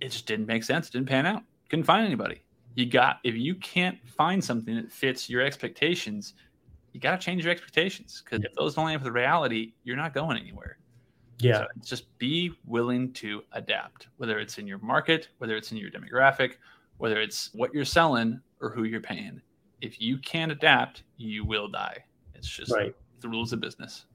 It 0.00 0.10
just 0.10 0.26
didn't 0.26 0.46
make 0.46 0.64
sense. 0.64 0.88
It 0.88 0.92
didn't 0.92 1.08
pan 1.08 1.26
out. 1.26 1.42
Couldn't 1.68 1.84
find 1.84 2.06
anybody. 2.06 2.42
You 2.74 2.86
got 2.86 3.18
if 3.22 3.34
you 3.34 3.54
can't 3.56 3.98
find 4.08 4.42
something 4.42 4.74
that 4.74 4.90
fits 4.90 5.28
your 5.28 5.42
expectations, 5.42 6.32
you 6.92 7.00
got 7.00 7.20
to 7.20 7.24
change 7.24 7.44
your 7.44 7.52
expectations 7.52 8.22
because 8.24 8.44
if 8.44 8.54
those 8.54 8.74
don't 8.74 8.86
line 8.86 8.96
up 8.96 9.02
with 9.04 9.12
reality, 9.12 9.74
you're 9.84 9.96
not 9.96 10.14
going 10.14 10.38
anywhere. 10.38 10.78
Yeah. 11.38 11.58
So 11.58 11.66
just 11.84 12.18
be 12.18 12.52
willing 12.64 13.12
to 13.14 13.42
adapt, 13.52 14.08
whether 14.16 14.38
it's 14.38 14.56
in 14.56 14.66
your 14.66 14.78
market, 14.78 15.28
whether 15.36 15.54
it's 15.54 15.70
in 15.70 15.76
your 15.76 15.90
demographic, 15.90 16.54
whether 16.96 17.20
it's 17.20 17.50
what 17.52 17.74
you're 17.74 17.84
selling 17.84 18.40
or 18.60 18.70
who 18.70 18.84
you're 18.84 19.00
paying. 19.00 19.40
If 19.80 20.00
you 20.00 20.18
can't 20.18 20.52
adapt, 20.52 21.02
you 21.16 21.44
will 21.44 21.68
die. 21.68 21.98
It's 22.34 22.48
just 22.48 22.72
right. 22.72 22.94
the 23.20 23.28
rules 23.28 23.52
of 23.52 23.60
business. 23.60 24.06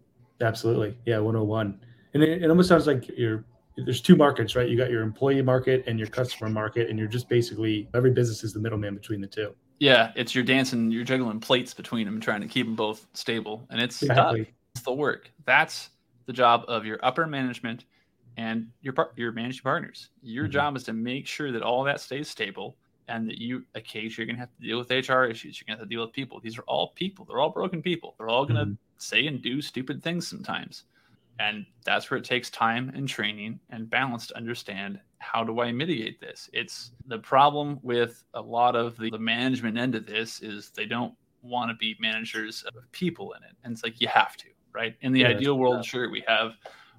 Absolutely. 0.42 0.98
Yeah. 1.06 1.20
101. 1.20 1.80
And 2.14 2.24
it, 2.24 2.44
it 2.44 2.50
almost 2.50 2.70
sounds 2.70 2.88
like 2.88 3.08
you're, 3.18 3.46
there's 3.78 4.02
two 4.02 4.16
markets, 4.16 4.56
right? 4.56 4.68
You 4.68 4.78
got 4.78 4.90
your 4.90 5.02
employee 5.02 5.42
market 5.42 5.84
and 5.88 5.98
your 5.98 6.08
customer 6.08 6.50
market, 6.50 6.90
and 6.90 7.00
you're 7.00 7.08
just 7.08 7.30
basically 7.30 7.88
every 7.94 8.12
business 8.12 8.44
is 8.44 8.54
the 8.54 8.60
middleman 8.60 8.96
between 8.96 9.22
the 9.22 9.28
two. 9.28 9.56
Yeah, 9.80 10.12
it's 10.16 10.36
you're 10.36 10.44
dancing, 10.44 10.92
you're 10.92 11.04
juggling 11.04 11.40
plates 11.40 11.74
between 11.74 12.06
them, 12.06 12.20
trying 12.20 12.42
to 12.42 12.48
keep 12.48 12.68
them 12.68 12.76
both 12.76 13.08
stable, 13.14 13.66
and 13.70 13.82
it's 13.82 14.04
exactly. 14.04 14.54
It's 14.76 14.84
the 14.84 14.94
work. 14.94 15.32
That's 15.46 15.90
the 16.28 16.34
job 16.34 16.66
of 16.68 16.86
your 16.86 17.00
upper 17.04 17.26
management 17.26 17.86
and 18.38 18.68
your 18.82 18.94
your 19.16 19.32
managing 19.32 19.64
partners. 19.64 20.10
Your 20.22 20.46
mm-hmm. 20.46 20.52
job 20.52 20.76
is 20.76 20.84
to 20.84 20.94
make 20.94 21.28
sure 21.28 21.52
that 21.52 21.64
all 21.64 21.84
that 21.86 22.00
stays 22.00 22.30
stable 22.30 22.78
and 23.08 23.28
that 23.28 23.38
you 23.38 23.64
occasionally 23.76 24.14
you're 24.18 24.26
gonna 24.28 24.40
have 24.40 24.56
to 24.60 24.68
deal 24.68 24.78
with 24.78 24.90
HR 24.90 25.24
issues. 25.24 25.60
You're 25.60 25.66
gonna 25.68 25.80
have 25.80 25.88
to 25.88 25.94
deal 25.94 26.02
with 26.02 26.14
people. 26.14 26.40
These 26.40 26.58
are 26.58 26.64
all 26.64 26.90
people. 26.90 27.26
They're 27.26 27.40
all 27.40 27.50
broken 27.50 27.82
people. 27.82 28.16
They're 28.18 28.30
all 28.30 28.46
gonna 28.46 28.66
mm-hmm. 28.66 28.74
say 28.98 29.28
and 29.28 29.42
do 29.42 29.62
stupid 29.62 30.04
things 30.04 30.28
sometimes. 30.28 30.84
And 31.40 31.66
that's 31.84 32.12
where 32.12 32.20
it 32.20 32.24
takes 32.24 32.50
time 32.50 32.92
and 32.94 33.08
training 33.08 33.60
and 33.72 33.90
balance 33.90 34.28
to 34.28 34.38
understand 34.38 35.00
how 35.18 35.44
do 35.44 35.62
I 35.62 35.72
mitigate 35.72 36.20
this? 36.20 36.50
It's 36.54 36.92
the 37.08 37.18
problem 37.18 37.80
with 37.82 38.24
a 38.36 38.42
lot 38.42 38.76
of 38.76 38.98
the, 38.98 39.10
the 39.10 39.18
management 39.18 39.78
end 39.78 39.96
of 39.96 40.06
this 40.06 40.42
is 40.42 40.70
they 40.70 40.86
don't 40.86 41.16
want 41.42 41.72
to 41.72 41.76
be 41.76 41.96
managers 42.00 42.64
of 42.64 42.74
people 42.92 43.34
in 43.34 43.44
it. 43.44 43.56
And 43.64 43.74
it's 43.74 43.84
like 43.84 44.00
you 44.00 44.08
have 44.08 44.38
to 44.38 44.48
right? 44.74 44.96
In 45.02 45.14
the 45.14 45.22
yeah, 45.22 45.30
ideal 45.30 45.58
world, 45.58 45.86
sure, 45.86 46.10
we 46.10 46.24
have 46.28 46.54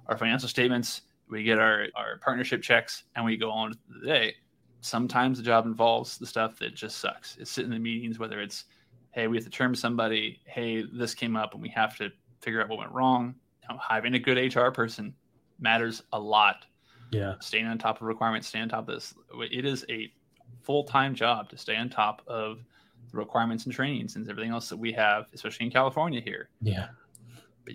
our 0.07 0.17
financial 0.17 0.49
statements, 0.49 1.01
we 1.29 1.43
get 1.43 1.59
our, 1.59 1.87
our 1.95 2.17
partnership 2.19 2.61
checks, 2.61 3.03
and 3.15 3.25
we 3.25 3.37
go 3.37 3.49
on 3.49 3.69
with 3.69 4.01
the 4.01 4.07
day. 4.07 4.35
Sometimes 4.83 5.37
the 5.37 5.43
job 5.43 5.65
involves 5.65 6.17
the 6.17 6.25
stuff 6.25 6.59
that 6.59 6.75
just 6.75 6.97
sucks. 6.97 7.37
It's 7.37 7.49
sitting 7.49 7.71
in 7.71 7.77
the 7.77 7.83
meetings, 7.83 8.19
whether 8.19 8.41
it's, 8.41 8.65
hey, 9.11 9.27
we 9.27 9.37
have 9.37 9.45
to 9.45 9.49
term 9.49 9.75
somebody, 9.75 10.39
hey, 10.45 10.83
this 10.91 11.13
came 11.13 11.35
up 11.35 11.53
and 11.53 11.61
we 11.61 11.69
have 11.69 11.97
to 11.97 12.11
figure 12.41 12.61
out 12.61 12.69
what 12.69 12.79
went 12.79 12.91
wrong. 12.91 13.35
You 13.61 13.75
know, 13.75 13.81
having 13.81 14.13
a 14.15 14.19
good 14.19 14.55
HR 14.55 14.69
person 14.71 15.13
matters 15.59 16.03
a 16.11 16.19
lot. 16.19 16.65
Yeah. 17.11 17.35
Staying 17.39 17.65
on 17.65 17.77
top 17.77 18.01
of 18.01 18.07
requirements, 18.07 18.47
staying 18.47 18.63
on 18.63 18.69
top 18.69 18.87
of 18.89 18.95
this. 18.95 19.13
It 19.51 19.65
is 19.65 19.85
a 19.89 20.11
full 20.61 20.83
time 20.83 21.15
job 21.15 21.49
to 21.49 21.57
stay 21.57 21.77
on 21.77 21.89
top 21.89 22.21
of 22.27 22.59
the 23.11 23.17
requirements 23.17 23.65
and 23.65 23.73
trainings 23.73 24.15
and 24.15 24.29
everything 24.29 24.51
else 24.51 24.67
that 24.69 24.77
we 24.77 24.91
have, 24.93 25.27
especially 25.33 25.67
in 25.67 25.71
California 25.71 26.19
here. 26.19 26.49
Yeah 26.61 26.87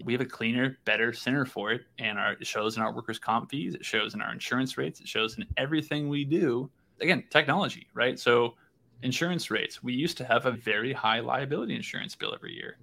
we 0.04 0.12
have 0.12 0.20
a 0.20 0.26
cleaner, 0.26 0.78
better 0.84 1.12
center 1.12 1.44
for 1.44 1.72
it, 1.72 1.82
and 1.98 2.18
our, 2.18 2.32
it 2.32 2.46
shows 2.46 2.76
in 2.76 2.82
our 2.82 2.92
workers' 2.92 3.18
comp 3.18 3.50
fees, 3.50 3.74
it 3.74 3.84
shows 3.84 4.14
in 4.14 4.20
our 4.20 4.32
insurance 4.32 4.76
rates, 4.76 5.00
it 5.00 5.08
shows 5.08 5.38
in 5.38 5.46
everything 5.56 6.08
we 6.08 6.24
do. 6.24 6.70
Again, 7.00 7.24
technology, 7.30 7.86
right? 7.94 8.18
So, 8.18 8.54
insurance 9.02 9.50
rates. 9.50 9.82
We 9.82 9.92
used 9.92 10.16
to 10.18 10.24
have 10.24 10.46
a 10.46 10.52
very 10.52 10.92
high 10.92 11.20
liability 11.20 11.76
insurance 11.76 12.14
bill 12.14 12.34
every 12.34 12.54
year. 12.54 12.78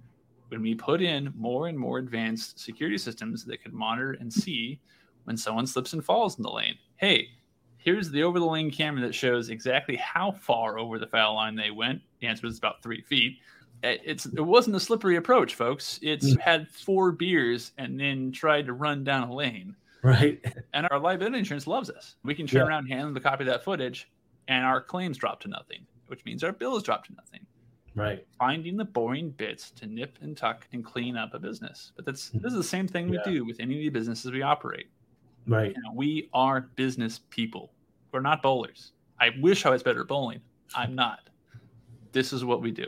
When 0.48 0.62
we 0.62 0.74
put 0.74 1.02
in 1.02 1.32
more 1.36 1.68
and 1.68 1.78
more 1.78 1.98
advanced 1.98 2.58
security 2.58 2.98
systems 2.98 3.44
that 3.44 3.62
could 3.62 3.74
monitor 3.74 4.12
and 4.20 4.32
see 4.32 4.80
when 5.24 5.36
someone 5.36 5.66
slips 5.66 5.92
and 5.92 6.04
falls 6.04 6.38
in 6.38 6.42
the 6.42 6.50
lane, 6.50 6.76
hey, 6.96 7.28
here's 7.78 8.10
the 8.10 8.22
over 8.22 8.38
the 8.38 8.46
lane 8.46 8.70
camera 8.70 9.02
that 9.02 9.14
shows 9.14 9.50
exactly 9.50 9.96
how 9.96 10.30
far 10.30 10.78
over 10.78 10.98
the 10.98 11.06
foul 11.06 11.34
line 11.34 11.56
they 11.56 11.70
went. 11.70 12.00
The 12.20 12.28
answer 12.28 12.46
is 12.46 12.58
about 12.58 12.82
three 12.82 13.02
feet 13.02 13.38
it's 13.82 14.26
it 14.26 14.40
wasn't 14.40 14.76
a 14.76 14.80
slippery 14.80 15.16
approach, 15.16 15.54
folks. 15.54 15.98
It's 16.02 16.34
mm. 16.34 16.40
had 16.40 16.68
four 16.68 17.12
beers 17.12 17.72
and 17.78 17.98
then 17.98 18.32
tried 18.32 18.66
to 18.66 18.72
run 18.72 19.04
down 19.04 19.28
a 19.28 19.34
lane. 19.34 19.76
Right. 20.06 20.44
And 20.72 20.86
our 20.90 20.98
liability 20.98 21.38
insurance 21.38 21.66
loves 21.66 21.90
us. 21.90 22.16
We 22.22 22.34
can 22.34 22.46
turn 22.46 22.60
yeah. 22.60 22.68
around, 22.68 22.86
hand 22.86 23.06
them 23.06 23.14
the 23.14 23.20
copy 23.20 23.42
of 23.42 23.48
that 23.48 23.64
footage, 23.64 24.10
and 24.48 24.64
our 24.64 24.80
claims 24.80 25.18
drop 25.18 25.40
to 25.40 25.48
nothing, 25.48 25.86
which 26.06 26.24
means 26.24 26.44
our 26.44 26.52
bills 26.52 26.82
drop 26.82 27.04
to 27.06 27.14
nothing. 27.14 27.40
Right. 27.94 28.26
Finding 28.38 28.76
the 28.76 28.84
boring 28.84 29.30
bits 29.30 29.70
to 29.72 29.86
nip 29.86 30.18
and 30.20 30.36
tuck 30.36 30.68
and 30.72 30.84
clean 30.84 31.16
up 31.16 31.32
a 31.34 31.38
business. 31.38 31.92
But 31.96 32.04
that's 32.04 32.28
this 32.28 32.34
is 32.34 32.42
the 32.42 32.48
mm-hmm. 32.48 32.62
same 32.62 32.88
thing 32.88 33.08
we 33.08 33.16
yeah. 33.16 33.30
do 33.30 33.44
with 33.44 33.58
any 33.58 33.74
of 33.74 33.80
the 33.80 33.88
businesses 33.98 34.30
we 34.30 34.42
operate. 34.42 34.90
Right. 35.46 35.74
You 35.74 35.82
know, 35.82 35.92
we 35.94 36.28
are 36.34 36.60
business 36.76 37.20
people. 37.30 37.72
We're 38.12 38.20
not 38.20 38.42
bowlers. 38.42 38.92
I 39.18 39.30
wish 39.40 39.64
I 39.64 39.70
was 39.70 39.82
better 39.82 40.02
at 40.02 40.08
bowling. 40.08 40.40
I'm 40.74 40.94
not. 40.94 41.30
This 42.12 42.32
is 42.32 42.44
what 42.44 42.60
we 42.60 42.70
do. 42.70 42.86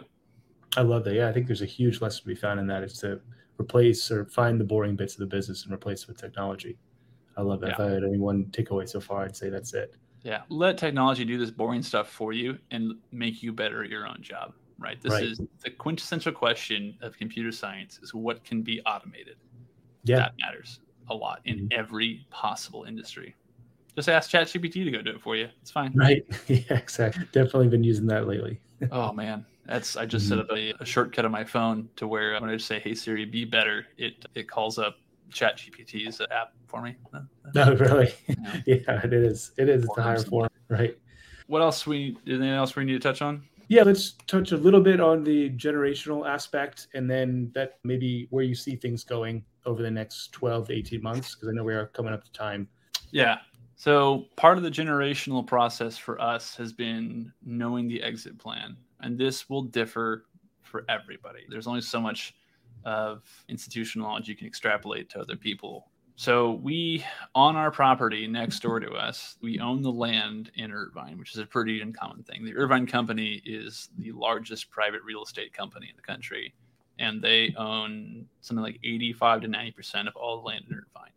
I 0.77 0.83
love 0.83 1.05
that. 1.05 1.15
Yeah, 1.15 1.29
I 1.29 1.33
think 1.33 1.47
there's 1.47 1.63
a 1.63 1.67
huge 1.67 2.01
lesson 2.01 2.23
to 2.23 2.27
be 2.27 2.35
found 2.35 2.61
in 2.61 2.67
that 2.67 2.83
is 2.83 2.99
to 2.99 3.21
replace 3.59 4.11
or 4.11 4.27
find 4.27 4.61
the 4.61 4.65
boring 4.65 4.95
bits 4.95 5.15
of 5.15 5.21
the 5.21 5.27
business 5.27 5.65
and 5.65 5.73
replace 5.73 6.03
it 6.03 6.09
with 6.09 6.21
technology. 6.21 6.77
I 7.39 7.43
love 7.43 7.61
that. 7.61 7.69
Yeah. 7.69 7.75
If 7.75 7.81
I 7.81 7.95
had 7.95 8.05
any 8.05 8.19
one 8.19 8.47
takeaway 8.47 8.89
so 8.89 9.01
far, 9.01 9.25
I'd 9.25 9.37
say 9.37 9.49
that's 9.49 9.73
it. 9.73 9.95
Yeah, 10.25 10.43
let 10.49 10.77
technology 10.77 11.25
do 11.25 11.39
this 11.39 11.53
boring 11.53 11.83
stuff 11.83 12.11
for 12.11 12.33
you 12.33 12.59
and 12.73 12.95
make 13.13 13.43
you 13.43 13.53
better 13.53 13.85
at 13.85 13.89
your 13.89 14.07
own 14.07 14.19
job. 14.21 14.53
Right. 14.79 15.01
This 15.01 15.13
right. 15.13 15.23
is 15.23 15.41
the 15.63 15.71
quintessential 15.71 16.33
question 16.33 16.99
of 17.01 17.17
computer 17.17 17.53
science: 17.53 18.01
is 18.03 18.13
what 18.13 18.45
can 18.45 18.63
be 18.63 18.81
automated. 18.83 19.37
Yeah, 20.03 20.17
that 20.17 20.35
matters 20.41 20.81
a 21.09 21.15
lot 21.15 21.41
in 21.45 21.57
mm-hmm. 21.57 21.79
every 21.79 22.27
possible 22.31 22.85
industry. 22.85 23.35
Just 23.95 24.09
ask 24.09 24.31
ChatGPT 24.31 24.85
to 24.85 24.91
go 24.91 25.03
do 25.03 25.11
it 25.11 25.21
for 25.21 25.37
you. 25.37 25.49
It's 25.63 25.71
fine. 25.71 25.93
Right. 25.95 26.25
Yeah, 26.49 26.77
exactly. 26.77 27.25
Definitely 27.33 27.69
been 27.69 27.85
using 27.85 28.07
that 28.07 28.27
lately. 28.27 28.61
oh 28.93 29.13
man, 29.13 29.47
that's 29.67 29.97
I 29.97 30.07
just 30.07 30.27
mm-hmm. 30.27 30.39
set 30.39 30.51
up 30.51 30.57
a, 30.57 30.75
a, 30.81 30.85
shortcut 30.85 31.25
on 31.25 31.31
my 31.31 31.45
phone 31.45 31.89
to 31.97 32.07
where 32.07 32.41
when 32.41 32.51
I 32.51 32.55
just 32.55 32.67
say 32.67 32.81
"Hey 32.81 32.95
Siri, 32.95 33.25
be 33.25 33.45
better," 33.45 33.87
it 33.97 34.25
it 34.35 34.49
calls 34.49 34.79
up 34.79 34.97
Chat 35.33 35.59
GPT's 35.59 36.21
app 36.31 36.53
for 36.67 36.83
me. 36.83 36.97
No, 37.55 37.75
really. 37.77 38.13
Yeah, 38.27 38.61
yeah 38.67 39.01
it 39.05 39.13
is. 39.15 39.53
It 39.57 39.71
is. 39.71 39.85
It's 39.85 39.97
a 39.97 40.03
higher 40.03 40.23
form, 40.23 40.51
right? 40.69 40.99
What 41.47 41.63
else 41.63 41.87
we? 41.87 42.19
Anything 42.27 42.51
else 42.51 42.77
we 42.77 42.85
need 42.85 42.93
to 42.93 42.99
touch 42.99 43.23
on? 43.23 43.43
Yeah, 43.69 43.85
let's 43.85 44.17
touch 44.27 44.53
a 44.53 44.57
little 44.59 44.83
bit 44.83 45.01
on 45.01 45.25
the 45.25 45.49
generational 45.51 46.29
aspect, 46.29 46.89
and 46.93 47.11
then 47.11 47.51
that 47.55 47.79
maybe 47.85 48.27
where 48.29 48.45
you 48.45 48.55
see 48.55 48.77
things 48.77 49.03
going 49.03 49.45
over 49.65 49.83
the 49.83 49.91
next 49.91 50.33
twelve 50.33 50.69
to 50.69 50.75
eighteen 50.75 51.03
months, 51.03 51.35
because 51.35 51.49
I 51.49 51.53
know 51.53 51.65
we 51.65 51.73
are 51.73 51.87
coming 51.87 52.13
up 52.13 52.23
to 52.25 52.33
time. 52.33 52.69
Yeah. 53.13 53.39
So 53.77 54.27
part 54.37 54.59
of 54.59 54.63
the 54.63 54.71
generational 54.71 55.47
process 55.47 55.97
for 55.97 56.21
us 56.21 56.55
has 56.57 56.75
been 56.75 57.33
knowing 57.43 57.89
the 57.89 58.03
exit 58.03 58.37
plan 58.39 58.77
and 59.01 59.19
this 59.19 59.49
will 59.49 59.63
differ 59.63 60.27
for 60.63 60.85
everybody. 60.89 61.41
There's 61.49 61.67
only 61.67 61.81
so 61.81 62.01
much 62.01 62.35
of 62.89 63.23
institutional 63.49 64.09
knowledge 64.09 64.29
you 64.29 64.35
can 64.35 64.47
extrapolate 64.47 65.11
to 65.11 65.21
other 65.21 65.37
people. 65.37 65.91
So 66.17 66.53
we 66.53 67.05
on 67.35 67.55
our 67.55 67.71
property 67.71 68.27
next 68.27 68.61
door 68.61 68.81
to 68.81 68.93
us, 68.93 69.37
we 69.41 69.61
own 69.61 69.83
the 69.83 69.93
land 69.93 70.51
in 70.55 70.73
Irvine, 70.73 71.19
which 71.19 71.33
is 71.33 71.39
a 71.39 71.47
pretty 71.47 71.81
uncommon 71.81 72.25
thing. 72.25 72.45
The 72.45 72.57
Irvine 72.57 72.87
company 72.87 73.43
is 73.45 73.91
the 73.99 74.13
largest 74.13 74.71
private 74.71 75.03
real 75.05 75.23
estate 75.23 75.53
company 75.53 75.89
in 75.91 75.97
the 75.97 76.03
country, 76.03 76.55
and 76.99 77.23
they 77.23 77.55
own 77.57 78.27
something 78.41 78.65
like 78.65 78.81
85 78.83 79.43
to 79.43 79.49
90 79.49 79.71
percent 79.73 80.09
of 80.09 80.17
all 80.17 80.41
the 80.41 80.47
land 80.47 80.65
in 80.69 80.75
Irvine. 80.75 81.13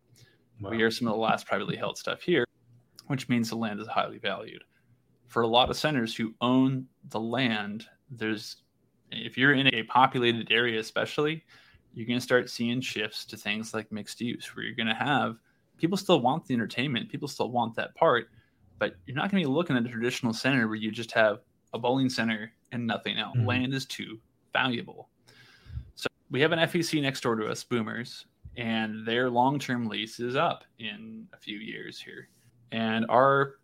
Wow. 0.60 0.70
We 0.72 0.84
are 0.84 0.92
some 0.92 1.08
of 1.08 1.14
the 1.14 1.20
last 1.20 1.48
privately 1.48 1.78
held 1.78 1.98
stuff 1.98 2.22
here, 2.22 2.46
which 3.08 3.28
means 3.30 3.50
the 3.50 3.56
land 3.56 3.80
is 3.80 3.88
highly 3.88 4.20
valued 4.20 4.64
for 5.32 5.44
a 5.44 5.48
lot 5.48 5.70
of 5.70 5.78
centers 5.78 6.14
who 6.14 6.34
own 6.42 6.86
the 7.08 7.20
land, 7.20 7.86
there's 8.10 8.58
if 9.12 9.38
you're 9.38 9.54
in 9.54 9.68
a 9.74 9.84
populated 9.84 10.52
area, 10.52 10.80
especially, 10.80 11.44
you're 11.94 12.08
going 12.08 12.20
to 12.20 12.24
start 12.24 12.50
seeing 12.50 12.82
shifts 12.82 13.26
to 13.26 13.38
things 13.38 13.74
like 13.74 13.92
mixed 13.92 14.22
use, 14.22 14.56
where 14.56 14.66
you're 14.66 14.76
going 14.76 14.88
to 14.88 14.94
have 14.94 15.38
people 15.78 15.98
still 15.98 16.22
want 16.22 16.46
the 16.46 16.54
entertainment, 16.54 17.10
people 17.10 17.28
still 17.28 17.52
want 17.52 17.76
that 17.76 17.94
part, 17.96 18.30
but 18.80 18.96
you're 19.06 19.16
not 19.16 19.32
going 19.32 19.44
to 19.44 19.50
be 19.50 19.54
looking 19.54 19.76
at 19.76 19.86
a 19.86 19.90
traditional 19.90 20.34
center 20.34 20.68
where 20.68 20.76
you 20.76 20.92
just 20.92 21.12
have 21.12 21.40
a 21.74 21.80
bowling 21.80 22.10
center 22.10 22.52
and 22.72 22.86
nothing 22.86 23.18
else. 23.18 23.36
Mm-hmm. 23.38 23.48
Land 23.48 23.74
is 23.74 23.86
too 23.86 24.20
valuable. 24.54 25.10
So 25.96 26.08
we 26.30 26.40
have 26.42 26.52
an 26.52 26.60
FEC 26.60 27.02
next 27.02 27.22
door 27.22 27.36
to 27.36 27.48
us, 27.48 27.64
Boomers, 27.64 28.26
and 28.58 29.06
their 29.06 29.30
long 29.30 29.60
term 29.60 29.88
lease 29.88 30.20
is 30.20 30.36
up 30.36 30.64
in 30.80 31.28
a 31.34 31.38
few 31.38 31.58
years 31.58 32.00
here. 32.00 32.30
And 32.72 33.06
our 33.10 33.56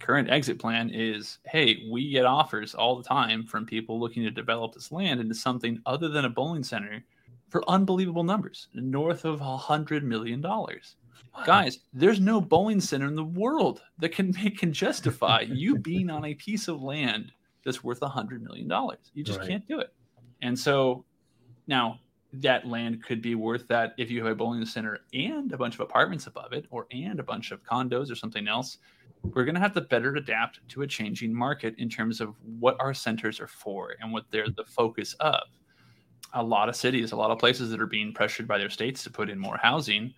current 0.00 0.30
exit 0.30 0.58
plan 0.58 0.90
is 0.90 1.38
hey, 1.44 1.84
we 1.90 2.10
get 2.10 2.24
offers 2.24 2.74
all 2.74 2.96
the 2.96 3.04
time 3.04 3.44
from 3.44 3.66
people 3.66 4.00
looking 4.00 4.22
to 4.24 4.30
develop 4.30 4.74
this 4.74 4.90
land 4.92 5.20
into 5.20 5.34
something 5.34 5.80
other 5.86 6.08
than 6.08 6.24
a 6.24 6.30
bowling 6.30 6.64
center 6.64 7.04
for 7.48 7.68
unbelievable 7.68 8.24
numbers, 8.24 8.68
north 8.74 9.24
of 9.24 9.40
a 9.40 9.56
hundred 9.56 10.04
million 10.04 10.40
dollars. 10.40 10.96
Guys, 11.44 11.78
there's 11.92 12.20
no 12.20 12.40
bowling 12.40 12.80
center 12.80 13.06
in 13.06 13.14
the 13.14 13.24
world 13.24 13.82
that 13.98 14.10
can 14.10 14.32
make 14.32 14.58
can 14.58 14.72
justify 14.72 15.40
you 15.40 15.76
being 15.82 16.10
on 16.10 16.24
a 16.24 16.34
piece 16.34 16.68
of 16.68 16.82
land 16.82 17.32
that's 17.64 17.84
worth 17.84 18.02
a 18.02 18.08
hundred 18.08 18.42
million 18.42 18.68
dollars. 18.68 19.10
You 19.14 19.22
just 19.24 19.38
Right. 19.38 19.48
can't 19.48 19.66
do 19.66 19.78
it. 19.80 19.94
And 20.42 20.58
so 20.58 21.04
now 21.66 22.00
that 22.34 22.66
land 22.66 23.02
could 23.04 23.20
be 23.22 23.34
worth 23.34 23.68
that 23.68 23.94
if 23.98 24.10
you 24.10 24.24
have 24.24 24.32
a 24.32 24.34
bowling 24.34 24.64
center 24.64 25.00
and 25.12 25.52
a 25.52 25.58
bunch 25.58 25.74
of 25.74 25.80
apartments 25.80 26.26
above 26.26 26.52
it, 26.52 26.66
or 26.70 26.86
and 26.90 27.20
a 27.20 27.22
bunch 27.22 27.52
of 27.52 27.62
condos 27.62 28.10
or 28.10 28.14
something 28.14 28.48
else. 28.48 28.78
We're 29.22 29.44
going 29.44 29.54
to 29.54 29.60
have 29.60 29.74
to 29.74 29.80
better 29.80 30.14
adapt 30.16 30.66
to 30.70 30.82
a 30.82 30.86
changing 30.86 31.34
market 31.34 31.74
in 31.78 31.88
terms 31.88 32.20
of 32.20 32.34
what 32.58 32.76
our 32.80 32.92
centers 32.92 33.40
are 33.40 33.48
for 33.48 33.94
and 34.00 34.12
what 34.12 34.24
they're 34.30 34.48
the 34.48 34.64
focus 34.64 35.14
of. 35.20 35.42
A 36.34 36.42
lot 36.42 36.68
of 36.68 36.76
cities, 36.76 37.12
a 37.12 37.16
lot 37.16 37.30
of 37.30 37.38
places 37.38 37.70
that 37.70 37.80
are 37.80 37.86
being 37.86 38.12
pressured 38.12 38.48
by 38.48 38.58
their 38.58 38.70
states 38.70 39.02
to 39.04 39.10
put 39.10 39.30
in 39.30 39.38
more 39.38 39.58
housing 39.62 40.12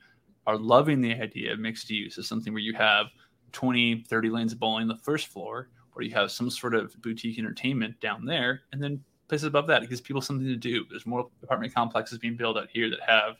are 0.46 0.56
loving 0.56 1.00
the 1.00 1.12
idea 1.12 1.52
of 1.52 1.58
mixed 1.58 1.90
use 1.90 2.18
as 2.18 2.28
something 2.28 2.52
where 2.52 2.62
you 2.62 2.74
have 2.74 3.06
20, 3.52 4.04
30 4.08 4.30
lanes 4.30 4.52
of 4.52 4.58
bowling 4.58 4.82
on 4.82 4.88
the 4.88 5.02
first 5.02 5.28
floor, 5.28 5.70
or 5.94 6.02
you 6.02 6.14
have 6.14 6.30
some 6.30 6.50
sort 6.50 6.74
of 6.74 6.94
boutique 7.02 7.38
entertainment 7.38 7.98
down 8.00 8.24
there, 8.24 8.62
and 8.72 8.82
then 8.82 9.02
places 9.28 9.46
above 9.46 9.66
that. 9.68 9.82
It 9.82 9.88
gives 9.88 10.00
people 10.00 10.22
something 10.22 10.46
to 10.46 10.56
do. 10.56 10.84
There's 10.90 11.06
more 11.06 11.28
apartment 11.42 11.74
complexes 11.74 12.18
being 12.18 12.36
built 12.36 12.56
out 12.56 12.68
here 12.72 12.90
that 12.90 13.00
have 13.06 13.36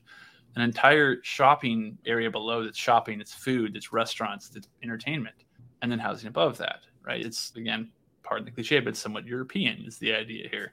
an 0.57 0.63
entire 0.63 1.17
shopping 1.23 1.99
area 2.07 2.31
below 2.31 2.65
that's 2.65 2.79
shopping, 2.79 3.21
it's 3.21 3.35
food, 3.35 3.77
it's 3.77 3.93
restaurants, 3.93 4.51
it's 4.55 4.69
entertainment, 4.83 5.44
and 5.85 5.93
then 5.93 5.99
housing 5.99 6.29
above 6.29 6.57
that, 6.57 6.81
right? 7.03 7.25
It's 7.25 7.53
again, 7.57 7.91
pardon 8.23 8.47
the 8.47 8.51
cliche, 8.51 8.81
but 8.81 8.97
somewhat 8.97 9.27
European 9.27 9.85
is 9.87 9.99
the 9.99 10.15
idea 10.15 10.49
here 10.49 10.73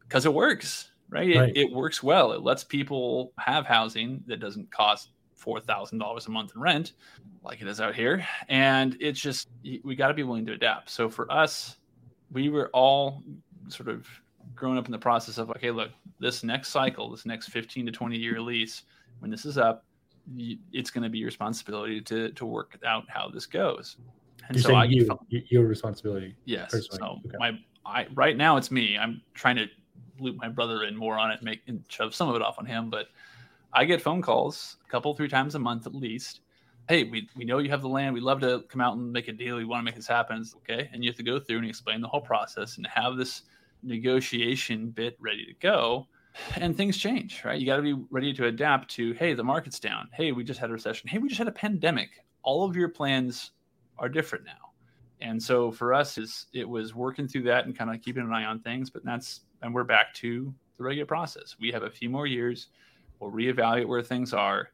because 0.00 0.24
it 0.24 0.32
works, 0.32 0.92
right? 1.10 1.36
Right. 1.36 1.50
It, 1.50 1.56
it 1.58 1.70
works 1.70 2.02
well. 2.02 2.32
It 2.32 2.40
lets 2.40 2.64
people 2.64 3.32
have 3.38 3.66
housing 3.66 4.24
that 4.26 4.40
doesn't 4.40 4.72
cost 4.72 5.10
four 5.36 5.60
thousand 5.60 5.98
dollars 5.98 6.26
a 6.26 6.30
month 6.30 6.52
in 6.54 6.62
rent, 6.62 6.94
like 7.44 7.60
it 7.60 7.68
is 7.68 7.78
out 7.78 7.94
here, 7.94 8.26
and 8.48 8.96
it's 9.00 9.20
just 9.20 9.48
we 9.84 9.94
got 9.94 10.08
to 10.08 10.14
be 10.14 10.22
willing 10.22 10.46
to 10.46 10.54
adapt. 10.54 10.88
So 10.88 11.10
for 11.10 11.30
us, 11.30 11.76
we 12.32 12.48
were 12.48 12.70
all 12.72 13.22
sort 13.68 13.90
of 13.90 14.08
growing 14.54 14.78
up 14.78 14.86
in 14.86 14.92
the 14.92 14.98
process 14.98 15.36
of 15.36 15.50
okay, 15.50 15.70
look, 15.70 15.90
this 16.20 16.42
next 16.42 16.68
cycle, 16.68 17.10
this 17.10 17.26
next 17.26 17.48
fifteen 17.48 17.84
to 17.84 17.92
twenty 17.92 18.16
year 18.16 18.40
lease, 18.40 18.84
when 19.18 19.30
this 19.30 19.44
is 19.44 19.58
up, 19.58 19.84
it's 20.72 20.90
going 20.90 21.04
to 21.04 21.10
be 21.10 21.18
your 21.18 21.26
responsibility 21.26 22.00
to 22.00 22.32
to 22.32 22.46
work 22.46 22.78
out 22.86 23.04
how 23.08 23.28
this 23.28 23.44
goes. 23.44 23.98
And 24.48 24.56
You're 24.56 24.62
so 24.62 24.74
I 24.74 24.84
you, 24.84 25.06
felt- 25.06 25.24
your 25.28 25.64
responsibility. 25.66 26.34
Yes. 26.44 26.70
personally. 26.70 26.98
So 27.00 27.20
Okay. 27.26 27.36
my 27.38 27.58
I 27.86 28.06
right 28.14 28.36
now 28.36 28.56
it's 28.56 28.70
me. 28.70 28.98
I'm 28.98 29.22
trying 29.34 29.56
to 29.56 29.66
loop 30.20 30.36
my 30.36 30.48
brother 30.48 30.84
in 30.84 30.96
more 30.96 31.18
on 31.18 31.30
it, 31.30 31.42
make 31.42 31.60
and 31.68 31.82
shove 31.88 32.14
some 32.14 32.28
of 32.28 32.34
it 32.36 32.42
off 32.42 32.58
on 32.58 32.66
him. 32.66 32.90
But 32.90 33.08
I 33.72 33.84
get 33.84 34.02
phone 34.02 34.20
calls 34.22 34.76
a 34.86 34.90
couple 34.90 35.14
three 35.14 35.28
times 35.28 35.54
a 35.54 35.58
month 35.58 35.86
at 35.86 35.94
least. 35.94 36.40
Hey, 36.88 37.04
we, 37.04 37.28
we 37.36 37.44
know 37.44 37.58
you 37.58 37.68
have 37.70 37.82
the 37.82 37.88
land. 37.88 38.14
We'd 38.14 38.22
love 38.22 38.40
to 38.40 38.64
come 38.70 38.80
out 38.80 38.96
and 38.96 39.12
make 39.12 39.28
a 39.28 39.32
deal. 39.32 39.56
We 39.56 39.64
want 39.66 39.80
to 39.80 39.84
make 39.84 39.94
this 39.94 40.06
happen. 40.06 40.38
It's 40.38 40.54
okay. 40.56 40.88
And 40.92 41.04
you 41.04 41.10
have 41.10 41.16
to 41.18 41.22
go 41.22 41.38
through 41.38 41.58
and 41.58 41.66
explain 41.68 42.00
the 42.00 42.08
whole 42.08 42.20
process 42.22 42.78
and 42.78 42.86
have 42.86 43.16
this 43.16 43.42
negotiation 43.82 44.88
bit 44.90 45.16
ready 45.20 45.44
to 45.44 45.52
go. 45.60 46.06
And 46.56 46.76
things 46.76 46.96
change, 46.96 47.42
right? 47.44 47.58
You 47.60 47.66
got 47.66 47.76
to 47.76 47.82
be 47.82 47.94
ready 48.10 48.32
to 48.34 48.46
adapt 48.46 48.90
to, 48.92 49.12
hey, 49.14 49.34
the 49.34 49.42
market's 49.44 49.80
down. 49.80 50.08
Hey, 50.12 50.32
we 50.32 50.44
just 50.44 50.60
had 50.60 50.70
a 50.70 50.72
recession. 50.72 51.08
Hey, 51.08 51.18
we 51.18 51.28
just 51.28 51.38
had 51.38 51.48
a 51.48 51.52
pandemic. 51.52 52.10
All 52.42 52.64
of 52.64 52.76
your 52.76 52.88
plans 52.88 53.50
are 53.98 54.08
different 54.08 54.44
now. 54.44 54.72
And 55.20 55.42
so 55.42 55.72
for 55.72 55.92
us 55.92 56.16
is 56.16 56.46
it 56.52 56.68
was 56.68 56.94
working 56.94 57.26
through 57.26 57.42
that 57.44 57.66
and 57.66 57.76
kind 57.76 57.92
of 57.92 58.00
keeping 58.00 58.22
an 58.22 58.32
eye 58.32 58.44
on 58.44 58.60
things 58.60 58.90
but 58.90 59.04
that's 59.04 59.40
and 59.62 59.74
we're 59.74 59.84
back 59.84 60.14
to 60.14 60.54
the 60.76 60.84
regular 60.84 61.06
process. 61.06 61.56
We 61.58 61.72
have 61.72 61.82
a 61.82 61.90
few 61.90 62.08
more 62.08 62.26
years 62.26 62.68
we'll 63.18 63.32
reevaluate 63.32 63.88
where 63.88 64.02
things 64.02 64.32
are 64.32 64.70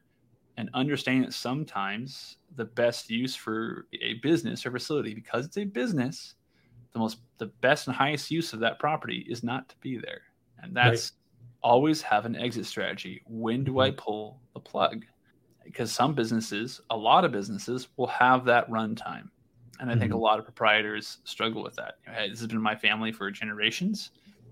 and 0.57 0.69
understand 0.73 1.25
that 1.25 1.33
sometimes 1.33 2.37
the 2.55 2.65
best 2.65 3.09
use 3.09 3.35
for 3.35 3.87
a 4.01 4.13
business 4.15 4.65
or 4.65 4.71
facility 4.71 5.13
because 5.13 5.45
it's 5.45 5.57
a 5.57 5.65
business 5.65 6.35
the 6.95 6.99
most 6.99 7.17
the 7.39 7.47
best 7.59 7.87
and 7.87 7.95
highest 7.95 8.31
use 8.31 8.53
of 8.53 8.59
that 8.61 8.79
property 8.79 9.25
is 9.29 9.43
not 9.43 9.67
to 9.67 9.75
be 9.81 9.97
there. 9.97 10.21
And 10.61 10.73
that's 10.73 11.11
always 11.61 12.01
have 12.01 12.25
an 12.25 12.37
exit 12.37 12.65
strategy. 12.65 13.21
When 13.27 13.65
do 13.65 13.79
i 13.79 13.89
mm-hmm. 13.89 13.97
pull 13.97 14.39
the 14.53 14.61
plug 14.61 15.05
because 15.65 15.91
some 15.93 16.15
businesses 16.15 16.81
a 16.91 16.97
lot 16.97 17.25
of 17.25 17.33
businesses 17.33 17.89
will 17.97 18.07
have 18.07 18.45
that 18.45 18.69
runtime 18.69 19.29
and 19.79 19.91
I 19.91 19.95
think 19.97 20.13
a 20.13 20.17
Mhm. 20.17 20.19
lot 20.19 20.39
of 20.39 20.45
proprietors 20.45 21.19
struggle 21.25 21.63
with 21.63 21.75
that. 21.75 21.95
You 22.07 22.13
know, 22.13 22.19
hey, 22.19 22.29
this 22.29 22.39
has 22.39 22.47
been 22.47 22.61
my 22.61 22.75
family 22.77 23.11
for 23.11 23.29
generations. 23.31 24.11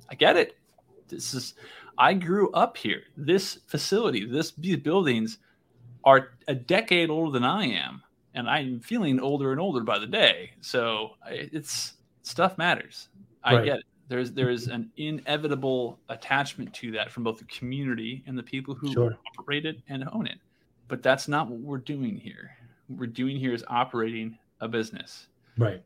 I 0.10 0.16
get 0.16 0.38
it. 0.38 0.60
This 1.10 1.34
is 1.34 1.56
I 1.98 2.14
grew 2.14 2.52
up 2.54 2.78
here. 2.78 3.04
This 3.16 3.60
facility, 3.68 4.26
this 4.26 4.54
these 4.58 4.78
buildings 4.78 5.40
are 6.04 6.32
a 6.48 6.56
decade 6.56 7.10
older 7.10 7.32
than 7.32 7.44
I 7.44 7.66
am, 7.66 8.04
and 8.34 8.50
I'm 8.50 8.80
feeling 8.82 9.20
older 9.20 9.52
and 9.52 9.62
older 9.62 9.84
by 9.84 10.00
the 10.00 10.08
day. 10.08 10.52
So 10.62 11.12
it's 11.28 11.96
stuff 12.24 12.58
matters. 12.58 13.10
I 13.44 13.56
Right. 13.56 13.60
get 13.60 13.80
it. 13.80 13.86
There's 14.08 14.34
there's 14.34 14.68
an 14.68 14.92
inevitable 14.98 16.02
attachment 16.10 16.74
to 16.76 16.92
that 16.94 17.12
from 17.12 17.24
both 17.24 17.40
the 17.40 17.46
community 17.46 18.24
and 18.28 18.38
the 18.38 18.44
people 18.44 18.76
who 18.76 18.98
Sure. 18.98 19.20
operate 19.40 19.66
it 19.66 19.78
and 19.88 20.04
own 20.12 20.28
it. 20.28 20.40
But 20.88 21.04
that's 21.04 21.28
not 21.28 21.50
what 21.50 21.60
we're 21.60 21.78
doing 21.78 22.18
here. 22.18 22.52
What 22.88 23.00
we're 23.00 23.08
doing 23.08 23.38
here 23.38 23.54
is 23.54 23.64
operating 23.68 24.38
a 24.62 24.68
business. 24.68 25.28
Right. 25.58 25.84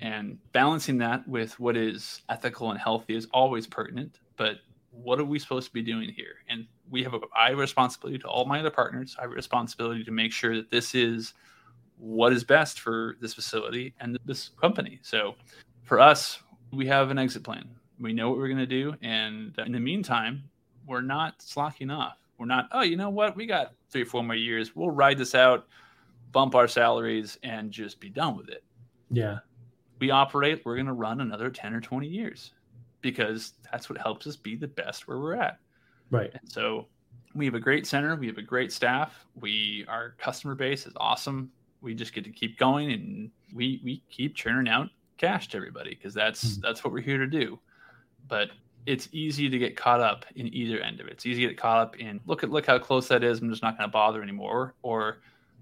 and 0.00 0.36
balancing 0.52 0.98
that 0.98 1.26
with 1.28 1.58
what 1.60 1.76
is 1.76 2.22
ethical 2.28 2.70
and 2.72 2.80
healthy 2.80 3.14
is 3.14 3.28
always 3.32 3.68
pertinent 3.68 4.18
but 4.36 4.58
what 4.90 5.20
are 5.20 5.24
we 5.24 5.38
supposed 5.38 5.66
to 5.68 5.72
be 5.72 5.82
doing 5.82 6.10
here? 6.10 6.36
And 6.48 6.66
we 6.90 7.02
have 7.02 7.14
a 7.14 7.20
i 7.36 7.50
have 7.50 7.58
a 7.58 7.60
responsibility 7.60 8.18
to 8.18 8.28
all 8.28 8.44
my 8.44 8.60
other 8.60 8.70
partners. 8.70 9.16
I 9.18 9.22
have 9.22 9.32
a 9.32 9.34
responsibility 9.34 10.04
to 10.04 10.10
make 10.10 10.32
sure 10.32 10.56
that 10.56 10.70
this 10.70 10.94
is 10.94 11.34
what 11.98 12.32
is 12.32 12.44
best 12.44 12.80
for 12.80 13.16
this 13.20 13.34
facility 13.34 13.94
and 14.00 14.18
this 14.24 14.50
company. 14.60 14.98
So 15.02 15.34
for 15.82 16.00
us 16.00 16.38
we 16.72 16.86
have 16.86 17.10
an 17.10 17.18
exit 17.18 17.42
plan. 17.42 17.68
We 18.00 18.12
know 18.12 18.28
what 18.28 18.38
we're 18.38 18.48
going 18.48 18.58
to 18.58 18.66
do. 18.66 18.94
And 19.02 19.54
in 19.58 19.72
the 19.72 19.80
meantime 19.80 20.44
we're 20.86 21.02
not 21.02 21.42
slacking 21.42 21.90
off. 21.90 22.18
We're 22.38 22.46
not 22.46 22.68
oh 22.72 22.82
you 22.82 22.96
know 22.96 23.10
what? 23.10 23.36
We 23.36 23.46
got 23.46 23.72
three 23.90 24.02
or 24.02 24.06
four 24.06 24.22
more 24.22 24.34
years 24.36 24.74
we'll 24.74 24.90
ride 24.90 25.18
this 25.18 25.34
out 25.34 25.66
bump 26.32 26.54
our 26.54 26.68
salaries 26.68 27.38
and 27.42 27.70
just 27.70 28.00
be 28.00 28.08
done 28.08 28.36
with 28.36 28.48
it 28.48 28.62
Yeah. 29.10 29.38
we 30.00 30.10
operate, 30.10 30.62
we're 30.64 30.74
going 30.76 30.86
to 30.86 30.92
run 30.92 31.20
another 31.20 31.48
10 31.50 31.72
or 31.74 31.80
20 31.80 32.06
years 32.06 32.52
because 33.00 33.54
that's 33.70 33.88
what 33.88 33.98
helps 33.98 34.26
us 34.26 34.36
be 34.36 34.56
the 34.56 34.66
best 34.68 35.06
where 35.08 35.18
we're 35.18 35.36
at. 35.36 35.58
Right. 36.10 36.30
And 36.34 36.50
so 36.50 36.88
we 37.34 37.44
have 37.46 37.54
a 37.54 37.60
great 37.60 37.86
center, 37.86 38.16
we 38.16 38.26
have 38.26 38.36
a 38.38 38.42
great 38.42 38.72
staff, 38.72 39.24
we 39.34 39.84
our 39.88 40.14
customer 40.18 40.54
base 40.54 40.86
is 40.86 40.92
awesome. 40.96 41.50
We 41.80 41.94
just 41.94 42.12
get 42.12 42.24
to 42.24 42.30
keep 42.30 42.58
going 42.58 42.90
and 42.92 43.30
we 43.54 43.80
we 43.84 44.02
keep 44.10 44.34
churning 44.34 44.70
out 44.70 44.88
cash 45.18 45.48
to 45.48 45.56
everybody 45.56 45.90
because 45.94 46.12
that's 46.14 46.56
Mhm. 46.58 46.62
that's 46.62 46.82
what 46.84 46.92
we're 46.92 47.00
here 47.00 47.18
to 47.18 47.26
do. 47.26 47.58
But 48.28 48.50
it's 48.86 49.08
easy 49.12 49.48
to 49.48 49.58
get 49.58 49.76
caught 49.76 50.00
up 50.00 50.24
in 50.36 50.52
either 50.54 50.80
end 50.80 51.00
of 51.00 51.06
it. 51.08 51.14
It's 51.14 51.26
easy 51.26 51.42
to 51.42 51.48
get 51.48 51.58
caught 51.58 51.78
up 51.78 51.96
in 51.98 52.20
look 52.26 52.42
at 52.44 52.50
look 52.50 52.66
how 52.66 52.78
close 52.78 53.08
that 53.08 53.22
is. 53.24 53.40
I'm 53.40 53.50
just 53.50 53.62
not 53.62 53.76
going 53.76 53.88
to 53.88 53.92
bother 53.92 54.22
anymore. 54.22 54.74
Or 54.82 55.18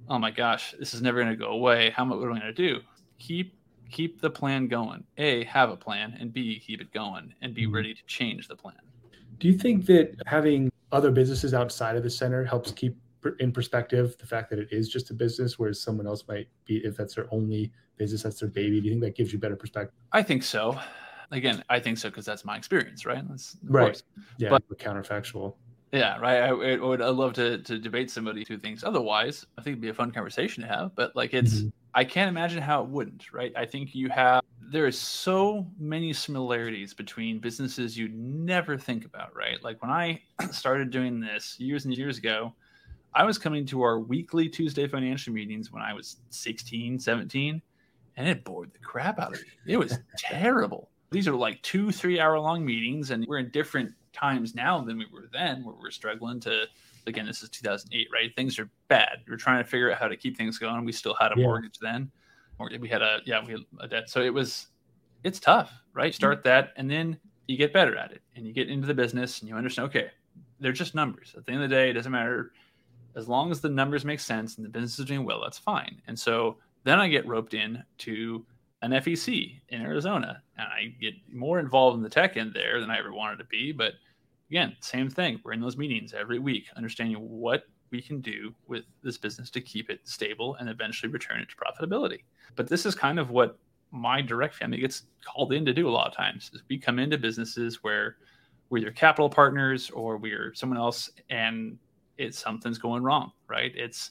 oh 0.09 0.19
my 0.19 0.31
gosh, 0.31 0.75
this 0.79 0.95
is 0.95 1.03
never 1.03 1.19
going 1.23 1.33
to 1.33 1.37
go 1.37 1.49
away. 1.51 1.91
How 1.91 2.05
much 2.05 2.19
what 2.19 2.27
am 2.29 2.35
I 2.35 2.41
going 2.41 2.55
to 2.55 2.69
do? 2.69 2.81
Keep 3.19 3.55
keep 3.91 4.21
the 4.21 4.31
plan 4.31 4.69
going. 4.69 5.05
A 5.19 5.45
have 5.45 5.71
a 5.71 5.77
plan, 5.77 6.17
and 6.21 6.33
B 6.33 6.59
keep 6.59 6.81
it 6.81 6.93
going, 6.93 7.33
and 7.43 7.55
be 7.55 7.67
Mhm. 7.67 7.75
ready 7.75 7.95
to 7.95 8.05
change 8.07 8.49
the 8.49 8.57
plan. 8.57 8.75
Do 9.39 9.49
you 9.49 9.55
think 9.55 9.87
that 9.87 10.15
having 10.27 10.71
other 10.93 11.11
businesses 11.11 11.55
outside 11.55 11.97
of 11.97 12.03
the 12.03 12.11
center 12.11 12.45
helps 12.45 12.73
keep 12.73 12.97
in 13.41 13.53
perspective 13.53 14.17
the 14.19 14.27
fact 14.27 14.51
that 14.51 14.59
it 14.59 14.69
is 14.71 14.89
just 14.89 15.11
a 15.11 15.15
business, 15.15 15.59
whereas 15.59 15.81
someone 15.81 16.07
else 16.07 16.25
might 16.29 16.49
be, 16.67 16.85
if 16.85 16.97
that's 16.97 17.15
their 17.15 17.27
only 17.33 17.73
business, 17.97 18.23
that's 18.23 18.39
their 18.41 18.49
baby? 18.49 18.81
Do 18.81 18.87
you 18.87 18.93
think 18.93 19.03
that 19.03 19.15
gives 19.17 19.33
you 19.33 19.39
better 19.39 19.57
perspective? 19.57 19.95
I 20.13 20.23
think 20.23 20.43
so. 20.43 20.79
Again, 21.31 21.63
I 21.69 21.81
think 21.81 21.99
so 21.99 22.09
because 22.11 22.25
that's 22.25 22.45
my 22.45 22.57
experience, 22.57 23.05
right? 23.07 23.27
That's, 23.29 23.57
Right. 23.65 23.87
course. 23.87 24.03
Yeah, 24.39 24.51
But- 24.51 24.69
counterfactual. 24.79 25.55
Yeah, 25.93 26.19
right. 26.19 26.41
I, 26.43 26.49
I 26.49 26.77
would 26.77 27.01
I 27.01 27.09
love 27.09 27.35
to 27.35 27.59
to 27.59 27.79
debate 27.79 28.11
somebody 28.11 28.45
who 28.49 28.59
thinks 28.59 28.83
otherwise. 28.83 29.47
I 29.57 29.63
think 29.63 29.75
it'd 29.75 29.81
be 29.81 29.91
a 29.91 29.95
fun 29.95 30.11
conversation 30.11 30.63
to 30.65 30.69
have. 30.69 30.93
But 30.97 31.15
like, 31.15 31.33
it's 31.35 31.61
Mhm. 31.63 31.73
I 31.95 32.03
can't 32.05 32.29
imagine 32.29 32.61
how 32.61 32.83
it 32.83 32.89
wouldn't, 32.89 33.33
right? 33.33 33.53
I 33.57 33.65
think 33.65 33.95
you 33.95 34.09
have 34.09 34.43
there 34.73 34.87
is 34.89 34.99
so 34.99 35.71
many 35.79 36.13
similarities 36.13 36.95
between 36.95 37.39
businesses 37.39 37.97
you'd 37.97 38.15
never 38.15 38.77
think 38.77 39.05
about, 39.05 39.37
right? 39.37 39.63
Like 39.63 39.81
when 39.83 39.91
I 39.93 40.21
started 40.51 40.91
doing 40.91 41.21
this 41.21 41.61
years 41.61 41.85
and 41.85 41.97
years 41.97 42.19
ago, 42.19 42.53
I 43.15 43.23
was 43.25 43.39
coming 43.39 43.65
to 43.67 43.83
our 43.83 44.01
weekly 44.01 44.49
Tuesday 44.49 44.89
financial 44.89 45.33
meetings 45.33 45.71
when 45.71 45.83
I 45.83 45.93
was 45.93 46.17
16, 46.31 46.99
17, 46.99 47.63
and 48.17 48.29
it 48.29 48.43
bored 48.43 48.73
the 48.73 48.81
crap 48.81 49.21
out 49.21 49.35
of 49.35 49.39
me. 49.41 49.75
It 49.75 49.77
was 49.77 49.97
terrible. 50.19 50.91
These 51.15 51.29
are 51.29 51.35
like 51.35 51.63
two, 51.63 51.91
three 51.93 52.21
hour 52.21 52.39
long 52.39 52.65
meetings, 52.65 53.11
and 53.11 53.25
we're 53.27 53.39
in 53.39 53.51
different 53.51 53.93
times 54.13 54.55
now 54.55 54.81
than 54.81 54.99
we 54.99 55.07
were 55.13 55.29
then, 55.33 55.65
where 55.65 55.75
we're 55.81 55.91
struggling 55.91 56.41
to. 56.41 56.65
Again, 57.07 57.27
this 57.27 57.43
is 57.43 57.51
2008, 57.51 58.09
right? 58.13 58.35
Things 58.35 58.59
are 58.59 58.69
bad. 58.89 59.19
We're 59.29 59.37
trying 59.37 59.63
to 59.63 59.69
figure 59.69 59.93
out 59.93 59.99
how 59.99 60.09
to 60.09 60.17
keep 60.17 60.37
things 60.37 60.59
going. 60.59 60.85
We 60.85 60.93
still 60.93 61.15
had 61.21 61.33
a 61.33 61.35
Yeah. 61.39 61.47
mortgage 61.47 61.79
then, 61.79 62.11
or 62.59 62.71
we 62.81 62.89
had 62.89 63.03
a 63.03 63.21
yeah, 63.27 63.45
we 63.45 63.53
had 63.53 63.61
a 63.81 63.89
debt. 63.89 64.11
So 64.11 64.23
it 64.23 64.33
was, 64.35 64.69
it's 65.23 65.39
tough, 65.41 65.73
right? 65.95 66.13
Mm-hmm. 66.13 66.15
Start 66.17 66.45
that, 66.45 66.73
and 66.77 66.91
then 66.91 67.19
you 67.47 67.57
get 67.59 67.73
better 67.73 67.97
at 67.97 68.13
it, 68.13 68.23
and 68.37 68.47
you 68.47 68.53
get 68.53 68.71
into 68.71 68.87
the 68.87 68.95
business, 68.95 69.41
and 69.41 69.49
you 69.49 69.57
understand. 69.57 69.89
Okay, 69.91 70.11
they're 70.61 70.73
just 70.73 70.95
numbers. 70.95 71.35
At 71.37 71.45
the 71.47 71.53
end 71.53 71.63
of 71.63 71.71
the 71.71 71.77
day, 71.77 71.91
it 71.91 71.95
doesn't 71.95 72.13
matter 72.13 72.53
As 73.17 73.29
long 73.29 73.51
as 73.53 73.61
the 73.61 73.69
numbers 73.69 74.05
make 74.05 74.21
sense 74.21 74.57
and 74.57 74.65
the 74.65 74.71
business 74.71 74.99
is 74.99 75.05
doing 75.07 75.25
well, 75.25 75.41
that's 75.43 75.59
fine. 75.59 76.03
And 76.09 76.19
so 76.19 76.59
then 76.85 76.99
I 77.01 77.09
get 77.09 77.27
roped 77.27 77.55
in 77.55 77.85
to 77.99 78.45
an 78.85 78.93
FEC 78.93 79.61
in 79.71 79.81
Arizona, 79.81 80.43
and 80.59 80.67
I 80.67 80.95
get 81.01 81.15
more 81.33 81.59
involved 81.59 81.97
in 81.97 82.03
the 82.03 82.09
tech 82.09 82.37
end 82.37 82.53
there 82.55 82.81
than 82.81 82.91
I 82.91 82.99
ever 82.99 83.13
wanted 83.13 83.39
to 83.39 83.45
be. 83.45 83.73
But 83.73 83.95
again, 84.51 84.77
same 84.81 85.09
thing. 85.09 85.41
We're 85.43 85.55
in 85.55 85.61
those 85.61 85.79
meetings 85.79 86.13
every 86.13 86.39
week, 86.39 86.67
understanding 86.77 87.17
what 87.17 87.65
we 87.91 88.03
can 88.03 88.21
do 88.21 88.55
with 88.67 88.85
this 89.03 89.17
business 89.17 89.51
to 89.51 89.61
keep 89.61 89.89
it 89.89 90.01
stable 90.05 90.57
and 90.57 90.69
eventually 90.69 91.11
return 91.11 91.41
it 91.41 91.49
to 91.49 91.57
profitability. 91.57 92.25
But 92.57 92.69
this 92.69 92.85
is 92.85 92.95
kind 92.95 93.19
of 93.19 93.31
what 93.31 93.59
my 93.91 94.21
direct 94.21 94.55
family 94.55 94.79
gets 94.79 95.05
called 95.25 95.53
in 95.53 95.65
to 95.65 95.73
do 95.73 95.89
a 95.89 95.91
lot 95.91 96.09
of 96.09 96.15
times. 96.15 96.51
Is 96.53 96.63
we 96.69 96.79
come 96.79 96.99
into 96.99 97.17
businesses 97.17 97.83
where 97.83 98.17
we're 98.69 98.79
either 98.79 98.91
capital 98.91 99.31
partners 99.31 99.91
or 99.91 100.19
we're 100.19 100.53
someone 100.55 100.79
else, 100.79 101.11
and 101.31 101.79
it's 102.19 102.39
something's 102.39 102.79
going 102.79 103.03
wrong, 103.03 103.33
right? 103.49 103.73
It's 103.75 104.11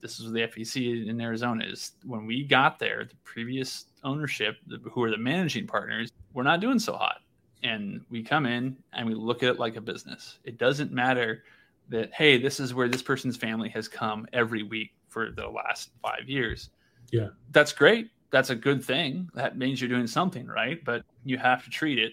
this 0.00 0.18
is 0.18 0.26
what 0.26 0.34
the 0.34 0.40
FEC 0.40 1.08
in 1.08 1.20
Arizona 1.20 1.64
is 1.64 1.92
when 2.04 2.26
we 2.26 2.44
got 2.44 2.78
there, 2.78 3.04
the 3.04 3.16
previous 3.24 3.86
ownership, 4.04 4.56
who 4.92 5.02
are 5.02 5.10
the 5.10 5.18
managing 5.18 5.66
partners, 5.66 6.10
we're 6.32 6.42
not 6.42 6.60
doing 6.60 6.78
so 6.78 6.94
hot. 6.94 7.18
And 7.62 8.02
we 8.08 8.22
come 8.22 8.46
in 8.46 8.76
and 8.92 9.06
we 9.06 9.14
look 9.14 9.42
at 9.42 9.48
it 9.48 9.58
like 9.58 9.76
a 9.76 9.80
business. 9.80 10.38
It 10.44 10.58
doesn't 10.58 10.92
matter 10.92 11.42
that, 11.88 12.12
hey, 12.14 12.40
this 12.40 12.60
is 12.60 12.74
where 12.74 12.88
this 12.88 13.02
person's 13.02 13.36
family 13.36 13.68
has 13.70 13.88
come 13.88 14.26
every 14.32 14.62
week 14.62 14.92
for 15.08 15.30
the 15.30 15.48
last 15.48 15.90
five 16.00 16.28
years. 16.28 16.70
Yeah. 17.10 17.28
That's 17.50 17.72
great. 17.72 18.10
That's 18.30 18.50
a 18.50 18.54
good 18.54 18.84
thing. 18.84 19.28
That 19.34 19.58
means 19.58 19.80
you're 19.80 19.88
doing 19.88 20.06
something 20.06 20.46
right, 20.46 20.84
but 20.84 21.02
you 21.24 21.38
have 21.38 21.64
to 21.64 21.70
treat 21.70 21.98
it 21.98 22.12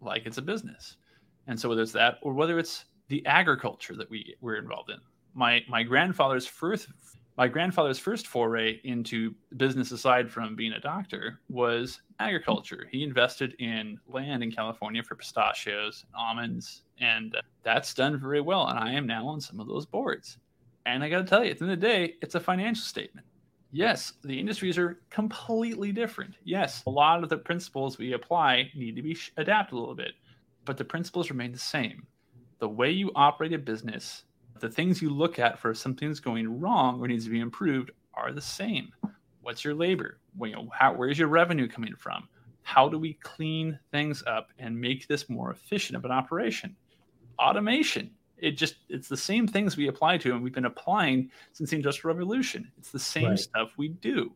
like 0.00 0.24
it's 0.24 0.38
a 0.38 0.42
business. 0.42 0.96
And 1.46 1.58
so 1.58 1.68
whether 1.68 1.82
it's 1.82 1.92
that 1.92 2.18
or 2.22 2.32
whether 2.32 2.58
it's 2.58 2.86
the 3.08 3.24
agriculture 3.26 3.94
that 3.96 4.10
we 4.10 4.34
we're 4.40 4.56
involved 4.56 4.90
in. 4.90 4.98
My 5.34 5.62
my 5.68 5.82
grandfather's 5.82 6.46
first 6.46 6.88
my 7.36 7.48
grandfather's 7.48 7.98
first 7.98 8.26
foray 8.26 8.80
into 8.84 9.34
business 9.56 9.92
aside 9.92 10.30
from 10.30 10.56
being 10.56 10.72
a 10.72 10.80
doctor 10.80 11.40
was 11.50 12.00
agriculture. 12.18 12.86
He 12.90 13.02
invested 13.02 13.54
in 13.58 14.00
land 14.08 14.42
in 14.42 14.50
California 14.50 15.02
for 15.02 15.16
pistachios, 15.16 16.06
almonds, 16.18 16.82
and 16.98 17.36
that's 17.62 17.92
done 17.92 18.18
very 18.18 18.40
well. 18.40 18.68
And 18.68 18.78
I 18.78 18.92
am 18.92 19.06
now 19.06 19.26
on 19.26 19.40
some 19.40 19.60
of 19.60 19.66
those 19.68 19.84
boards. 19.84 20.38
And 20.86 21.04
I 21.04 21.10
got 21.10 21.18
to 21.18 21.24
tell 21.24 21.44
you, 21.44 21.50
at 21.50 21.58
the 21.58 21.64
end 21.64 21.72
of 21.72 21.80
the 21.80 21.86
day, 21.86 22.14
it's 22.22 22.36
a 22.36 22.40
financial 22.40 22.84
statement. 22.84 23.26
Yes, 23.70 24.14
the 24.24 24.38
industries 24.38 24.78
are 24.78 25.00
completely 25.10 25.92
different. 25.92 26.36
Yes, 26.44 26.82
a 26.86 26.90
lot 26.90 27.22
of 27.22 27.28
the 27.28 27.36
principles 27.36 27.98
we 27.98 28.14
apply 28.14 28.70
need 28.74 28.96
to 28.96 29.02
be 29.02 29.18
adapted 29.36 29.74
a 29.74 29.78
little 29.78 29.94
bit, 29.94 30.12
but 30.64 30.78
the 30.78 30.84
principles 30.84 31.28
remain 31.28 31.52
the 31.52 31.58
same. 31.58 32.06
The 32.60 32.68
way 32.68 32.90
you 32.90 33.10
operate 33.14 33.52
a 33.52 33.58
business 33.58 34.24
the 34.60 34.68
things 34.68 35.02
you 35.02 35.10
look 35.10 35.38
at 35.38 35.58
for 35.58 35.70
if 35.70 35.78
something's 35.78 36.20
going 36.20 36.60
wrong 36.60 37.00
or 37.00 37.08
needs 37.08 37.24
to 37.24 37.30
be 37.30 37.40
improved 37.40 37.90
are 38.14 38.32
the 38.32 38.40
same. 38.40 38.92
What's 39.42 39.64
your 39.64 39.74
labor? 39.74 40.18
Well, 40.36 40.50
you 40.50 40.56
know, 40.56 40.68
how, 40.72 40.94
where's 40.94 41.18
your 41.18 41.28
revenue 41.28 41.68
coming 41.68 41.94
from? 41.94 42.28
How 42.62 42.88
do 42.88 42.98
we 42.98 43.14
clean 43.14 43.78
things 43.92 44.24
up 44.26 44.48
and 44.58 44.80
make 44.80 45.06
this 45.06 45.30
more 45.30 45.50
efficient 45.50 45.96
of 45.96 46.04
an 46.04 46.10
operation? 46.10 46.74
Automation. 47.38 48.10
It 48.38 48.52
just 48.52 48.76
it's 48.88 49.08
the 49.08 49.16
same 49.16 49.46
things 49.46 49.76
we 49.76 49.88
apply 49.88 50.18
to 50.18 50.32
and 50.32 50.42
we've 50.42 50.52
been 50.52 50.64
applying 50.64 51.30
since 51.52 51.70
the 51.70 51.76
industrial 51.76 52.14
revolution. 52.14 52.70
It's 52.76 52.90
the 52.90 52.98
same 52.98 53.30
right. 53.30 53.38
stuff 53.38 53.70
we 53.76 53.88
do. 53.88 54.32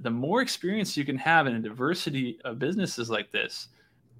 The 0.00 0.10
more 0.10 0.40
experience 0.40 0.96
you 0.96 1.04
can 1.04 1.18
have 1.18 1.46
in 1.46 1.54
a 1.54 1.60
diversity 1.60 2.38
of 2.44 2.58
businesses 2.58 3.10
like 3.10 3.30
this, 3.30 3.68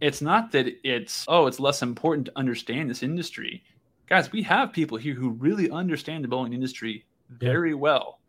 it's 0.01 0.21
not 0.21 0.53
that 0.53 0.67
it's 0.85 1.25
oh, 1.27 1.47
it's 1.47 1.59
less 1.59 1.83
important 1.83 2.27
to 2.27 2.39
understand 2.39 2.91
this 2.91 3.03
industry 3.03 3.65
guys, 4.07 4.33
we 4.33 4.43
have 4.43 4.73
people 4.73 4.99
here 4.99 5.15
who 5.15 5.31
really 5.31 5.71
understand 5.71 6.25
the 6.25 6.29
bowling 6.29 6.53
industry 6.53 7.05
very 7.31 7.71
yeah. 7.71 7.77
well. 7.77 8.21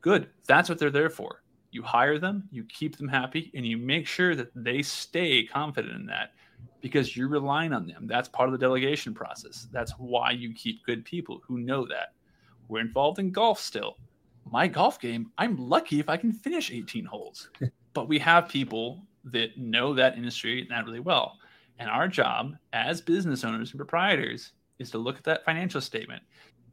Good. 0.00 0.28
That's 0.46 0.68
what 0.68 0.78
they're 0.78 0.90
there 0.90 1.10
for. 1.10 1.42
You 1.70 1.82
hire 1.82 2.18
them, 2.18 2.48
you 2.52 2.64
keep 2.64 2.96
them 2.96 3.08
happy, 3.08 3.50
and 3.54 3.66
you 3.66 3.76
make 3.76 4.06
sure 4.06 4.36
that 4.36 4.50
they 4.54 4.82
stay 4.82 5.44
confident 5.44 5.94
in 5.94 6.06
that 6.06 6.32
because 6.80 7.16
you're 7.16 7.28
relying 7.28 7.72
on 7.72 7.86
them. 7.86 8.06
That's 8.06 8.28
part 8.28 8.48
of 8.48 8.52
the 8.52 8.58
delegation 8.58 9.14
process. 9.14 9.66
That's 9.72 9.92
why 9.92 10.30
you 10.30 10.54
keep 10.54 10.84
good 10.84 11.04
people 11.04 11.40
who 11.42 11.58
know 11.58 11.86
that. 11.86 12.12
We're 12.68 12.80
involved 12.80 13.18
in 13.18 13.32
golf 13.32 13.58
still. 13.58 13.96
My 14.44 14.68
golf 14.68 15.00
game, 15.00 15.32
I'm 15.38 15.56
lucky 15.56 15.98
if 15.98 16.08
I 16.08 16.16
can 16.16 16.32
finish 16.32 16.70
18 16.70 17.04
holes. 17.06 17.50
but 17.94 18.08
we 18.08 18.18
have 18.18 18.48
people 18.48 19.02
that 19.24 19.56
know 19.56 19.94
that 19.94 20.16
industry 20.16 20.60
and 20.60 20.70
that 20.70 20.84
really 20.84 21.00
well. 21.00 21.38
And 21.78 21.88
our 21.90 22.06
job 22.06 22.54
as 22.72 23.00
business 23.00 23.42
owners 23.42 23.70
and 23.70 23.78
proprietors 23.78 24.52
is 24.78 24.90
to 24.90 24.98
look 24.98 25.16
at 25.16 25.24
that 25.24 25.44
financial 25.44 25.80
statement. 25.80 26.22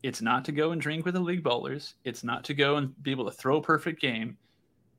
It's 0.03 0.21
not 0.21 0.43
to 0.45 0.51
go 0.51 0.71
and 0.71 0.81
drink 0.81 1.05
with 1.05 1.13
the 1.13 1.19
league 1.19 1.43
bowlers. 1.43 1.95
It's 2.03 2.23
not 2.23 2.43
to 2.45 2.53
go 2.53 2.77
and 2.77 3.01
be 3.03 3.11
able 3.11 3.25
to 3.25 3.31
throw 3.31 3.57
a 3.57 3.61
perfect 3.61 4.01
game. 4.01 4.37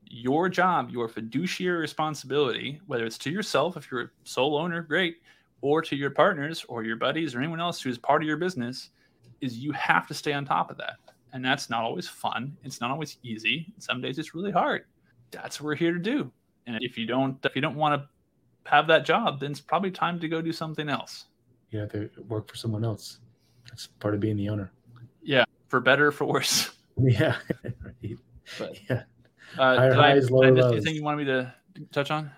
Your 0.07 0.49
job, 0.49 0.91
your 0.91 1.09
fiduciary 1.09 1.81
responsibility, 1.81 2.81
whether 2.87 3.05
it's 3.05 3.19
to 3.19 3.31
yourself, 3.31 3.77
if 3.77 3.91
you're 3.91 4.03
a 4.03 4.11
sole 4.25 4.57
owner, 4.57 4.83
great, 4.83 5.17
or 5.61 5.83
to 5.83 5.97
your 5.97 6.11
partners 6.11 6.65
or 6.69 6.85
your 6.85 6.97
buddies 6.97 7.35
or 7.35 7.39
anyone 7.39 7.61
else 7.61 7.81
who's 7.81 7.99
part 7.99 8.23
of 8.23 8.29
your 8.29 8.37
business, 8.37 8.91
is 9.41 9.59
you 9.59 9.73
have 9.73 10.07
to 10.07 10.15
stay 10.15 10.33
on 10.33 10.45
top 10.45 10.71
of 10.71 10.77
that. 10.77 10.97
And 11.33 11.45
that's 11.45 11.71
not 11.71 11.83
always 11.83 12.09
fun. 12.09 12.57
It's 12.63 12.81
not 12.81 12.91
always 12.91 13.17
easy. 13.23 13.73
Some 13.79 14.01
days 14.01 14.19
it's 14.19 14.35
really 14.35 14.53
hard. 14.53 14.85
That's 15.31 15.61
what 15.61 15.67
we're 15.67 15.75
here 15.77 15.95
to 15.95 15.99
do. 15.99 16.31
And 16.67 16.77
if 16.81 16.97
you 16.97 17.07
don't 17.07 17.45
if 17.45 17.57
you 17.57 17.63
don't 17.63 17.75
want 17.75 18.01
to 18.01 18.71
have 18.71 18.87
that 18.87 19.05
job, 19.05 19.41
then 19.41 19.51
it's 19.51 19.61
probably 19.61 19.91
time 19.91 20.21
to 20.21 20.29
go 20.29 20.41
do 20.41 20.53
something 20.53 20.89
else 20.89 21.25
you 21.73 21.81
have 21.81 21.91
to 21.93 22.11
work 22.29 22.49
for 22.49 22.57
someone 22.57 22.85
else. 22.85 23.19
That's 23.69 23.87
part 23.87 24.15
of 24.15 24.21
being 24.21 24.37
the 24.37 24.49
owner. 24.49 24.73
Yeah, 25.23 25.45
for 25.69 25.81
better 25.81 26.13
for 26.13 26.25
worse. 26.25 26.71
Yeah. 26.99 27.37
right. 27.65 28.19
But, 28.59 28.79
yeah. 28.89 29.05
Uh, 29.59 29.77
Higher 29.77 29.95
highs, 29.95 30.27
I, 30.31 30.35
lows. 30.35 30.73
Anything 30.73 30.95
you 30.95 31.03
wanted 31.03 31.17
me 31.17 31.25
to 31.25 31.55
touch 31.91 32.11
on? 32.11 32.31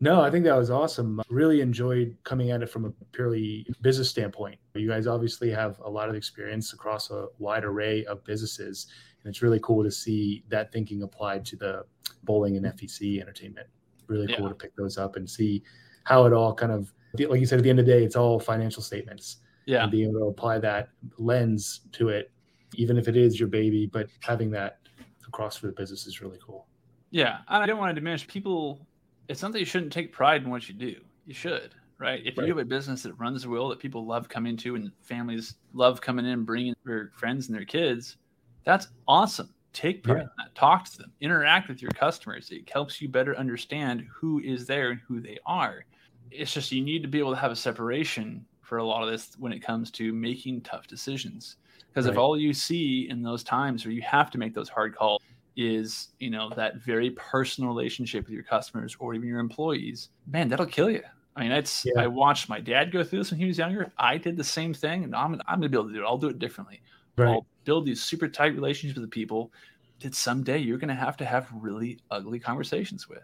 No, 0.00 0.22
I 0.22 0.30
think 0.30 0.44
that 0.44 0.56
was 0.56 0.70
awesome. 0.70 1.20
Really 1.28 1.60
enjoyed 1.60 2.16
coming 2.24 2.50
at 2.50 2.62
it 2.62 2.70
from 2.70 2.84
a 2.84 2.90
purely 3.12 3.66
business 3.82 4.08
standpoint. 4.08 4.58
You 4.74 4.88
guys 4.88 5.06
obviously 5.06 5.50
have 5.50 5.78
a 5.80 5.90
lot 5.90 6.08
of 6.08 6.14
experience 6.14 6.72
across 6.72 7.10
a 7.10 7.26
wide 7.38 7.64
array 7.64 8.04
of 8.04 8.24
businesses, 8.24 8.86
and 9.22 9.30
it's 9.30 9.42
really 9.42 9.60
cool 9.62 9.82
to 9.82 9.90
see 9.90 10.44
that 10.48 10.72
thinking 10.72 11.02
applied 11.02 11.44
to 11.46 11.56
the 11.56 11.84
bowling 12.22 12.56
and 12.56 12.64
FEC 12.64 13.20
entertainment. 13.20 13.66
Really 14.06 14.28
cool 14.28 14.46
yeah. 14.46 14.48
to 14.48 14.54
pick 14.54 14.76
those 14.76 14.98
up 14.98 15.16
and 15.16 15.28
see 15.28 15.62
how 16.04 16.24
it 16.26 16.32
all 16.32 16.54
kind 16.54 16.72
of 16.72 16.94
like 17.18 17.40
you 17.40 17.46
said, 17.46 17.58
at 17.58 17.62
the 17.62 17.70
end 17.70 17.78
of 17.78 17.86
the 17.86 17.92
day, 17.92 18.04
it's 18.04 18.16
all 18.16 18.38
financial 18.38 18.82
statements. 18.82 19.38
Yeah. 19.66 19.82
And 19.82 19.92
being 19.92 20.10
able 20.10 20.20
to 20.20 20.26
apply 20.26 20.58
that 20.60 20.88
lens 21.18 21.80
to 21.92 22.08
it, 22.08 22.30
even 22.74 22.96
if 22.96 23.08
it 23.08 23.16
is 23.16 23.38
your 23.38 23.48
baby, 23.48 23.86
but 23.86 24.08
having 24.20 24.50
that 24.52 24.78
across 25.26 25.56
for 25.56 25.66
the 25.66 25.72
business 25.72 26.06
is 26.06 26.20
really 26.22 26.38
cool. 26.44 26.66
Yeah. 27.10 27.38
I 27.48 27.66
don't 27.66 27.78
want 27.78 27.90
to 27.90 27.94
diminish 27.94 28.26
people. 28.26 28.86
It's 29.28 29.42
not 29.42 29.52
that 29.52 29.58
you 29.58 29.66
shouldn't 29.66 29.92
take 29.92 30.12
pride 30.12 30.42
in 30.42 30.50
what 30.50 30.68
you 30.68 30.74
do. 30.74 30.96
You 31.26 31.34
should, 31.34 31.74
right? 31.98 32.22
If 32.24 32.38
right. 32.38 32.46
you 32.46 32.54
have 32.54 32.62
a 32.62 32.64
business 32.64 33.02
that 33.02 33.12
runs 33.14 33.46
well, 33.46 33.68
that 33.68 33.78
people 33.78 34.06
love 34.06 34.28
coming 34.28 34.56
to 34.58 34.74
and 34.74 34.90
families 35.02 35.56
love 35.74 36.00
coming 36.00 36.24
in, 36.24 36.44
bringing 36.44 36.74
their 36.86 37.12
friends 37.14 37.48
and 37.48 37.56
their 37.56 37.66
kids, 37.66 38.16
that's 38.64 38.88
awesome. 39.06 39.52
Take 39.74 40.02
pride 40.02 40.16
yeah. 40.16 40.22
in 40.22 40.30
that. 40.38 40.54
Talk 40.54 40.90
to 40.90 40.98
them. 40.98 41.12
Interact 41.20 41.68
with 41.68 41.82
your 41.82 41.90
customers. 41.90 42.50
It 42.50 42.70
helps 42.70 43.02
you 43.02 43.08
better 43.08 43.36
understand 43.36 44.06
who 44.10 44.40
is 44.40 44.64
there 44.64 44.92
and 44.92 45.00
who 45.06 45.20
they 45.20 45.38
are 45.44 45.84
it's 46.30 46.52
just 46.52 46.72
you 46.72 46.82
need 46.82 47.02
to 47.02 47.08
be 47.08 47.18
able 47.18 47.30
to 47.30 47.40
have 47.40 47.52
a 47.52 47.56
separation 47.56 48.44
for 48.60 48.78
a 48.78 48.84
lot 48.84 49.02
of 49.02 49.10
this 49.10 49.32
when 49.38 49.52
it 49.52 49.60
comes 49.60 49.90
to 49.92 50.12
making 50.12 50.60
tough 50.62 50.86
decisions. 50.86 51.56
Because 51.88 52.06
right. 52.06 52.12
if 52.12 52.18
all 52.18 52.36
you 52.36 52.52
see 52.52 53.08
in 53.08 53.22
those 53.22 53.42
times 53.42 53.84
where 53.84 53.92
you 53.92 54.02
have 54.02 54.30
to 54.30 54.38
make 54.38 54.54
those 54.54 54.68
hard 54.68 54.94
calls 54.94 55.22
is, 55.56 56.08
you 56.18 56.30
know, 56.30 56.50
that 56.54 56.76
very 56.76 57.10
personal 57.10 57.68
relationship 57.68 58.24
with 58.24 58.34
your 58.34 58.42
customers 58.42 58.96
or 58.98 59.14
even 59.14 59.28
your 59.28 59.40
employees, 59.40 60.10
man, 60.26 60.48
that'll 60.48 60.66
kill 60.66 60.90
you. 60.90 61.02
I 61.34 61.42
mean, 61.42 61.52
it's 61.52 61.84
yeah. 61.84 62.02
I 62.02 62.06
watched 62.08 62.48
my 62.48 62.60
dad 62.60 62.92
go 62.92 63.02
through 63.04 63.20
this 63.20 63.30
when 63.30 63.40
he 63.40 63.46
was 63.46 63.58
younger. 63.58 63.92
I 63.96 64.18
did 64.18 64.36
the 64.36 64.44
same 64.44 64.74
thing, 64.74 65.04
and 65.04 65.14
I'm 65.14 65.34
I'm 65.46 65.60
gonna 65.60 65.68
be 65.68 65.76
able 65.76 65.88
to 65.88 65.94
do 65.94 66.02
it. 66.02 66.06
I'll 66.06 66.18
do 66.18 66.28
it 66.28 66.38
differently. 66.38 66.82
Right. 67.16 67.28
I'll 67.28 67.46
build 67.64 67.86
these 67.86 68.02
super 68.02 68.28
tight 68.28 68.54
relationships 68.54 68.98
with 68.98 69.08
the 69.08 69.14
people 69.14 69.52
that 70.00 70.14
someday 70.14 70.58
you're 70.58 70.78
gonna 70.78 70.94
have 70.94 71.16
to 71.18 71.24
have 71.24 71.48
really 71.52 72.00
ugly 72.10 72.38
conversations 72.40 73.08
with. 73.08 73.22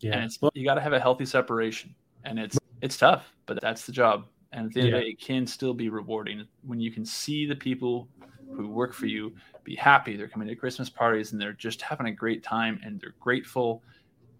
Yeah. 0.00 0.14
And 0.14 0.24
it's, 0.24 0.38
you 0.54 0.64
got 0.64 0.74
to 0.74 0.80
have 0.80 0.92
a 0.92 1.00
healthy 1.00 1.26
separation 1.26 1.94
and 2.26 2.38
it's 2.38 2.58
it's 2.82 2.98
tough, 2.98 3.32
but 3.46 3.60
that's 3.62 3.86
the 3.86 3.92
job. 3.92 4.26
And 4.52 4.66
at 4.66 4.74
the 4.74 4.80
end 4.80 4.88
yeah. 4.90 4.96
of 4.96 5.00
the 5.00 5.04
day, 5.06 5.10
it 5.12 5.20
can 5.20 5.46
still 5.46 5.72
be 5.72 5.88
rewarding 5.88 6.46
when 6.66 6.80
you 6.80 6.90
can 6.90 7.04
see 7.04 7.46
the 7.46 7.56
people 7.56 8.08
who 8.54 8.68
work 8.68 8.92
for 8.92 9.06
you 9.06 9.34
be 9.64 9.74
happy. 9.74 10.16
They're 10.16 10.28
coming 10.28 10.48
to 10.48 10.54
Christmas 10.54 10.88
parties 10.88 11.32
and 11.32 11.40
they're 11.40 11.52
just 11.52 11.82
having 11.82 12.06
a 12.06 12.12
great 12.12 12.42
time 12.42 12.80
and 12.84 13.00
they're 13.00 13.14
grateful 13.18 13.82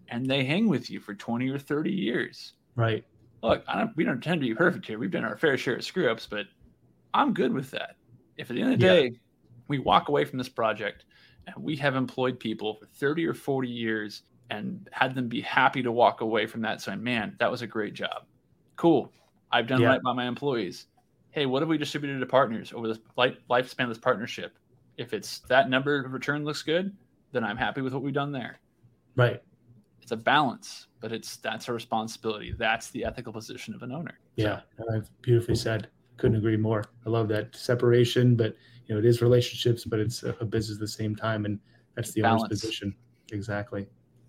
and 0.09 0.25
they 0.25 0.45
hang 0.45 0.69
with 0.69 0.89
you 0.89 0.99
for 0.99 1.13
20 1.13 1.49
or 1.49 1.59
30 1.59 1.91
years. 1.91 2.53
Right. 2.75 3.03
Look, 3.43 3.65
don't, 3.65 3.95
we 3.95 4.03
don't 4.03 4.21
tend 4.21 4.41
to 4.41 4.47
be 4.47 4.55
perfect 4.55 4.87
here. 4.87 4.97
We've 4.97 5.11
done 5.11 5.25
our 5.25 5.37
fair 5.37 5.57
share 5.57 5.75
of 5.75 5.83
screw 5.83 6.09
ups, 6.09 6.25
but 6.25 6.45
I'm 7.13 7.33
good 7.33 7.53
with 7.53 7.71
that. 7.71 7.95
If 8.37 8.49
at 8.49 8.55
the 8.55 8.61
end 8.61 8.73
of 8.73 8.79
the 8.79 8.85
yeah. 8.85 8.93
day, 8.93 9.19
we 9.67 9.79
walk 9.79 10.09
away 10.09 10.25
from 10.25 10.37
this 10.37 10.49
project 10.49 11.05
and 11.45 11.55
we 11.57 11.75
have 11.77 11.95
employed 11.95 12.39
people 12.39 12.75
for 12.75 12.85
30 12.85 13.25
or 13.25 13.33
40 13.33 13.67
years 13.67 14.23
and 14.49 14.87
had 14.91 15.15
them 15.15 15.27
be 15.27 15.41
happy 15.41 15.81
to 15.83 15.91
walk 15.91 16.21
away 16.21 16.45
from 16.45 16.61
that 16.61 16.81
saying, 16.81 17.03
man, 17.03 17.35
that 17.39 17.51
was 17.51 17.61
a 17.61 17.67
great 17.67 17.93
job. 17.93 18.25
Cool. 18.75 19.11
I've 19.51 19.67
done 19.67 19.81
yeah. 19.81 19.89
right 19.89 20.01
by 20.01 20.13
my 20.13 20.27
employees. 20.27 20.87
Hey, 21.31 21.45
what 21.45 21.61
have 21.61 21.69
we 21.69 21.77
distributed 21.77 22.19
to 22.19 22.25
partners 22.25 22.73
over 22.73 22.87
this 22.87 22.99
life, 23.17 23.35
lifespan 23.49 23.83
of 23.83 23.89
this 23.89 23.97
partnership? 23.97 24.57
If 24.97 25.13
it's 25.13 25.39
that 25.49 25.69
number 25.69 26.03
of 26.03 26.13
return 26.13 26.43
looks 26.43 26.63
good, 26.63 26.95
then 27.31 27.43
I'm 27.43 27.57
happy 27.57 27.81
with 27.81 27.93
what 27.93 28.01
we've 28.01 28.13
done 28.13 28.31
there. 28.31 28.59
Right. 29.15 29.41
It's 30.01 30.11
a 30.11 30.17
balance, 30.17 30.87
but 31.01 31.11
it's 31.11 31.37
that's 31.37 31.67
a 31.67 31.73
responsibility. 31.73 32.55
That's 32.57 32.89
the 32.91 33.03
ethical 33.03 33.33
position 33.33 33.73
of 33.73 33.83
an 33.83 33.91
owner. 33.91 34.19
Yeah, 34.37 34.61
so. 34.77 35.01
beautifully 35.21 35.55
said. 35.55 35.89
Couldn't 36.15 36.37
agree 36.37 36.57
more. 36.57 36.85
I 37.05 37.09
love 37.09 37.27
that 37.27 37.55
separation, 37.55 38.35
but 38.35 38.55
you 38.85 38.95
know 38.95 38.99
it 38.99 39.05
is 39.05 39.21
relationships, 39.21 39.83
but 39.83 39.99
it's 39.99 40.23
a, 40.23 40.31
business 40.45 40.77
at 40.77 40.79
the 40.79 40.87
same 40.87 41.15
time, 41.15 41.45
and 41.45 41.59
that's 41.95 42.13
the 42.13 42.21
balance. 42.21 42.43
owner's 42.43 42.61
position. 42.61 42.95
Exactly. 43.33 43.87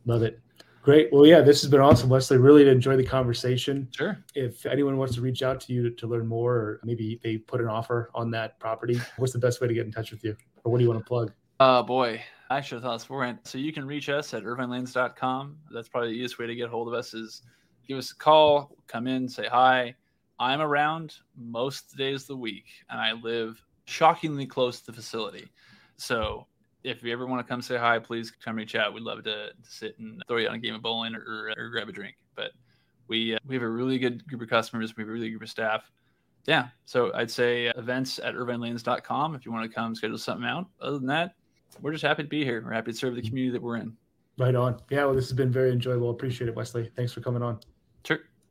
Love 0.09 0.22
it. 0.22 0.40
Great. 0.82 1.12
Well, 1.12 1.26
yeah, 1.26 1.42
this 1.42 1.61
has 1.61 1.70
been 1.70 1.80
awesome, 1.80 2.09
Wesley. 2.09 2.38
Really 2.38 2.66
enjoy 2.66 2.96
the 2.96 3.04
conversation. 3.04 3.86
Sure. 3.94 4.18
If 4.34 4.64
anyone 4.64 4.96
wants 4.96 5.14
to 5.16 5.20
reach 5.20 5.42
out 5.42 5.61
to 5.61 5.72
you 5.74 5.82
to, 5.82 5.90
to, 5.96 6.06
learn 6.06 6.26
more, 6.26 6.54
or 6.54 6.80
maybe 6.82 7.20
they 7.22 7.36
put 7.36 7.61
an 7.61 7.68
offer 7.68 8.11
on 8.14 8.30
that 8.30 8.59
property, 8.59 8.98
what's 9.18 9.34
the 9.34 9.38
best 9.38 9.61
way 9.61 9.68
to 9.68 9.74
get 9.74 9.84
in 9.84 9.92
touch 9.92 10.11
with 10.11 10.24
you? 10.24 10.34
Or 10.64 10.72
what 10.72 10.78
do 10.78 10.84
you 10.84 10.90
want 10.90 11.00
to 11.00 11.06
plug? 11.06 11.30
Oh, 11.61 11.66
uh, 11.66 11.82
boy. 11.82 12.22
I 12.48 12.62
should 12.62 12.76
have 12.76 12.84
thought 12.84 13.00
beforehand. 13.00 13.40
So 13.44 13.59
you 13.59 13.70
can 13.70 13.86
reach 13.86 14.09
us 14.09 14.32
at 14.32 14.44
irvinelanes.com. 14.44 15.59
That's 15.70 15.88
probably 15.88 16.09
the 16.09 16.14
easiest 16.14 16.38
way 16.38 16.46
to 16.46 16.54
get 16.54 16.70
hold 16.70 16.88
of 16.88 16.94
us 16.94 17.12
is 17.12 17.42
give 17.86 17.98
us 17.98 18.12
a 18.12 18.16
call, 18.16 18.74
come 18.86 19.06
in, 19.06 19.28
say 19.28 19.46
hi. 19.46 19.94
I'm 20.40 20.62
around 20.62 21.16
most 21.36 21.98
days 21.98 22.22
of 22.22 22.28
the 22.28 22.36
week, 22.38 22.64
and 22.88 22.98
I 22.98 23.12
live 23.12 23.62
shockingly 23.84 24.46
close 24.46 24.80
to 24.80 24.86
the 24.86 24.92
facility. 24.94 25.50
So 25.98 26.46
if 26.85 27.03
you 27.03 27.12
ever 27.12 27.26
want 27.26 27.45
to 27.45 27.49
come 27.49 27.62
say 27.62 27.76
hi, 27.76 27.99
please 27.99 28.31
come 28.31 28.57
reach 28.57 28.74
out. 28.74 28.95
We'd 28.95 29.03
love 29.03 29.24
to, 29.24 29.49
to 29.49 29.70
sit 29.70 29.99
and 29.99 30.22
throw 30.29 30.39
you 30.39 30.49
on 30.49 30.55
a 30.55 30.59
game 30.59 30.74
of 30.74 30.83
bowling 30.83 31.14
or, 31.14 31.53
or 31.57 31.68
grab 31.70 31.89
a 31.89 31.93
drink. 31.93 32.16
But 32.35 32.53
we 33.09 33.35
uh, 33.35 33.39
we 33.47 33.55
have 33.55 33.62
a 33.62 33.68
really 33.68 33.99
good 33.99 34.26
group 34.26 34.43
of 34.43 34.49
customers. 34.49 34.97
We 34.97 35.03
have 35.03 35.09
a 35.09 35.12
really 35.12 35.26
good 35.26 35.39
group 35.39 35.43
of 35.43 35.51
staff. 35.51 35.91
Yeah. 36.47 36.68
So 36.85 37.12
I'd 37.14 37.31
say 37.31 37.66
events 37.66 38.18
at 38.18 38.35
irvinelanes.com 38.35 39.35
if 39.35 39.45
you 39.45 39.53
want 39.53 39.70
to 39.70 39.74
come 39.74 39.95
schedule 39.95 40.18
something 40.18 40.47
out. 40.47 40.66
Other 40.81 40.99
than 40.99 41.09
that, 41.09 41.35
we're 41.83 41.93
just 41.93 42.05
happy 42.05 42.22
to 42.22 42.29
be 42.29 42.45
here. 42.45 42.62
We're 42.64 42.72
happy 42.72 42.93
to 42.93 42.97
serve 42.97 43.16
the 43.16 43.22
community 43.22 43.53
that 43.53 43.62
we're 43.62 43.76
in. 43.76 43.97
Right 44.39 44.55
on. 44.55 44.81
Yeah. 44.89 45.05
Well, 45.05 45.14
this 45.14 45.29
has 45.29 45.37
been 45.37 45.51
very 45.51 45.72
enjoyable. 45.72 46.11
Appreciate 46.11 46.49
it, 46.49 46.55
Wesley. 46.55 46.91
Thanks 46.97 47.12
for 47.12 47.20
coming 47.20 47.43
on. 47.43 47.59
Sure. 48.05 48.20